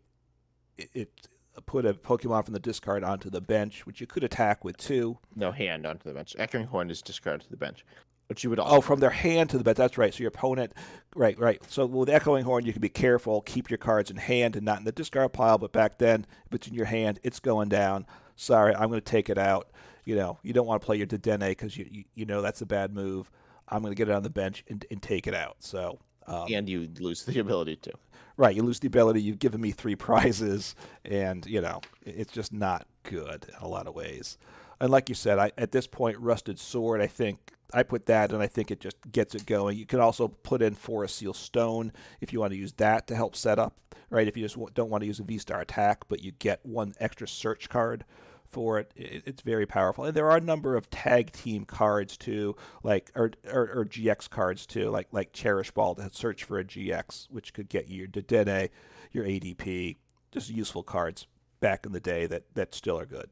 it, 0.79 1.29
put 1.65 1.87
a 1.87 1.95
Pokemon 1.95 2.45
from 2.45 2.55
the 2.55 2.61
discard 2.61 3.03
onto 3.03 3.31
the 3.31 3.41
bench, 3.41 3.87
which 3.87 4.01
you 4.01 4.07
could 4.07 4.25
attack 4.25 4.65
with 4.65 4.77
two. 4.77 5.19
No 5.35 5.51
hand 5.51 5.87
onto 5.87 6.05
the 6.09 6.15
bench. 6.15 6.37
Echoing 6.39 6.67
Horn 6.67 6.91
is 6.91 7.03
discarded 7.03 7.43
to 7.43 7.51
the 7.51 7.57
bench, 7.57 7.85
but 8.29 8.45
you 8.45 8.51
would 8.51 8.59
also 8.59 8.77
Oh, 8.77 8.81
from 8.81 9.01
their 9.01 9.11
hand 9.11 9.51
to 9.51 9.59
the 9.59 9.65
bench. 9.65 9.79
That's 9.79 9.97
right. 9.99 10.13
So 10.13 10.21
your 10.21 10.29
opponent, 10.29 10.75
right, 11.15 11.39
right. 11.39 11.63
So 11.69 11.87
with 11.87 12.11
Echoing 12.11 12.45
Horn, 12.45 12.67
you 12.67 12.73
can 12.73 12.83
be 12.83 12.89
careful, 12.89 13.41
keep 13.41 13.71
your 13.71 13.79
cards 13.79 14.11
in 14.11 14.17
hand 14.17 14.55
and 14.55 14.65
not 14.65 14.79
in 14.79 14.85
the 14.85 14.93
discard 14.93 15.33
pile. 15.33 15.59
But 15.59 15.73
back 15.73 15.99
then, 15.99 16.27
if 16.47 16.55
it's 16.55 16.69
in 16.69 16.75
your 16.75 16.87
hand, 16.87 17.21
it's 17.23 17.41
going 17.41 17.69
down. 17.69 18.07
Sorry, 18.37 18.75
I'm 18.75 18.89
going 18.89 19.01
to 19.01 19.11
take 19.11 19.31
it 19.31 19.39
out. 19.39 19.71
You 20.07 20.15
know, 20.15 20.39
you 20.43 20.55
don't 20.55 20.67
want 20.67 20.81
to 20.81 20.87
play 20.87 20.97
your 20.97 21.07
Dedenne 21.07 21.49
because 21.49 21.77
you, 21.77 21.87
you 21.91 22.05
you 22.15 22.25
know 22.25 22.41
that's 22.41 22.63
a 22.63 22.67
bad 22.67 22.95
move. 22.95 23.31
I'm 23.69 23.83
going 23.83 23.91
to 23.91 23.97
get 23.97 24.09
it 24.09 24.15
on 24.15 24.23
the 24.23 24.31
bench 24.31 24.65
and, 24.69 24.87
and 24.91 25.03
take 25.03 25.27
it 25.27 25.35
out. 25.35 25.57
So. 25.59 25.99
Um, 26.29 26.47
and 26.53 26.69
you 26.69 26.89
lose 26.99 27.25
the 27.25 27.39
ability 27.39 27.77
to. 27.77 27.93
Right, 28.37 28.55
you 28.55 28.63
lose 28.63 28.81
the 28.81 28.89
ability. 28.89 29.23
You've 29.23 29.39
given 29.39 29.61
me 29.61 29.71
three 29.71 29.95
prizes, 29.97 30.75
and 31.05 31.45
you 31.47 31.61
know 31.61 31.81
it's 32.03 32.33
just 32.33 32.53
not 32.53 32.87
good 33.03 33.47
in 33.49 33.55
a 33.61 33.69
lot 33.69 33.87
of 33.87 33.95
ways. 33.95 34.39
And 34.81 34.91
like 34.91 35.09
you 35.09 35.15
said, 35.15 35.39
I, 35.39 35.53
at 35.57 35.73
this 35.73 35.87
point, 35.87 36.19
Rusted 36.19 36.59
Sword, 36.59 37.01
I 37.01 37.07
think 37.07 37.53
I 37.73 37.83
put 37.83 38.07
that, 38.07 38.33
and 38.33 38.43
I 38.43 38.47
think 38.47 38.71
it 38.71 38.81
just 38.81 38.97
gets 39.11 39.35
it 39.35 39.47
going. 39.47 39.79
You 39.79 39.87
can 39.87 40.01
also 40.01 40.29
put 40.29 40.63
in 40.63 40.75
Forest 40.75 41.17
Seal 41.17 41.33
Stone 41.33 41.93
if 42.21 42.33
you 42.33 42.41
want 42.41 42.53
to 42.53 42.59
use 42.59 42.73
that 42.75 43.07
to 43.09 43.17
help 43.17 43.35
set 43.35 43.59
up. 43.59 43.77
Right, 44.11 44.29
if 44.29 44.37
you 44.37 44.45
just 44.47 44.57
don't 44.75 44.91
want 44.91 45.03
to 45.03 45.07
use 45.07 45.19
a 45.19 45.25
V 45.25 45.39
Star 45.39 45.61
attack, 45.61 46.05
but 46.09 46.23
you 46.23 46.33
get 46.33 46.65
one 46.65 46.95
extra 47.01 47.27
search 47.27 47.69
card 47.69 48.05
for 48.51 48.79
it. 48.79 48.93
it. 48.97 49.23
It's 49.27 49.43
very 49.43 49.67
powerful, 49.67 50.05
and 50.05 50.15
there 50.15 50.31
are 50.31 50.37
a 50.37 50.41
number 50.41 50.77
of 50.77 50.89
tag 50.91 51.33
team 51.33 51.65
cards 51.65 52.17
too, 52.17 52.57
like 52.83 53.11
or, 53.15 53.33
or, 53.51 53.71
or 53.81 53.85
GX 53.85 54.29
cards 54.31 54.67
too, 54.67 54.91
like 54.91 55.09
like 55.13 55.33
Cherish 55.33 55.71
Ball 55.71 55.95
to 55.97 56.11
search 56.13 56.45
for 56.45 56.59
a 56.59 56.65
GX, 56.65 57.31
which 57.31 57.53
could 57.53 57.69
get 57.69 57.89
you 57.89 57.99
your 57.99 58.09
Dedenne, 58.09 58.71
your 59.13 59.25
ADP, 59.25 59.97
just 60.33 60.51
useful 60.51 60.83
cards 60.83 61.27
back 61.61 61.87
in 61.87 61.93
the 61.93 62.01
day 62.01 62.27
that 62.27 62.45
that 62.55 62.75
still 62.75 62.99
are 62.99 63.07
good. 63.07 63.31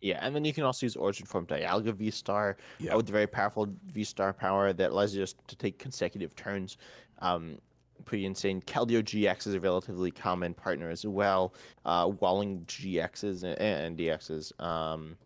Yeah, 0.00 0.18
and 0.20 0.34
then 0.34 0.44
you 0.44 0.52
can 0.52 0.64
also 0.64 0.84
use 0.84 0.96
Origin 0.96 1.26
Form 1.26 1.46
Dialga 1.46 1.94
V 1.94 2.10
Star 2.10 2.56
Yeah. 2.80 2.96
with 2.96 3.06
the 3.06 3.12
very 3.12 3.28
powerful 3.28 3.68
V 3.86 4.02
Star 4.02 4.32
power 4.32 4.72
that 4.72 4.90
allows 4.90 5.14
you 5.14 5.22
just 5.22 5.36
to 5.48 5.56
take 5.56 5.78
consecutive 5.78 6.34
turns. 6.34 6.76
Um, 7.20 7.58
pretty 8.02 8.26
insane. 8.26 8.60
Keldeo 8.62 9.02
GX 9.02 9.46
is 9.46 9.54
a 9.54 9.60
relatively 9.60 10.10
common 10.10 10.54
partner 10.54 10.90
as 10.90 11.06
well. 11.06 11.54
Uh, 11.84 12.10
Walling 12.20 12.64
GXs 12.66 13.42
and, 13.44 13.58
and 13.60 13.98
DXs. 13.98 14.52
Um, 14.62 15.16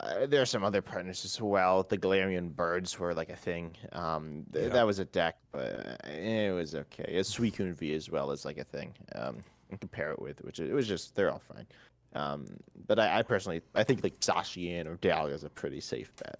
uh, 0.00 0.26
there 0.26 0.40
are 0.40 0.46
some 0.46 0.64
other 0.64 0.80
partners 0.80 1.24
as 1.24 1.40
well. 1.40 1.82
The 1.82 1.98
Galarian 1.98 2.54
Birds 2.54 2.98
were 2.98 3.12
like 3.12 3.28
a 3.30 3.36
thing. 3.36 3.76
Um, 3.92 4.44
th- 4.52 4.66
Yeah. 4.66 4.72
That 4.72 4.86
was 4.86 4.98
a 4.98 5.04
deck, 5.04 5.36
but 5.52 6.00
it 6.04 6.54
was 6.54 6.74
okay. 6.74 7.04
It's 7.08 7.36
Suicune 7.36 7.74
V 7.74 7.92
as 7.94 8.08
well 8.10 8.30
as 8.30 8.44
like 8.44 8.58
a 8.58 8.64
thing. 8.64 8.94
Um, 9.14 9.42
and 9.70 9.78
compare 9.80 10.10
it 10.12 10.20
with, 10.20 10.42
which 10.42 10.58
it 10.58 10.72
was 10.72 10.88
just 10.88 11.14
they're 11.14 11.30
all 11.30 11.38
fine. 11.40 11.66
Um, 12.14 12.46
but 12.88 12.98
I, 12.98 13.18
I 13.18 13.22
personally, 13.22 13.60
I 13.74 13.84
think 13.84 14.02
like 14.02 14.18
Zacian 14.20 14.86
or 14.86 14.96
Dialga 14.96 15.32
is 15.34 15.44
a 15.44 15.50
pretty 15.50 15.80
safe 15.80 16.12
bet. 16.16 16.38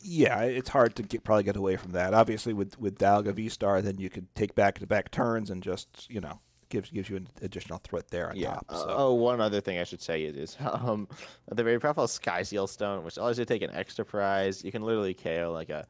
Yeah, 0.00 0.42
it's 0.42 0.68
hard 0.68 0.94
to 0.96 1.02
get 1.02 1.24
probably 1.24 1.42
get 1.44 1.56
away 1.56 1.76
from 1.76 1.92
that. 1.92 2.14
Obviously, 2.14 2.52
with 2.52 2.78
with 2.78 2.98
Dialga 2.98 3.34
V 3.34 3.48
Star, 3.48 3.82
then 3.82 3.98
you 3.98 4.08
could 4.08 4.32
take 4.34 4.54
back 4.54 4.78
to 4.78 4.86
back 4.86 5.10
turns 5.10 5.50
and 5.50 5.62
just 5.62 6.08
you 6.08 6.20
know 6.20 6.40
gives 6.68 6.90
gives 6.90 7.08
you 7.08 7.16
an 7.16 7.28
additional 7.42 7.78
threat 7.78 8.08
there 8.08 8.30
on 8.30 8.36
Yeah. 8.36 8.54
top. 8.54 8.66
Uh, 8.68 8.84
oh, 8.88 9.14
one 9.14 9.40
other 9.40 9.60
thing 9.60 9.78
I 9.78 9.84
should 9.84 10.02
say 10.02 10.22
is, 10.22 10.36
is 10.36 10.56
um, 10.60 11.08
the 11.50 11.64
very 11.64 11.80
powerful 11.80 12.06
Sky 12.08 12.42
Seal 12.42 12.66
Stone, 12.66 13.04
which 13.04 13.16
allows 13.16 13.38
you 13.38 13.44
to 13.44 13.48
take 13.52 13.62
an 13.62 13.74
extra 13.74 14.04
prize. 14.04 14.64
You 14.64 14.72
can 14.72 14.82
literally 14.82 15.14
KO 15.14 15.50
like 15.52 15.70
a 15.70 15.86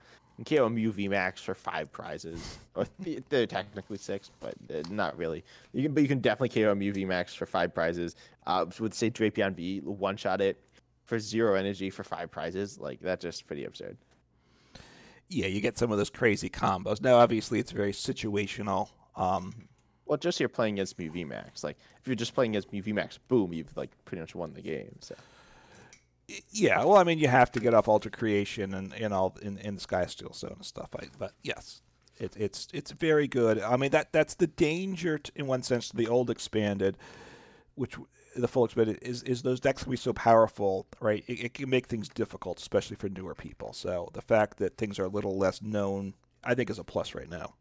KO 0.47 0.67
a 0.67 0.71
Mew 0.71 0.93
VMAX 0.93 1.39
for 1.41 1.55
five 1.55 1.91
prizes. 1.93 2.59
Or 2.77 2.85
they're 3.31 3.47
technically 3.47 3.97
six, 3.97 4.31
but 4.39 4.55
uh, 4.71 4.83
not 4.91 5.17
really. 5.17 5.43
You 5.73 5.85
can, 5.85 5.95
but 5.95 6.03
you 6.03 6.09
can 6.11 6.21
definitely 6.21 6.51
KO 6.63 6.73
a 6.73 6.75
Mew 6.75 6.93
VMAX 6.93 7.35
for 7.35 7.47
five 7.47 7.75
prizes. 7.75 8.17
Uh, 8.47 8.67
with 8.79 8.93
say 8.93 9.11
Drapion 9.11 9.55
V, 9.55 9.81
one 9.81 10.19
shot 10.19 10.43
it 10.43 10.61
for 11.07 11.19
zero 11.19 11.55
energy 11.55 11.89
for 11.91 12.05
five 12.05 12.31
prizes. 12.31 12.79
Like 12.79 13.01
that's 13.01 13.23
just 13.23 13.47
pretty 13.47 13.65
absurd. 13.65 13.97
yeah, 15.29 15.47
you 15.47 15.61
get 15.61 15.79
some 15.79 15.91
of 15.91 15.99
those 15.99 16.11
crazy 16.11 16.51
combos. 16.51 17.01
Now, 17.01 17.17
obviously, 17.17 17.59
it's 17.59 17.73
very 17.73 17.93
situational. 17.93 18.91
Um, 19.17 19.55
Well, 20.05 20.19
just 20.19 20.39
you're 20.39 20.49
playing 20.49 20.75
against 20.75 20.99
Mew 20.99 21.11
VMAX. 21.11 21.65
Like 21.65 21.79
if 22.01 22.07
you're 22.07 22.15
just 22.15 22.35
playing 22.35 22.53
against 22.53 22.73
Mew 22.73 22.83
VMAX, 22.83 23.19
boom, 23.29 23.53
you've 23.53 23.77
like 23.77 23.91
pretty 24.05 24.21
much 24.21 24.35
won 24.35 24.53
the 24.55 24.63
game. 24.63 24.97
So. 25.01 25.15
yeah, 26.51 26.79
well, 26.85 26.97
I 26.97 27.05
mean, 27.05 27.19
you 27.19 27.29
have 27.29 27.51
to 27.53 27.61
get 27.61 27.73
off 27.75 27.89
Altered 27.89 28.17
Creation 28.17 28.75
and, 28.75 28.93
and 28.95 29.13
all 29.15 29.37
in, 29.43 29.59
in 29.59 29.77
the 29.77 29.81
Sky 29.81 30.07
Seal 30.07 30.33
Stone 30.33 30.55
and 30.57 30.65
stuff. 30.65 30.91
I, 30.99 31.07
but 31.19 31.33
yes, 31.43 31.83
it, 32.19 32.37
it's 32.37 32.69
it's 32.73 32.91
very 32.93 33.27
good. 33.29 33.61
I 33.61 33.77
mean, 33.77 33.91
that 33.91 34.13
that's 34.13 34.35
the 34.35 34.47
danger 34.49 35.19
t 35.19 35.31
in 35.37 35.47
one 35.47 35.63
sense 35.63 35.89
to 35.91 35.97
the 35.97 36.09
old 36.09 36.31
expanded, 36.31 36.97
which 37.75 37.97
the 38.37 38.49
full 38.49 38.65
expanded 38.65 38.99
is 39.03 39.23
is 39.23 39.43
those 39.43 39.61
decks 39.61 39.83
can 39.83 39.91
be 39.91 39.97
so 39.97 40.13
powerful, 40.13 40.87
right? 41.01 41.25
It, 41.27 41.45
it 41.45 41.55
can 41.55 41.69
make 41.71 41.87
things 41.87 42.09
difficult, 42.09 42.61
especially 42.61 42.97
for 42.97 43.09
newer 43.09 43.35
people. 43.35 43.73
So 43.73 44.11
the 44.13 44.23
fact 44.23 44.59
that 44.59 44.77
things 44.77 44.99
are 44.99 45.05
a 45.05 45.09
little 45.09 45.37
less 45.37 45.63
known, 45.63 46.15
I 46.45 46.55
think, 46.55 46.71
is 46.71 46.79
a 46.79 46.85
plus 46.85 47.15
right 47.15 47.29
now. 47.29 47.55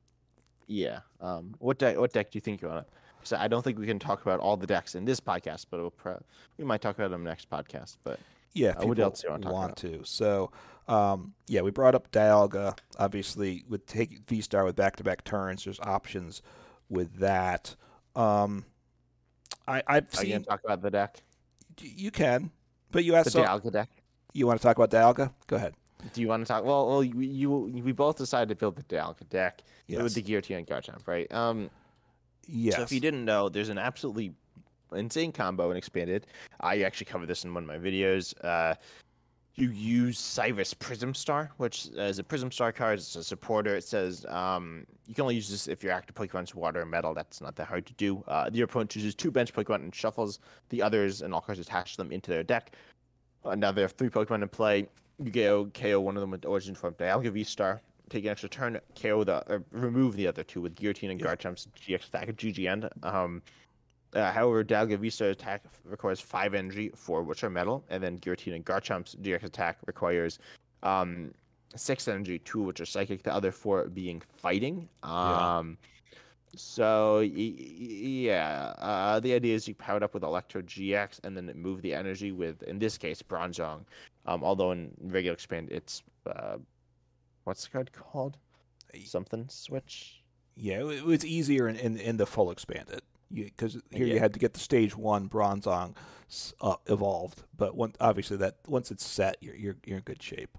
Yeah. 0.68 1.00
Um. 1.22 1.56
What 1.60 1.80
deck? 1.80 1.98
What 1.98 2.14
deck 2.14 2.32
do 2.32 2.38
you 2.38 2.42
think 2.42 2.62
you 2.62 2.68
want 2.68 2.88
to? 2.88 2.94
So 3.24 3.38
I 3.38 3.48
don't 3.48 3.64
think 3.64 3.80
we 3.80 3.88
can 3.88 3.98
talk 4.00 4.22
about 4.22 4.40
all 4.40 4.56
the 4.56 4.68
decks 4.68 4.94
in 4.94 5.06
this 5.06 5.20
podcast, 5.20 5.66
but 5.72 5.80
we'll 5.80 5.92
pro- 5.92 6.22
we 6.58 6.64
might 6.64 6.82
talk 6.82 6.96
about 6.96 7.10
them 7.10 7.24
next 7.24 7.50
podcast. 7.50 7.98
But 8.04 8.20
Yeah, 8.54 8.70
if 8.70 8.84
Uh, 8.84 8.88
what 8.88 9.00
else 9.00 9.22
do 9.22 9.28
you 9.28 9.32
wanna 9.32 9.44
talk 9.44 9.54
want 9.54 9.78
to. 9.78 10.04
So, 10.06 10.52
um, 10.88 11.34
yeah, 11.48 11.62
we 11.62 11.72
brought 11.72 11.96
up 11.96 12.12
Dialga. 12.12 12.78
Obviously, 13.00 13.64
with 13.68 13.86
take 13.88 14.20
V 14.28 14.42
Star 14.42 14.64
with 14.64 14.76
back 14.76 14.96
to 14.98 15.04
back 15.04 15.24
turns, 15.24 15.64
there's 15.64 15.80
options 15.80 16.42
with 16.88 17.18
that. 17.18 17.76
Um, 18.16 18.66
I, 19.68 19.82
I've 19.88 20.04
are 20.04 20.08
you 20.12 20.18
seen 20.20 20.32
gonna 20.32 20.44
talk 20.46 20.62
about 20.64 20.82
the 20.82 20.92
deck? 20.92 21.22
you 21.82 22.12
can, 22.12 22.52
but 22.92 23.04
you 23.04 23.14
The 23.14 23.18
asked. 23.20 23.32
So, 23.32 23.44
Dialga 23.44 23.72
deck. 23.72 23.90
you 24.34 24.48
want 24.48 24.60
to 24.60 24.64
talk 24.66 24.78
about 24.78 24.92
Dialga? 24.92 25.32
Go 25.48 25.56
ahead. 25.58 25.74
Do 26.14 26.22
you 26.22 26.28
want 26.28 26.46
to 26.46 26.48
talk? 26.48 26.64
Well, 26.64 26.88
well, 26.88 27.04
you, 27.04 27.20
you 27.22 27.82
we 27.84 27.92
both 27.92 28.18
decided 28.18 28.50
to 28.50 28.56
build 28.56 28.76
the 28.76 28.84
Dialga 28.84 29.28
deck 29.30 29.62
Yes. 29.88 30.02
with 30.02 30.14
the 30.14 30.22
Giratina 30.24 30.58
and 30.60 30.68
Garchomp, 30.68 31.08
right? 31.08 31.32
Um. 31.34 31.70
yes. 32.48 32.76
So 32.76 32.82
if 32.84 32.92
you 32.92 33.00
didn't 33.00 33.26
know, 33.26 33.50
there's 33.50 33.70
an 33.70 33.78
absolutely 33.78 34.34
insane 34.94 35.32
combo 35.32 35.72
in 35.72 35.78
Expanded. 35.78 36.28
I 36.62 36.82
actually 36.82 37.06
covered 37.06 37.28
this 37.28 37.44
in 37.44 37.54
one 37.54 37.64
of 37.64 37.68
my 37.68 37.78
videos. 37.78 38.34
Uh, 38.44 38.76
you 39.56 39.70
use 39.70 40.20
Cyrus 40.20 40.74
Prism 40.74 41.14
Star, 41.14 41.50
which 41.58 41.88
is 41.96 42.20
a 42.20 42.24
Prism 42.24 42.52
Star 42.52 42.72
card. 42.74 43.00
It's 43.00 43.16
a 43.16 43.24
supporter. 43.24 43.76
It 43.76 43.86
says 43.86 44.26
um, 44.28 44.86
you 45.08 45.16
can 45.16 45.22
only 45.24 45.36
use 45.36 45.50
this 45.50 45.68
if 45.68 45.82
your 45.82 45.94
active 45.94 46.16
Pokemon's 46.16 46.54
water 46.54 46.82
or 46.82 46.86
metal. 46.86 47.14
That's 47.14 47.40
not 47.42 47.56
that 47.56 47.68
hard 47.68 47.86
to 47.86 47.94
do. 47.94 48.24
Uh, 48.28 48.50
your 48.52 48.66
opponent 48.66 48.90
chooses 48.90 49.16
two 49.16 49.32
bench 49.32 49.54
Pokemon 49.54 49.76
and 49.76 49.96
shuffles 49.96 50.40
the 50.70 50.82
others 50.82 51.22
and 51.22 51.34
all 51.34 51.42
cards 51.42 51.60
attached 51.60 51.96
to 51.96 52.04
them 52.04 52.12
into 52.12 52.32
their 52.32 52.44
deck. 52.44 52.76
Uh, 53.46 53.56
now 53.56 53.72
there 53.72 53.86
are 53.86 53.90
three 53.90 54.10
Pokemon 54.10 54.42
in 54.42 54.50
play. 54.50 54.88
You 55.24 55.32
go 55.32 55.66
KO 55.74 56.02
one 56.02 56.18
of 56.18 56.22
them 56.22 56.32
with 56.32 56.46
Origin 56.46 56.76
Form 56.76 56.94
Dialga 56.96 57.32
V 57.32 57.44
Star. 57.46 57.82
Take 58.10 58.26
an 58.26 58.32
extra 58.32 58.50
turn, 58.50 58.80
KO 59.02 59.24
the 59.24 59.42
or 59.52 59.64
remove 59.72 60.16
the 60.16 60.28
other 60.28 60.44
two 60.44 60.62
with 60.62 60.76
Giratina 60.76 61.12
and 61.12 61.20
Yeah. 61.22 61.28
Garchomp's 61.34 61.68
GX 61.80 62.10
attack 62.10 62.28
at 62.30 62.36
GG 62.36 62.68
end. 62.70 62.90
Um, 63.04 63.42
uh, 64.16 64.32
however, 64.32 64.64
Star 65.10 65.30
attack 65.30 65.64
requires 65.84 66.22
five 66.22 66.54
energy, 66.54 66.90
four 66.96 67.22
which 67.24 67.44
are 67.44 67.50
metal, 67.50 67.84
and 67.90 68.02
then 68.02 68.18
Giratina 68.20 68.56
and 68.56 68.66
Garchomp's 68.66 69.16
GX 69.16 69.44
attack 69.44 69.78
requires 69.86 70.40
um, 70.84 71.34
six 71.76 72.08
energy, 72.08 72.40
two 72.40 72.62
which 72.62 72.80
are 72.80 72.86
psychic, 72.86 73.24
the 73.24 73.34
other 73.34 73.52
four 73.52 73.86
being 73.90 74.22
fighting. 74.38 74.88
Yeah. 75.04 75.58
Um, 75.58 75.78
so 76.56 77.18
y- 77.18 77.26
y- 77.36 77.56
yeah, 77.58 78.74
uh, 78.78 79.20
the 79.20 79.34
idea 79.34 79.54
is 79.54 79.68
you 79.68 79.76
power 79.76 79.98
it 79.98 80.04
up 80.04 80.14
with 80.14 80.24
Electrode 80.24 80.68
GX 80.68 81.20
and 81.26 81.36
then 81.36 81.52
move 81.54 81.82
the 81.82 81.94
energy 81.94 82.32
with, 82.32 82.64
in 82.64 82.80
this 82.80 82.98
case, 82.98 83.22
Bronzong. 83.22 83.82
Um, 84.26 84.44
although 84.44 84.72
in 84.72 84.92
regular 85.02 85.34
expand, 85.34 85.70
it's 85.70 86.02
uh, 86.26 86.58
what's 87.44 87.66
the 87.66 87.70
card 87.72 87.92
called? 87.92 88.38
Something 89.04 89.46
switch. 89.50 90.22
Yeah, 90.56 90.88
it 90.90 91.04
was 91.04 91.26
easier 91.26 91.68
in, 91.68 91.76
in, 91.76 91.98
in 91.98 92.16
the 92.16 92.26
full 92.26 92.50
expanded 92.50 93.02
because 93.44 93.78
here 93.92 94.08
you 94.08 94.20
had 94.20 94.34
to 94.34 94.40
get 94.40 94.54
the 94.54 94.60
stage 94.60 94.96
one 94.96 95.30
Bronzong 95.30 95.96
uh, 96.62 96.76
evolved, 96.88 97.44
but 97.58 97.76
one, 97.76 97.94
obviously 98.00 98.38
that 98.38 98.56
once 98.68 98.92
it's 98.92 99.06
set, 99.06 99.38
you're 99.42 99.56
you're 99.56 99.76
you're 99.86 99.98
in 99.98 100.04
good 100.04 100.22
shape. 100.22 100.58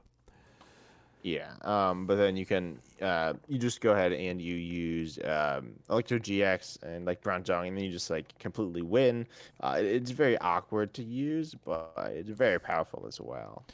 Yeah, 1.22 1.50
um, 1.62 2.06
but 2.06 2.14
then 2.16 2.36
you 2.36 2.46
can 2.46 2.78
uh, 3.02 3.32
you 3.48 3.58
just 3.58 3.80
go 3.80 3.92
ahead 3.92 4.12
and 4.12 4.40
you 4.40 4.54
use 4.54 5.18
um, 5.24 5.72
Electrode 5.90 6.22
GX 6.22 6.82
and 6.84 7.04
like 7.04 7.20
Bronzong, 7.20 7.66
and 7.66 7.76
then 7.76 7.84
you 7.84 7.90
just 7.90 8.10
like 8.10 8.38
completely 8.38 8.82
win. 8.82 9.26
Uh, 9.60 9.78
it's 9.80 10.12
very 10.12 10.38
awkward 10.38 10.94
to 10.94 11.02
use, 11.02 11.52
but 11.64 11.92
it's 12.14 12.30
very 12.30 12.60
powerful 12.60 13.06
as 13.08 13.20
well. 13.20 13.64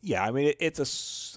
Yeah, 0.00 0.24
I 0.24 0.30
mean 0.30 0.48
it, 0.48 0.56
it's 0.60 0.80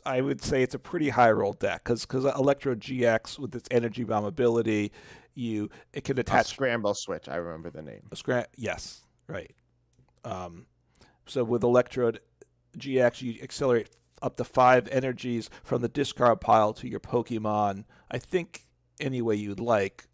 a 0.06 0.10
I 0.10 0.22
would 0.22 0.42
say 0.42 0.64
it's 0.64 0.76
a 0.76 0.80
pretty 0.80 1.10
high 1.10 1.32
roll 1.32 1.54
deck 1.54 1.84
because 1.84 2.06
because 2.06 2.24
Electrode 2.24 2.80
GX 2.80 3.38
with 3.38 3.54
its 3.54 3.68
energy 3.70 4.06
bomb 4.06 4.24
ability, 4.24 4.94
you 5.38 5.70
it 5.94 6.04
can 6.04 6.18
A 6.18 6.22
attach 6.22 6.48
scramble 6.48 6.94
switch, 6.96 7.30
I 7.30 7.36
remember 7.36 7.70
the 7.70 7.82
name. 7.82 8.02
a 8.12 8.16
scra- 8.16 8.46
Yes, 8.56 9.02
right. 9.28 9.54
Um, 10.26 10.66
so 11.26 11.44
with 11.44 11.64
Electrode 11.64 12.20
GX, 12.78 13.22
you 13.22 13.40
accelerate 13.42 13.90
up 14.22 14.36
to 14.38 14.44
five 14.44 14.88
energies 14.90 15.50
from 15.64 15.82
the 15.82 15.88
discard 15.88 16.42
pile 16.42 16.74
to 16.74 16.88
your 16.90 17.00
Pokemon. 17.00 17.86
I 18.10 18.18
think 18.18 18.66
any 19.00 19.22
way 19.22 19.36
you'd 19.36 19.60
like. 19.60 20.08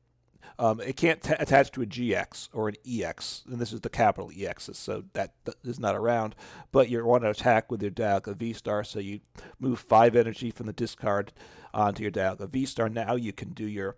Um, 0.60 0.80
it 0.82 0.98
can't 0.98 1.22
t- 1.22 1.34
attach 1.40 1.72
to 1.72 1.82
a 1.82 1.86
GX 1.86 2.50
or 2.54 2.68
an 2.70 2.76
EX, 2.88 3.44
and 3.50 3.60
this 3.60 3.74
is 3.74 3.82
the 3.82 3.90
capital 3.90 4.30
EXs, 4.30 4.76
so 4.76 5.04
that, 5.14 5.34
that 5.46 5.56
is 5.64 5.80
not 5.80 5.96
around. 5.96 6.36
But 6.72 6.90
you 6.90 7.04
want 7.04 7.24
to 7.24 7.32
attack 7.32 7.72
with 7.72 7.82
your 7.82 7.90
Dialga 7.92 8.36
V 8.36 8.54
Star, 8.54 8.84
so 8.84 9.00
you 9.00 9.22
move 9.60 9.80
five 9.80 10.16
energy 10.16 10.52
from 10.52 10.68
the 10.68 10.74
discard 10.74 11.34
onto 11.74 12.04
your 12.04 12.12
Dialga 12.12 12.48
V 12.50 12.66
Star. 12.66 12.88
Now 12.88 13.16
you 13.16 13.34
can 13.34 13.50
do 13.54 13.66
your 13.66 13.96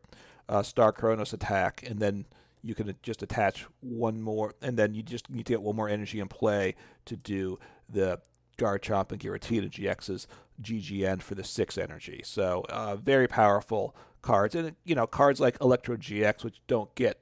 uh, 0.50 0.64
Star 0.64 0.92
Chronos 0.92 1.34
attack, 1.34 1.84
and 1.88 2.00
then 2.00 2.26
you 2.62 2.74
can 2.74 2.96
just 3.04 3.22
attach 3.22 3.66
one 3.82 4.22
more, 4.22 4.56
and 4.62 4.78
then 4.78 4.96
you 4.96 5.04
just 5.04 5.30
need 5.30 5.46
to 5.46 5.54
get 5.54 5.62
one 5.62 5.76
more 5.76 5.90
energy 5.90 6.20
in 6.20 6.28
play 6.28 6.76
to 7.06 7.16
do 7.16 7.60
the 7.90 8.20
Garchomp 8.58 9.12
and 9.12 9.20
Giratina 9.20 9.70
GX's 9.70 10.28
GGN 10.62 11.22
for 11.22 11.36
the 11.36 11.44
six 11.44 11.78
energy. 11.78 12.22
So 12.24 12.66
uh, 12.70 12.96
very 12.96 13.28
powerful 13.28 13.96
cards, 14.22 14.56
and 14.56 14.76
you 14.84 14.96
know 14.96 15.08
cards 15.08 15.40
like 15.40 15.58
Electrode 15.62 16.02
GX, 16.02 16.44
which 16.44 16.62
don't 16.68 16.94
get. 16.96 17.20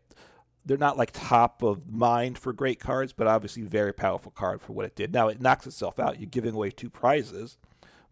They're 0.65 0.77
not 0.77 0.97
like 0.97 1.11
top 1.11 1.61
of 1.61 1.91
mind 1.91 2.37
for 2.37 2.53
great 2.53 2.79
cards, 2.79 3.11
but 3.11 3.27
obviously 3.27 3.63
very 3.63 3.91
powerful 3.91 4.31
card 4.31 4.61
for 4.61 4.71
what 4.71 4.85
it 4.85 4.95
did. 4.95 5.11
Now 5.11 5.27
it 5.27 5.41
knocks 5.41 5.67
itself 5.67 5.99
out. 5.99 6.21
You're 6.21 6.29
giving 6.29 6.53
away 6.53 6.71
two 6.71 6.89
prizes, 6.89 7.57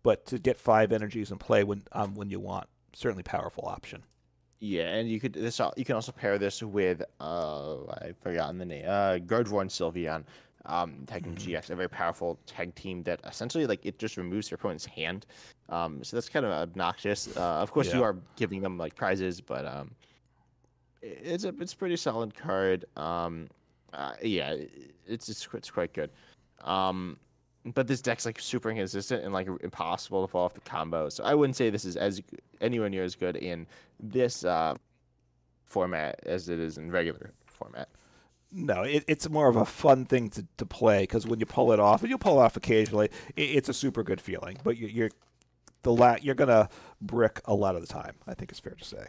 but 0.03 0.25
to 0.25 0.37
get 0.37 0.57
five 0.57 0.91
energies 0.91 1.31
in 1.31 1.37
play 1.37 1.63
when 1.63 1.83
um, 1.93 2.13
when 2.15 2.29
you 2.29 2.41
want, 2.41 2.67
certainly 2.93 3.23
powerful 3.23 3.65
option. 3.65 4.03
Yeah, 4.63 4.93
and 4.93 5.09
you 5.09 5.19
could 5.19 5.33
this 5.33 5.59
you 5.75 5.83
can 5.83 5.95
also 5.95 6.11
pair 6.11 6.37
this 6.37 6.61
with 6.61 7.01
uh 7.19 7.83
I've 8.01 8.17
forgotten 8.21 8.59
the 8.59 8.65
name 8.65 8.85
uh 8.87 9.13
and 9.15 9.69
Sylveon, 9.69 10.23
um 10.65 11.03
Tag 11.07 11.23
Team 11.23 11.35
GX, 11.35 11.71
a 11.71 11.75
very 11.75 11.89
powerful 11.89 12.39
tag 12.45 12.75
team 12.75 13.01
that 13.03 13.19
essentially 13.25 13.65
like 13.65 13.83
it 13.85 13.97
just 13.97 14.17
removes 14.17 14.51
your 14.51 14.55
opponent's 14.55 14.85
hand, 14.85 15.25
um 15.69 16.03
so 16.03 16.15
that's 16.15 16.29
kind 16.29 16.45
of 16.45 16.51
obnoxious. 16.51 17.35
Uh, 17.35 17.41
of 17.41 17.71
course, 17.71 17.91
you 17.97 18.03
are 18.03 18.15
giving 18.35 18.61
them 18.61 18.77
like 18.77 18.93
prizes, 18.95 19.41
but 19.41 19.65
um 19.65 19.91
it's 21.01 21.43
a 21.43 21.49
it's 21.59 21.73
a 21.73 21.77
pretty 21.77 21.95
solid 21.97 22.35
card. 22.35 22.85
Um, 22.95 23.47
uh, 23.93 24.13
yeah, 24.21 24.55
it's 25.07 25.27
it's 25.27 25.47
it's 25.53 25.71
quite 25.71 25.93
good. 25.93 26.11
Um, 26.63 27.17
but 27.65 27.87
this 27.87 28.01
deck's 28.01 28.25
like 28.25 28.39
super 28.39 28.69
inconsistent 28.69 29.23
and 29.23 29.33
like 29.33 29.47
impossible 29.61 30.25
to 30.25 30.31
fall 30.31 30.45
off 30.45 30.53
the 30.53 30.61
combo. 30.61 31.09
So 31.09 31.23
I 31.23 31.35
wouldn't 31.35 31.55
say 31.55 31.69
this 31.69 31.85
is 31.85 31.95
as 31.95 32.21
anywhere 32.59 32.89
near 32.89 33.03
as 33.03 33.15
good 33.15 33.35
in 33.35 33.67
this 33.99 34.43
uh, 34.43 34.75
format 35.65 36.19
as 36.25 36.49
it 36.49 36.59
is 36.59 36.77
in 36.77 36.91
regular 36.91 37.33
format. 37.45 37.89
No, 38.51 38.81
it, 38.81 39.05
it's 39.07 39.29
more 39.29 39.47
of 39.47 39.55
a 39.55 39.65
fun 39.65 40.05
thing 40.05 40.29
to, 40.31 40.45
to 40.57 40.65
play 40.65 41.03
because 41.03 41.25
when 41.25 41.39
you 41.39 41.45
pull 41.45 41.71
it 41.71 41.79
off, 41.79 42.01
and 42.01 42.09
you'll 42.09 42.19
pull 42.19 42.39
it 42.39 42.43
off 42.43 42.57
occasionally, 42.57 43.09
it, 43.35 43.41
it's 43.41 43.69
a 43.69 43.73
super 43.73 44.03
good 44.03 44.19
feeling. 44.19 44.57
But 44.63 44.77
you, 44.77 44.87
you're 44.87 45.11
the 45.83 45.93
la- 45.93 46.17
you're 46.21 46.35
gonna 46.35 46.67
brick 46.99 47.41
a 47.45 47.53
lot 47.53 47.75
of 47.75 47.81
the 47.81 47.87
time. 47.87 48.15
I 48.27 48.33
think 48.33 48.51
it's 48.51 48.59
fair 48.59 48.75
to 48.75 48.83
say. 48.83 49.05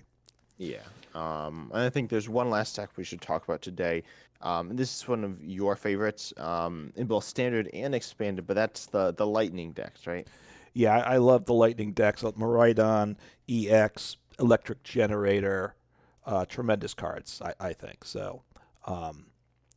Yeah. 0.63 0.79
Um, 1.15 1.71
and 1.75 1.83
I 1.83 1.91
think 1.91 2.09
there's 2.09 2.29
one 2.29 2.49
last 2.49 2.77
deck 2.77 2.91
we 2.97 3.05
should 3.05 3.21
talk 3.21 3.45
about 3.45 3.63
today. 3.63 4.03
Um, 4.41 4.71
and 4.71 4.79
this 4.79 4.97
is 4.97 5.07
one 5.07 5.25
of 5.25 5.43
your 5.43 5.77
favorites 5.77 6.33
um, 6.37 6.93
in 6.97 7.07
both 7.07 7.25
standard 7.25 7.69
and 7.73 7.95
expanded, 7.95 8.47
but 8.47 8.55
that's 8.55 8.87
the 8.87 9.13
the 9.13 9.27
lightning 9.27 9.73
decks, 9.73 10.07
right? 10.07 10.27
Yeah, 10.75 10.97
I, 10.97 11.15
I 11.15 11.17
love 11.19 11.45
the 11.45 11.55
Lightning 11.55 11.93
decks. 11.93 12.23
like 12.23 12.35
Miraidon, 12.35 13.17
EX, 13.49 14.17
Electric 14.39 14.83
Generator, 14.83 15.75
uh, 16.25 16.47
tremendous 16.47 16.95
cards. 16.95 17.43
I, 17.45 17.55
I 17.61 17.73
think 17.75 18.05
so. 18.05 18.43
Um, 18.87 19.27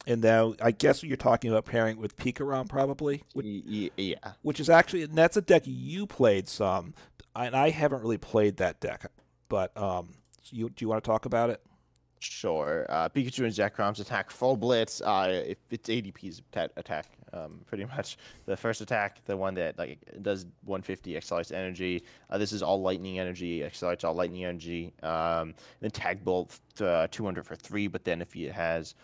and 0.07 0.21
now 0.21 0.53
I 0.61 0.71
guess 0.71 1.03
you're 1.03 1.17
talking 1.17 1.51
about 1.51 1.65
pairing 1.65 1.97
with 1.97 2.15
Pikarom 2.15 2.69
probably, 2.69 3.23
which, 3.33 3.45
yeah. 3.45 4.15
which 4.41 4.59
is 4.59 4.69
actually 4.69 5.03
and 5.03 5.15
that's 5.15 5.36
a 5.36 5.41
deck 5.41 5.63
you 5.65 6.05
played 6.05 6.47
some, 6.47 6.93
and 7.36 7.55
I 7.55 7.71
haven't 7.71 8.01
really 8.01 8.17
played 8.17 8.57
that 8.57 8.79
deck. 8.79 9.11
But 9.49 9.75
um, 9.77 10.13
you 10.51 10.69
do 10.69 10.83
you 10.83 10.89
want 10.89 11.03
to 11.03 11.07
talk 11.07 11.25
about 11.25 11.49
it? 11.49 11.61
Sure. 12.19 12.85
Uh, 12.89 13.09
Pikachu 13.09 13.43
and 13.43 13.53
Zekroms 13.53 13.99
attack 13.99 14.31
full 14.31 14.57
blitz. 14.57 15.01
Uh, 15.01 15.43
if 15.45 15.57
it's 15.69 15.89
ADP's 15.89 16.41
ta- 16.51 16.67
attack, 16.75 17.05
um, 17.33 17.59
pretty 17.67 17.85
much 17.85 18.17
the 18.45 18.55
first 18.55 18.81
attack, 18.81 19.23
the 19.25 19.35
one 19.35 19.53
that 19.55 19.77
like 19.77 19.99
does 20.21 20.45
150 20.63 21.17
accelerates 21.17 21.51
energy. 21.51 22.03
Uh, 22.29 22.37
this 22.37 22.51
is 22.51 22.63
all 22.63 22.81
lightning 22.81 23.19
energy, 23.19 23.63
accelerates 23.63 24.03
all 24.03 24.13
lightning 24.13 24.45
energy. 24.45 24.93
Um, 25.03 25.53
then 25.81 25.91
tag 25.91 26.23
bolt 26.23 26.59
uh, 26.81 27.07
200 27.11 27.45
for 27.45 27.55
three. 27.55 27.87
But 27.87 28.03
then 28.05 28.21
if 28.21 28.33
he 28.33 28.45
has, 28.45 28.95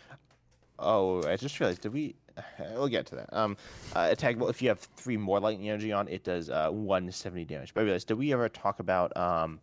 oh, 0.79 1.23
I 1.27 1.35
just 1.35 1.59
realized, 1.59 1.81
did 1.81 1.93
we? 1.93 2.15
We'll 2.73 2.87
get 2.87 3.05
to 3.07 3.15
that. 3.15 3.33
Um, 3.33 3.57
uh, 3.93 4.07
attack 4.09 4.37
bolt. 4.37 4.49
If 4.49 4.61
you 4.61 4.69
have 4.69 4.79
three 4.79 5.17
more 5.17 5.39
lightning 5.39 5.69
energy 5.69 5.91
on, 5.91 6.07
it 6.07 6.23
does 6.23 6.49
uh 6.49 6.69
170 6.69 7.45
damage. 7.45 7.73
But 7.73 7.81
I 7.81 7.83
realized, 7.83 8.07
did 8.07 8.17
we 8.17 8.31
ever 8.33 8.49
talk 8.49 8.79
about 8.79 9.15
um? 9.17 9.59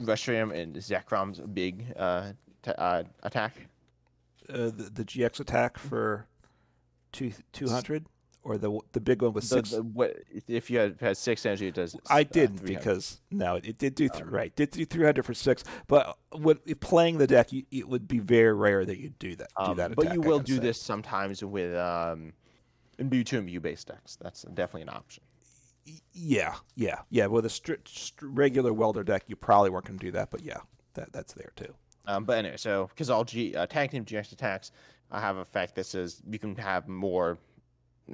Reshiram 0.00 0.54
and 0.54 0.74
Zekrom's 0.76 1.40
big 1.40 1.86
uh, 1.96 2.32
t- 2.62 2.72
uh, 2.76 3.04
attack. 3.22 3.54
Uh, 4.48 4.70
the, 4.70 4.90
the 4.94 5.04
GX 5.04 5.40
attack 5.40 5.78
for 5.78 6.26
two 7.12 7.32
two 7.52 7.68
hundred 7.68 8.06
or 8.44 8.56
the 8.56 8.78
the 8.92 9.00
big 9.00 9.20
one 9.22 9.32
with 9.34 9.44
The, 9.44 9.56
six. 9.56 9.70
the, 9.70 9.82
what, 9.82 10.16
if 10.46 10.70
you 10.70 10.78
had, 10.78 10.96
had 11.00 11.16
six 11.16 11.44
energy, 11.44 11.66
it 11.68 11.74
does. 11.74 11.96
I 12.08 12.20
uh, 12.20 12.24
didn't 12.30 12.58
300. 12.58 12.78
because 12.78 13.20
no, 13.30 13.56
it, 13.56 13.78
did 13.78 13.94
do 13.94 14.08
th- 14.08 14.22
Um, 14.22 14.30
right. 14.30 14.54
Did 14.56 14.70
do 14.70 14.84
three 14.86 15.04
hundred 15.04 15.24
for 15.26 15.34
six, 15.34 15.64
but 15.86 16.16
when 16.32 16.58
if 16.64 16.80
playing 16.80 17.18
the 17.18 17.26
deck, 17.26 17.52
you, 17.52 17.64
it 17.70 17.86
would 17.88 18.08
be 18.08 18.20
very 18.20 18.54
rare 18.54 18.84
that 18.86 18.98
you 18.98 19.10
do 19.18 19.36
that. 19.36 19.48
do 19.58 19.64
Um, 19.72 19.76
that, 19.76 19.94
but 19.96 20.14
you 20.14 20.20
will 20.20 20.38
do 20.40 20.54
say. 20.54 20.60
this 20.60 20.80
sometimes 20.80 21.44
with 21.44 21.76
um, 21.76 22.32
in 22.98 23.08
Mew 23.10 23.60
based 23.60 23.88
decks. 23.88 24.16
That's 24.20 24.42
definitely 24.42 24.82
an 24.82 24.90
option. 24.90 25.22
Yeah, 26.12 26.54
yeah, 26.74 27.00
yeah. 27.10 27.26
With 27.26 27.46
a 27.46 27.48
stri- 27.48 27.82
stri- 27.84 28.12
regular 28.22 28.72
welder 28.72 29.04
deck, 29.04 29.24
you 29.26 29.36
probably 29.36 29.70
weren't 29.70 29.86
going 29.86 29.98
to 29.98 30.06
do 30.06 30.12
that, 30.12 30.30
but 30.30 30.42
yeah, 30.42 30.58
that 30.94 31.12
that's 31.12 31.32
there 31.34 31.52
too. 31.56 31.72
Um, 32.06 32.24
but 32.24 32.38
anyway, 32.38 32.56
so 32.56 32.86
because 32.88 33.10
all 33.10 33.24
G 33.24 33.54
uh, 33.54 33.66
tag 33.66 33.90
team 33.90 34.04
GX 34.04 34.32
attacks 34.32 34.72
uh, 35.12 35.20
have 35.20 35.36
effect 35.36 35.74
that 35.76 35.84
says 35.86 36.22
you 36.28 36.38
can 36.38 36.56
have 36.56 36.88
more 36.88 37.38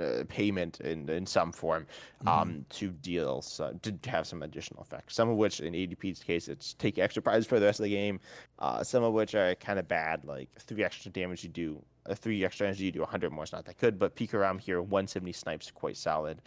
uh, 0.00 0.24
payment 0.28 0.80
in 0.80 1.08
in 1.08 1.24
some 1.26 1.52
form 1.52 1.86
Mm-hmm. 2.24 2.28
um, 2.28 2.64
to 2.70 2.88
deal 2.88 3.42
so, 3.42 3.78
to 3.82 4.10
have 4.10 4.26
some 4.26 4.42
additional 4.42 4.82
effects. 4.82 5.14
Some 5.14 5.28
of 5.28 5.36
which, 5.36 5.60
in 5.60 5.74
ADP's 5.74 6.22
case, 6.22 6.48
it's 6.48 6.72
take 6.74 6.98
extra 6.98 7.22
prizes 7.22 7.46
for 7.46 7.60
the 7.60 7.66
rest 7.66 7.80
of 7.80 7.84
the 7.84 7.90
game. 7.90 8.18
Uh, 8.58 8.82
some 8.82 9.02
of 9.04 9.12
which 9.12 9.34
are 9.34 9.54
kind 9.56 9.78
of 9.78 9.86
bad, 9.86 10.24
like 10.24 10.48
three 10.58 10.82
extra 10.82 11.10
damage 11.10 11.42
you 11.44 11.50
do, 11.50 11.82
uh, 12.08 12.14
three 12.14 12.42
extra 12.44 12.66
energy 12.66 12.84
you 12.84 12.92
do 12.92 13.00
100 13.00 13.30
more 13.30 13.44
is 13.44 13.52
not 13.52 13.66
that 13.66 13.76
good. 13.78 13.98
But 13.98 14.16
Pikarom 14.16 14.58
here, 14.58 14.80
170 14.80 15.32
snipes, 15.32 15.70
quite 15.70 15.96
solid. 15.98 16.40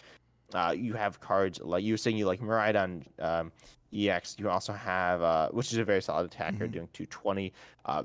Uh, 0.53 0.73
you 0.77 0.93
have 0.93 1.19
cards 1.19 1.59
like 1.61 1.83
you 1.83 1.93
were 1.93 1.97
saying, 1.97 2.17
you 2.17 2.25
like 2.25 2.39
Miraidon 2.39 3.03
um, 3.19 3.51
EX. 3.93 4.35
You 4.39 4.49
also 4.49 4.71
have, 4.73 5.21
uh, 5.21 5.49
which 5.49 5.71
is 5.73 5.77
a 5.77 5.83
very 5.83 6.01
solid 6.01 6.25
attacker, 6.27 6.67
Mhm. 6.67 6.71
doing 6.71 6.89
220. 6.93 7.53
Uh, 7.85 8.03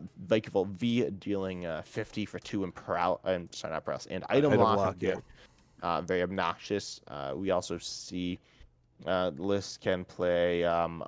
V 0.65 1.11
dealing 1.11 1.67
uh, 1.67 1.83
50 1.83 2.25
for 2.27 2.39
two 2.41 2.65
and 2.65 2.75
paral. 2.75 3.21
I'm 3.25 3.49
sorry, 3.53 3.73
not 3.75 3.85
paralysis 3.85 4.11
and 4.11 4.25
item, 4.29 4.53
Item 4.53 4.65
lock. 4.65 4.77
lock, 4.77 4.97
yeah. 5.01 5.17
Uh, 5.83 6.01
very 6.01 6.23
obnoxious. 6.23 7.01
Uh, 7.09 7.33
we 7.37 7.51
also 7.51 7.79
see 7.79 8.39
uh, 9.07 9.31
list 9.37 9.81
can 9.81 10.05
play 10.05 10.65
um, 10.65 11.03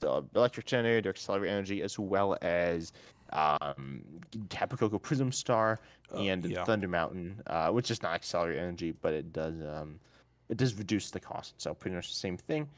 the 0.00 0.22
electric 0.34 0.66
generator 0.66 1.00
to 1.02 1.08
accelerate 1.10 1.50
energy 1.50 1.82
as 1.82 1.98
well 1.98 2.36
as 2.42 2.92
um, 3.32 4.02
Tapu 4.50 4.76
Koko 4.76 4.98
Prism 4.98 5.32
Star 5.32 5.78
Uh, 6.14 6.18
and 6.18 6.44
yeah. 6.44 6.64
Thunder 6.64 6.86
Mountain, 6.88 7.40
uh, 7.46 7.70
which 7.70 7.90
is 7.90 8.02
not 8.02 8.14
accelerate 8.14 8.58
energy, 8.58 8.92
but 8.92 9.14
it 9.14 9.32
does 9.32 9.54
um, 9.62 9.98
it 10.54 10.58
does 10.58 10.74
reduce 10.74 11.10
the 11.10 11.20
cost. 11.20 11.54
So 11.58 11.74
pretty 11.74 11.96
much 11.96 12.08
the 12.08 12.14
same 12.14 12.36
thing. 12.36 12.68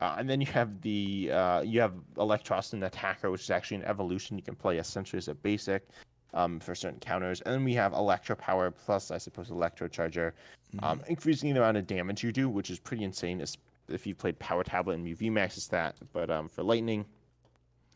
Uh, 0.00 0.16
and 0.18 0.28
then 0.28 0.40
you 0.40 0.46
have 0.48 0.80
the 0.82 1.30
uh, 1.32 1.60
you 1.62 1.80
have 1.80 1.92
Electros 2.16 2.72
and 2.72 2.84
Attacker, 2.84 3.30
which 3.30 3.42
is 3.42 3.50
actually 3.50 3.78
an 3.78 3.84
evolution. 3.84 4.36
You 4.36 4.42
can 4.42 4.56
play 4.56 4.78
essentially 4.78 5.18
as 5.18 5.28
a 5.28 5.34
basic 5.34 5.88
um, 6.34 6.60
for 6.60 6.74
certain 6.74 7.00
counters. 7.00 7.40
And 7.42 7.54
then 7.54 7.64
we 7.64 7.74
have 7.74 7.92
Electro 7.92 8.36
Power 8.36 8.70
plus, 8.70 9.10
I 9.10 9.18
suppose, 9.18 9.50
Electro 9.50 9.88
Charger, 9.88 10.34
um, 10.82 11.00
increasing 11.08 11.54
the 11.54 11.60
amount 11.60 11.76
of 11.76 11.86
damage 11.86 12.22
you 12.22 12.32
do, 12.32 12.48
which 12.48 12.70
is 12.70 12.78
pretty 12.78 13.04
insane. 13.04 13.42
If 13.88 14.06
you 14.06 14.14
played 14.14 14.38
Power 14.38 14.64
Tablet 14.64 14.94
and 14.94 15.06
UV 15.06 15.30
Max, 15.30 15.56
is 15.56 15.68
that. 15.68 15.96
But 16.12 16.30
um, 16.30 16.48
for 16.48 16.62
Lightning, 16.62 17.06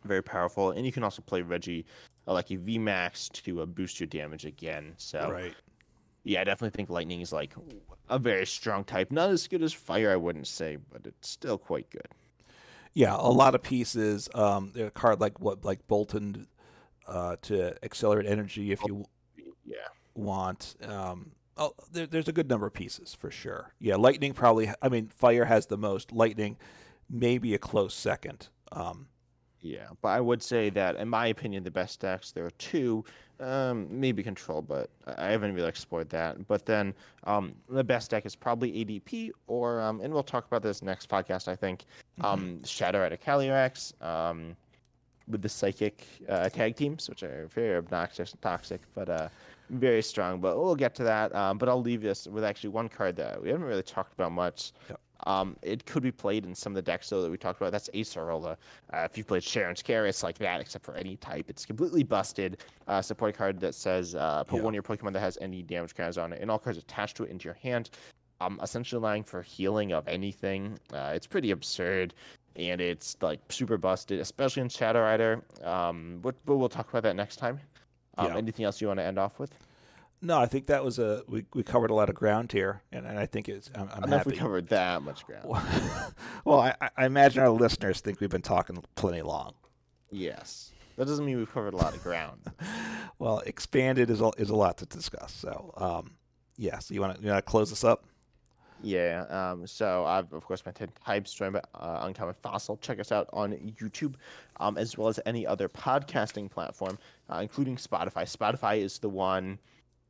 very 0.05 0.22
powerful. 0.22 0.70
And 0.70 0.87
you 0.87 0.93
can 0.93 1.03
also 1.03 1.20
play 1.20 1.43
Reggie 1.43 1.85
uh, 2.29 2.33
like 2.33 2.51
a 2.51 2.57
VMAX 2.57 3.33
to 3.43 3.62
uh, 3.62 3.66
boost 3.66 3.99
your 3.99 4.07
damage 4.07 4.45
again. 4.45 4.95
So 4.97 5.31
Right. 5.31 5.55
Yeah, 6.29 6.43
I 6.43 6.45
definitely 6.45 6.76
think 6.76 6.91
lightning 6.91 7.20
is 7.22 7.33
like 7.33 7.55
a 8.09 8.18
very 8.18 8.47
strong 8.47 8.85
type. 8.85 9.11
Not 9.11 9.31
as 9.31 9.49
good 9.49 9.62
as 9.62 9.72
fire, 9.72 10.12
I 10.12 10.16
wouldn't 10.16 10.47
say, 10.47 10.76
but 10.91 11.07
it's 11.07 11.29
still 11.29 11.57
quite 11.59 11.89
good. 11.91 12.09
Yeah, 12.93 13.14
a 13.16 13.31
lot 13.31 13.55
of 13.55 13.62
pieces. 13.62 14.29
Um, 14.35 14.72
a 14.76 14.91
card 14.91 15.20
like 15.20 15.41
what, 15.41 15.64
like 15.64 15.87
Boltund, 15.89 16.47
uh, 17.07 17.37
to 17.43 17.74
accelerate 17.83 18.26
energy 18.26 18.72
if 18.72 18.81
you 18.85 19.07
Yeah. 19.64 19.76
want. 20.14 20.74
Um, 20.83 21.33
oh, 21.57 21.72
there, 21.93 22.07
there's 22.07 22.29
a 22.29 22.33
good 22.33 22.49
number 22.49 22.66
of 22.66 22.74
pieces 22.74 23.14
for 23.14 23.31
sure. 23.31 23.72
Yeah, 23.79 23.97
lightning 23.97 24.35
probably. 24.35 24.70
I 24.83 24.89
mean, 24.91 25.09
fire 25.09 25.47
has 25.47 25.66
the 25.66 25.79
most. 25.79 26.12
Lightning, 26.12 26.59
maybe 27.09 27.55
a 27.55 27.59
close 27.59 27.95
second. 27.95 28.49
Um, 28.72 29.09
Yeah, 29.61 29.89
but 30.03 30.09
I 30.09 30.21
would 30.21 30.43
say 30.43 30.71
that, 30.71 30.97
in 30.97 31.09
my 31.09 31.27
opinion, 31.27 31.65
the 31.65 31.71
best 31.71 32.01
decks 32.01 32.31
there 32.31 32.47
are 32.47 32.51
two, 32.53 33.05
um, 33.41 33.89
maybe 33.91 34.23
control, 34.23 34.63
but 34.63 34.89
I 35.07 35.27
haven't 35.31 35.55
really 35.55 35.69
explored 35.69 36.09
that. 36.11 36.47
But 36.47 36.65
then 36.65 36.95
um, 37.25 37.55
the 37.69 37.83
best 37.83 38.11
deck 38.11 38.25
is 38.25 38.37
probably 38.37 38.85
ADP, 38.85 39.31
or 39.49 39.81
um, 39.81 40.01
and 40.01 40.13
we'll 40.13 40.23
talk 40.23 40.47
about 40.47 40.63
this 40.63 40.83
next 40.83 41.09
podcast. 41.09 41.49
I 41.49 41.57
think 41.57 41.85
um, 42.21 42.63
Shadow 42.65 43.01
Rider 43.01 43.17
Calyrex, 43.17 44.01
um, 44.03 44.57
with 45.27 45.43
the 45.43 45.49
Psychic 45.49 46.07
uh, 46.29 46.49
tag 46.49 46.77
teams, 46.77 47.09
which 47.09 47.23
are 47.23 47.49
very 47.53 47.77
obnoxious 47.77 48.33
and 48.33 48.41
toxic, 48.41 48.81
but 48.95 49.09
uh, 49.09 49.29
very 49.71 50.03
strong. 50.03 50.41
But 50.41 50.57
we'll 50.57 50.77
get 50.77 50.95
to 50.97 51.05
that. 51.05 51.35
Um, 51.35 51.59
but 51.59 51.69
I'll 51.69 51.83
leave 51.83 52.03
this 52.03 52.27
with 52.27 52.45
actually 52.45 52.71
one 52.71 52.89
card 52.89 53.17
that 53.17 53.43
we 53.43 53.49
haven't 53.49 53.67
really 53.67 53.83
talked 53.83 54.13
about 54.13 54.33
much. 54.33 54.73
Yep. 54.89 55.01
Um, 55.27 55.57
it 55.62 55.85
could 55.85 56.03
be 56.03 56.12
played 56.12 56.47
in 56.47 56.55
some 56.55 56.73
of 56.73 56.77
the 56.77 56.83
decks 56.83 57.11
though 57.11 57.23
that 57.23 57.31
we 57.31 57.37
talked 57.37 57.61
about. 57.61 57.73
That's 57.73 57.89
Acerola. 57.91 58.57
Uh, 58.93 58.99
if 59.11 59.19
you've 59.19 59.27
played 59.27 59.43
Cheren's 59.43 59.83
Care, 59.83 60.07
it's 60.07 60.23
like 60.23 60.39
that, 60.39 60.61
except 60.61 60.85
for 60.85 60.95
any 60.95 61.16
type. 61.16 61.47
It's 61.51 61.66
completely 61.66 62.03
busted. 62.05 62.59
Uh, 62.87 63.03
support 63.03 63.37
card 63.37 63.59
that 63.61 63.75
says 63.75 64.14
uh, 64.14 64.45
put 64.45 64.57
Yeah. 64.59 64.62
one 64.62 64.73
of 64.73 64.75
your 64.75 64.83
Pokemon 64.85 65.12
that 65.14 65.21
has 65.21 65.37
any 65.41 65.62
damage 65.62 65.95
counters 65.95 66.19
on 66.19 66.33
it, 66.33 66.41
and 66.41 66.51
all 66.51 66.59
cards 66.59 66.79
attached 66.79 67.16
to 67.16 67.25
it 67.25 67.31
into 67.31 67.45
your 67.45 67.55
hand. 67.55 67.91
Um, 68.41 68.61
essentially 68.62 68.99
allowing 69.01 69.25
for 69.25 69.43
healing 69.43 69.93
of 69.93 70.07
anything. 70.07 70.79
Uh, 70.93 71.11
it's 71.12 71.27
pretty 71.27 71.51
absurd, 71.51 72.14
and 72.55 72.81
it's 72.81 73.16
like 73.21 73.41
super 73.49 73.77
busted, 73.77 74.21
especially 74.21 74.62
in 74.62 74.69
Shadow 74.69 75.01
Rider. 75.01 75.43
Um, 75.64 76.21
but, 76.23 76.37
but 76.47 76.57
we'll 76.57 76.69
talk 76.69 76.89
about 76.89 77.03
that 77.03 77.16
next 77.16 77.37
time. 77.37 77.59
Um, 78.16 78.29
Yeah. 78.29 78.37
Anything 78.37 78.64
else 78.64 78.81
you 78.81 78.87
want 78.87 79.01
to 79.01 79.05
end 79.05 79.19
off 79.19 79.41
with? 79.41 79.53
No, 80.21 80.39
I 80.39 80.47
think 80.47 80.66
that 80.66 80.85
was 80.85 80.99
a 80.99 81.23
we, 81.29 81.45
we 81.55 81.62
covered 81.62 81.91
a 81.91 81.95
lot 81.95 82.09
of 82.09 82.14
ground 82.14 82.53
here, 82.53 82.83
and, 82.93 83.07
and 83.07 83.19
I 83.19 83.27
think 83.27 83.49
it's 83.49 83.71
I'm, 83.75 83.89
I 83.89 83.95
I'm 83.95 84.01
don't 84.03 84.11
know 84.11 84.16
if 84.16 84.27
we 84.27 84.37
covered 84.37 84.69
that 84.69 85.03
much 85.03 85.25
ground. 85.27 85.45
well, 86.45 86.61
I, 86.61 86.75
I 86.97 87.07
imagine 87.07 87.43
our 87.43 87.51
listeners 87.51 88.01
think 88.01 88.21
we've 88.21 88.31
been 88.31 88.43
talking 88.43 88.83
plenty 88.97 89.23
long. 89.23 89.55
Yes. 90.11 90.73
That 90.97 91.07
doesn't 91.07 91.25
mean 91.25 91.37
we've 91.37 91.53
covered 91.53 91.75
a 91.75 91.77
lot 91.77 91.95
of 91.95 92.03
ground. 92.03 92.41
Well, 93.21 93.41
expanded 93.47 94.11
is 94.11 94.21
a, 94.21 94.31
is 94.39 94.49
a 94.49 94.55
lot 94.55 94.79
to 94.79 94.87
discuss. 94.87 95.33
So, 95.33 95.75
um, 95.77 96.12
yeah. 96.57 96.79
So 96.79 96.95
you 96.95 97.01
want 97.01 97.16
to 97.16 97.21
you 97.21 97.31
want 97.31 97.45
to 97.45 97.51
close 97.51 97.69
this 97.69 97.83
up? 97.83 98.05
Yeah. 98.81 99.25
Um, 99.29 99.66
so 99.66 100.05
I've 100.05 100.33
of 100.33 100.45
course 100.45 100.62
been 100.62 100.73
ten 100.73 100.91
types 101.05 101.35
joined 101.35 101.55
by 101.55 101.62
uh, 101.75 102.03
Uncommon 102.03 102.37
Fossil. 102.41 102.77
Check 102.77 103.01
us 103.01 103.11
out 103.11 103.29
on 103.33 103.55
YouTube, 103.55 104.14
um, 104.61 104.79
as 104.79 104.97
well 104.97 105.09
as 105.09 105.19
any 105.27 105.45
other 105.45 105.69
podcasting 105.69 106.49
platform, 106.49 106.97
uh, 107.29 107.41
including 107.43 107.75
Spotify. 107.75 108.23
Spotify 108.23 108.79
is 108.79 109.01
the 109.01 109.09
one 109.09 109.59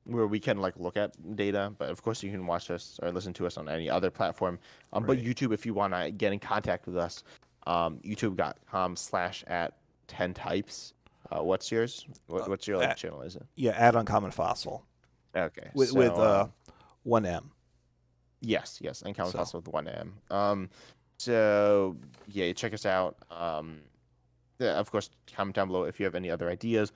where 0.08 0.26
we 0.26 0.40
can 0.40 0.58
like 0.58 0.74
look 0.78 0.96
at 0.96 1.12
data, 1.36 1.72
but 1.78 1.90
of 1.90 2.02
course 2.02 2.22
you 2.22 2.30
can 2.30 2.46
watch 2.46 2.70
us 2.70 2.98
or 3.02 3.12
listen 3.12 3.32
to 3.34 3.46
us 3.46 3.56
on 3.58 3.68
any 3.68 3.88
other 3.90 4.10
platform. 4.10 4.58
Um, 4.92 5.04
But 5.04 5.18
YouTube, 5.18 5.52
if 5.52 5.66
you 5.66 5.74
want 5.74 5.92
to 5.94 6.10
get 6.10 6.32
in 6.32 6.38
contact 6.38 6.86
with 6.86 6.96
us, 6.96 7.22
um, 7.66 7.98
youtube.com 7.98 8.96
slash 8.96 9.44
at 9.46 9.76
ten 10.06 10.32
types. 10.34 10.94
Uh, 11.30 11.42
what's 11.44 11.70
yours? 11.70 12.06
What, 12.28 12.42
Uh, 12.42 12.44
what's 12.46 12.66
your 12.66 12.78
like 12.78 12.90
at- 12.90 12.96
channel? 12.96 13.20
Is 13.22 13.36
it 13.36 13.46
Yeah. 13.56 13.72
Add 13.72 13.96
uncommon 13.96 14.30
fossil 14.30 14.82
okay? 15.36 15.70
with 15.74 15.90
so, 15.90 15.98
with 15.98 16.12
uh, 16.12 16.22
uh, 16.22 16.48
one 17.02 17.26
M. 17.26 17.50
Yes, 18.40 18.78
yes, 18.80 19.02
and 19.02 19.14
Common 19.14 19.32
So- 19.32 19.38
Fossil 19.38 19.60
with 19.60 19.68
one 19.68 19.88
M. 19.88 20.14
Um, 20.30 20.70
so 21.18 21.96
yeah, 22.28 22.52
check 22.54 22.72
us 22.72 22.86
out. 22.86 23.16
Um, 23.30 23.80
yeah, 24.58 24.78
of 24.78 24.90
course, 24.90 25.10
comment 25.36 25.54
down 25.54 25.68
below 25.68 25.84
if 25.84 26.00
you 26.00 26.04
have 26.04 26.14
any 26.14 26.30
other 26.30 26.48
ideas. 26.48 26.92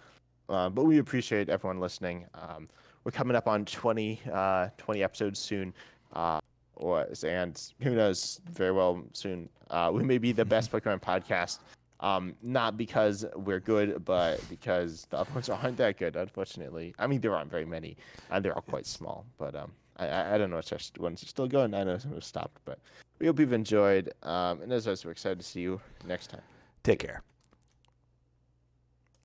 Uh, 0.48 0.70
but 0.70 0.84
we 0.84 0.98
appreciate 0.98 1.48
everyone 1.50 1.78
listening. 1.80 2.26
Um, 2.34 2.68
we're 3.04 3.12
coming 3.12 3.36
up 3.36 3.48
on 3.48 3.64
20, 3.64 4.20
uh, 4.32 4.68
20 4.78 5.02
episodes 5.02 5.38
soon. 5.38 5.74
Uh, 6.12 6.40
or 6.76 7.06
and 7.24 7.72
who 7.80 7.94
knows, 7.94 8.40
very 8.50 8.72
well 8.72 9.02
soon. 9.12 9.48
Uh, 9.70 9.90
we 9.92 10.02
may 10.02 10.18
be 10.18 10.32
the 10.32 10.44
best 10.44 10.70
Pokemon 10.72 11.00
podcast. 11.00 11.58
Um, 12.00 12.34
not 12.42 12.76
because 12.76 13.24
we're 13.36 13.60
good, 13.60 14.04
but 14.04 14.40
because 14.48 15.06
the 15.10 15.18
other 15.18 15.32
ones 15.32 15.48
aren't 15.48 15.76
that 15.76 15.98
good, 15.98 16.16
unfortunately. 16.16 16.94
I 16.98 17.06
mean, 17.06 17.20
there 17.20 17.34
aren't 17.34 17.50
very 17.50 17.64
many, 17.64 17.96
and 18.30 18.44
they're 18.44 18.54
all 18.54 18.62
quite 18.62 18.86
small. 18.86 19.24
But 19.38 19.54
um, 19.54 19.70
I, 19.98 20.34
I 20.34 20.38
don't 20.38 20.50
know 20.50 20.60
there's 20.60 20.92
ones 20.98 21.22
are 21.22 21.26
still 21.26 21.46
going. 21.46 21.74
I 21.74 21.84
know 21.84 21.98
some 21.98 22.12
have 22.14 22.24
stopped, 22.24 22.60
but 22.64 22.78
we 23.20 23.26
hope 23.26 23.38
you've 23.38 23.52
enjoyed. 23.52 24.12
Um, 24.24 24.62
and 24.62 24.72
as 24.72 24.86
always, 24.86 25.04
we're 25.04 25.12
excited 25.12 25.38
to 25.38 25.46
see 25.46 25.60
you 25.60 25.80
next 26.04 26.28
time. 26.28 26.42
Take 26.82 26.98
care. 26.98 27.22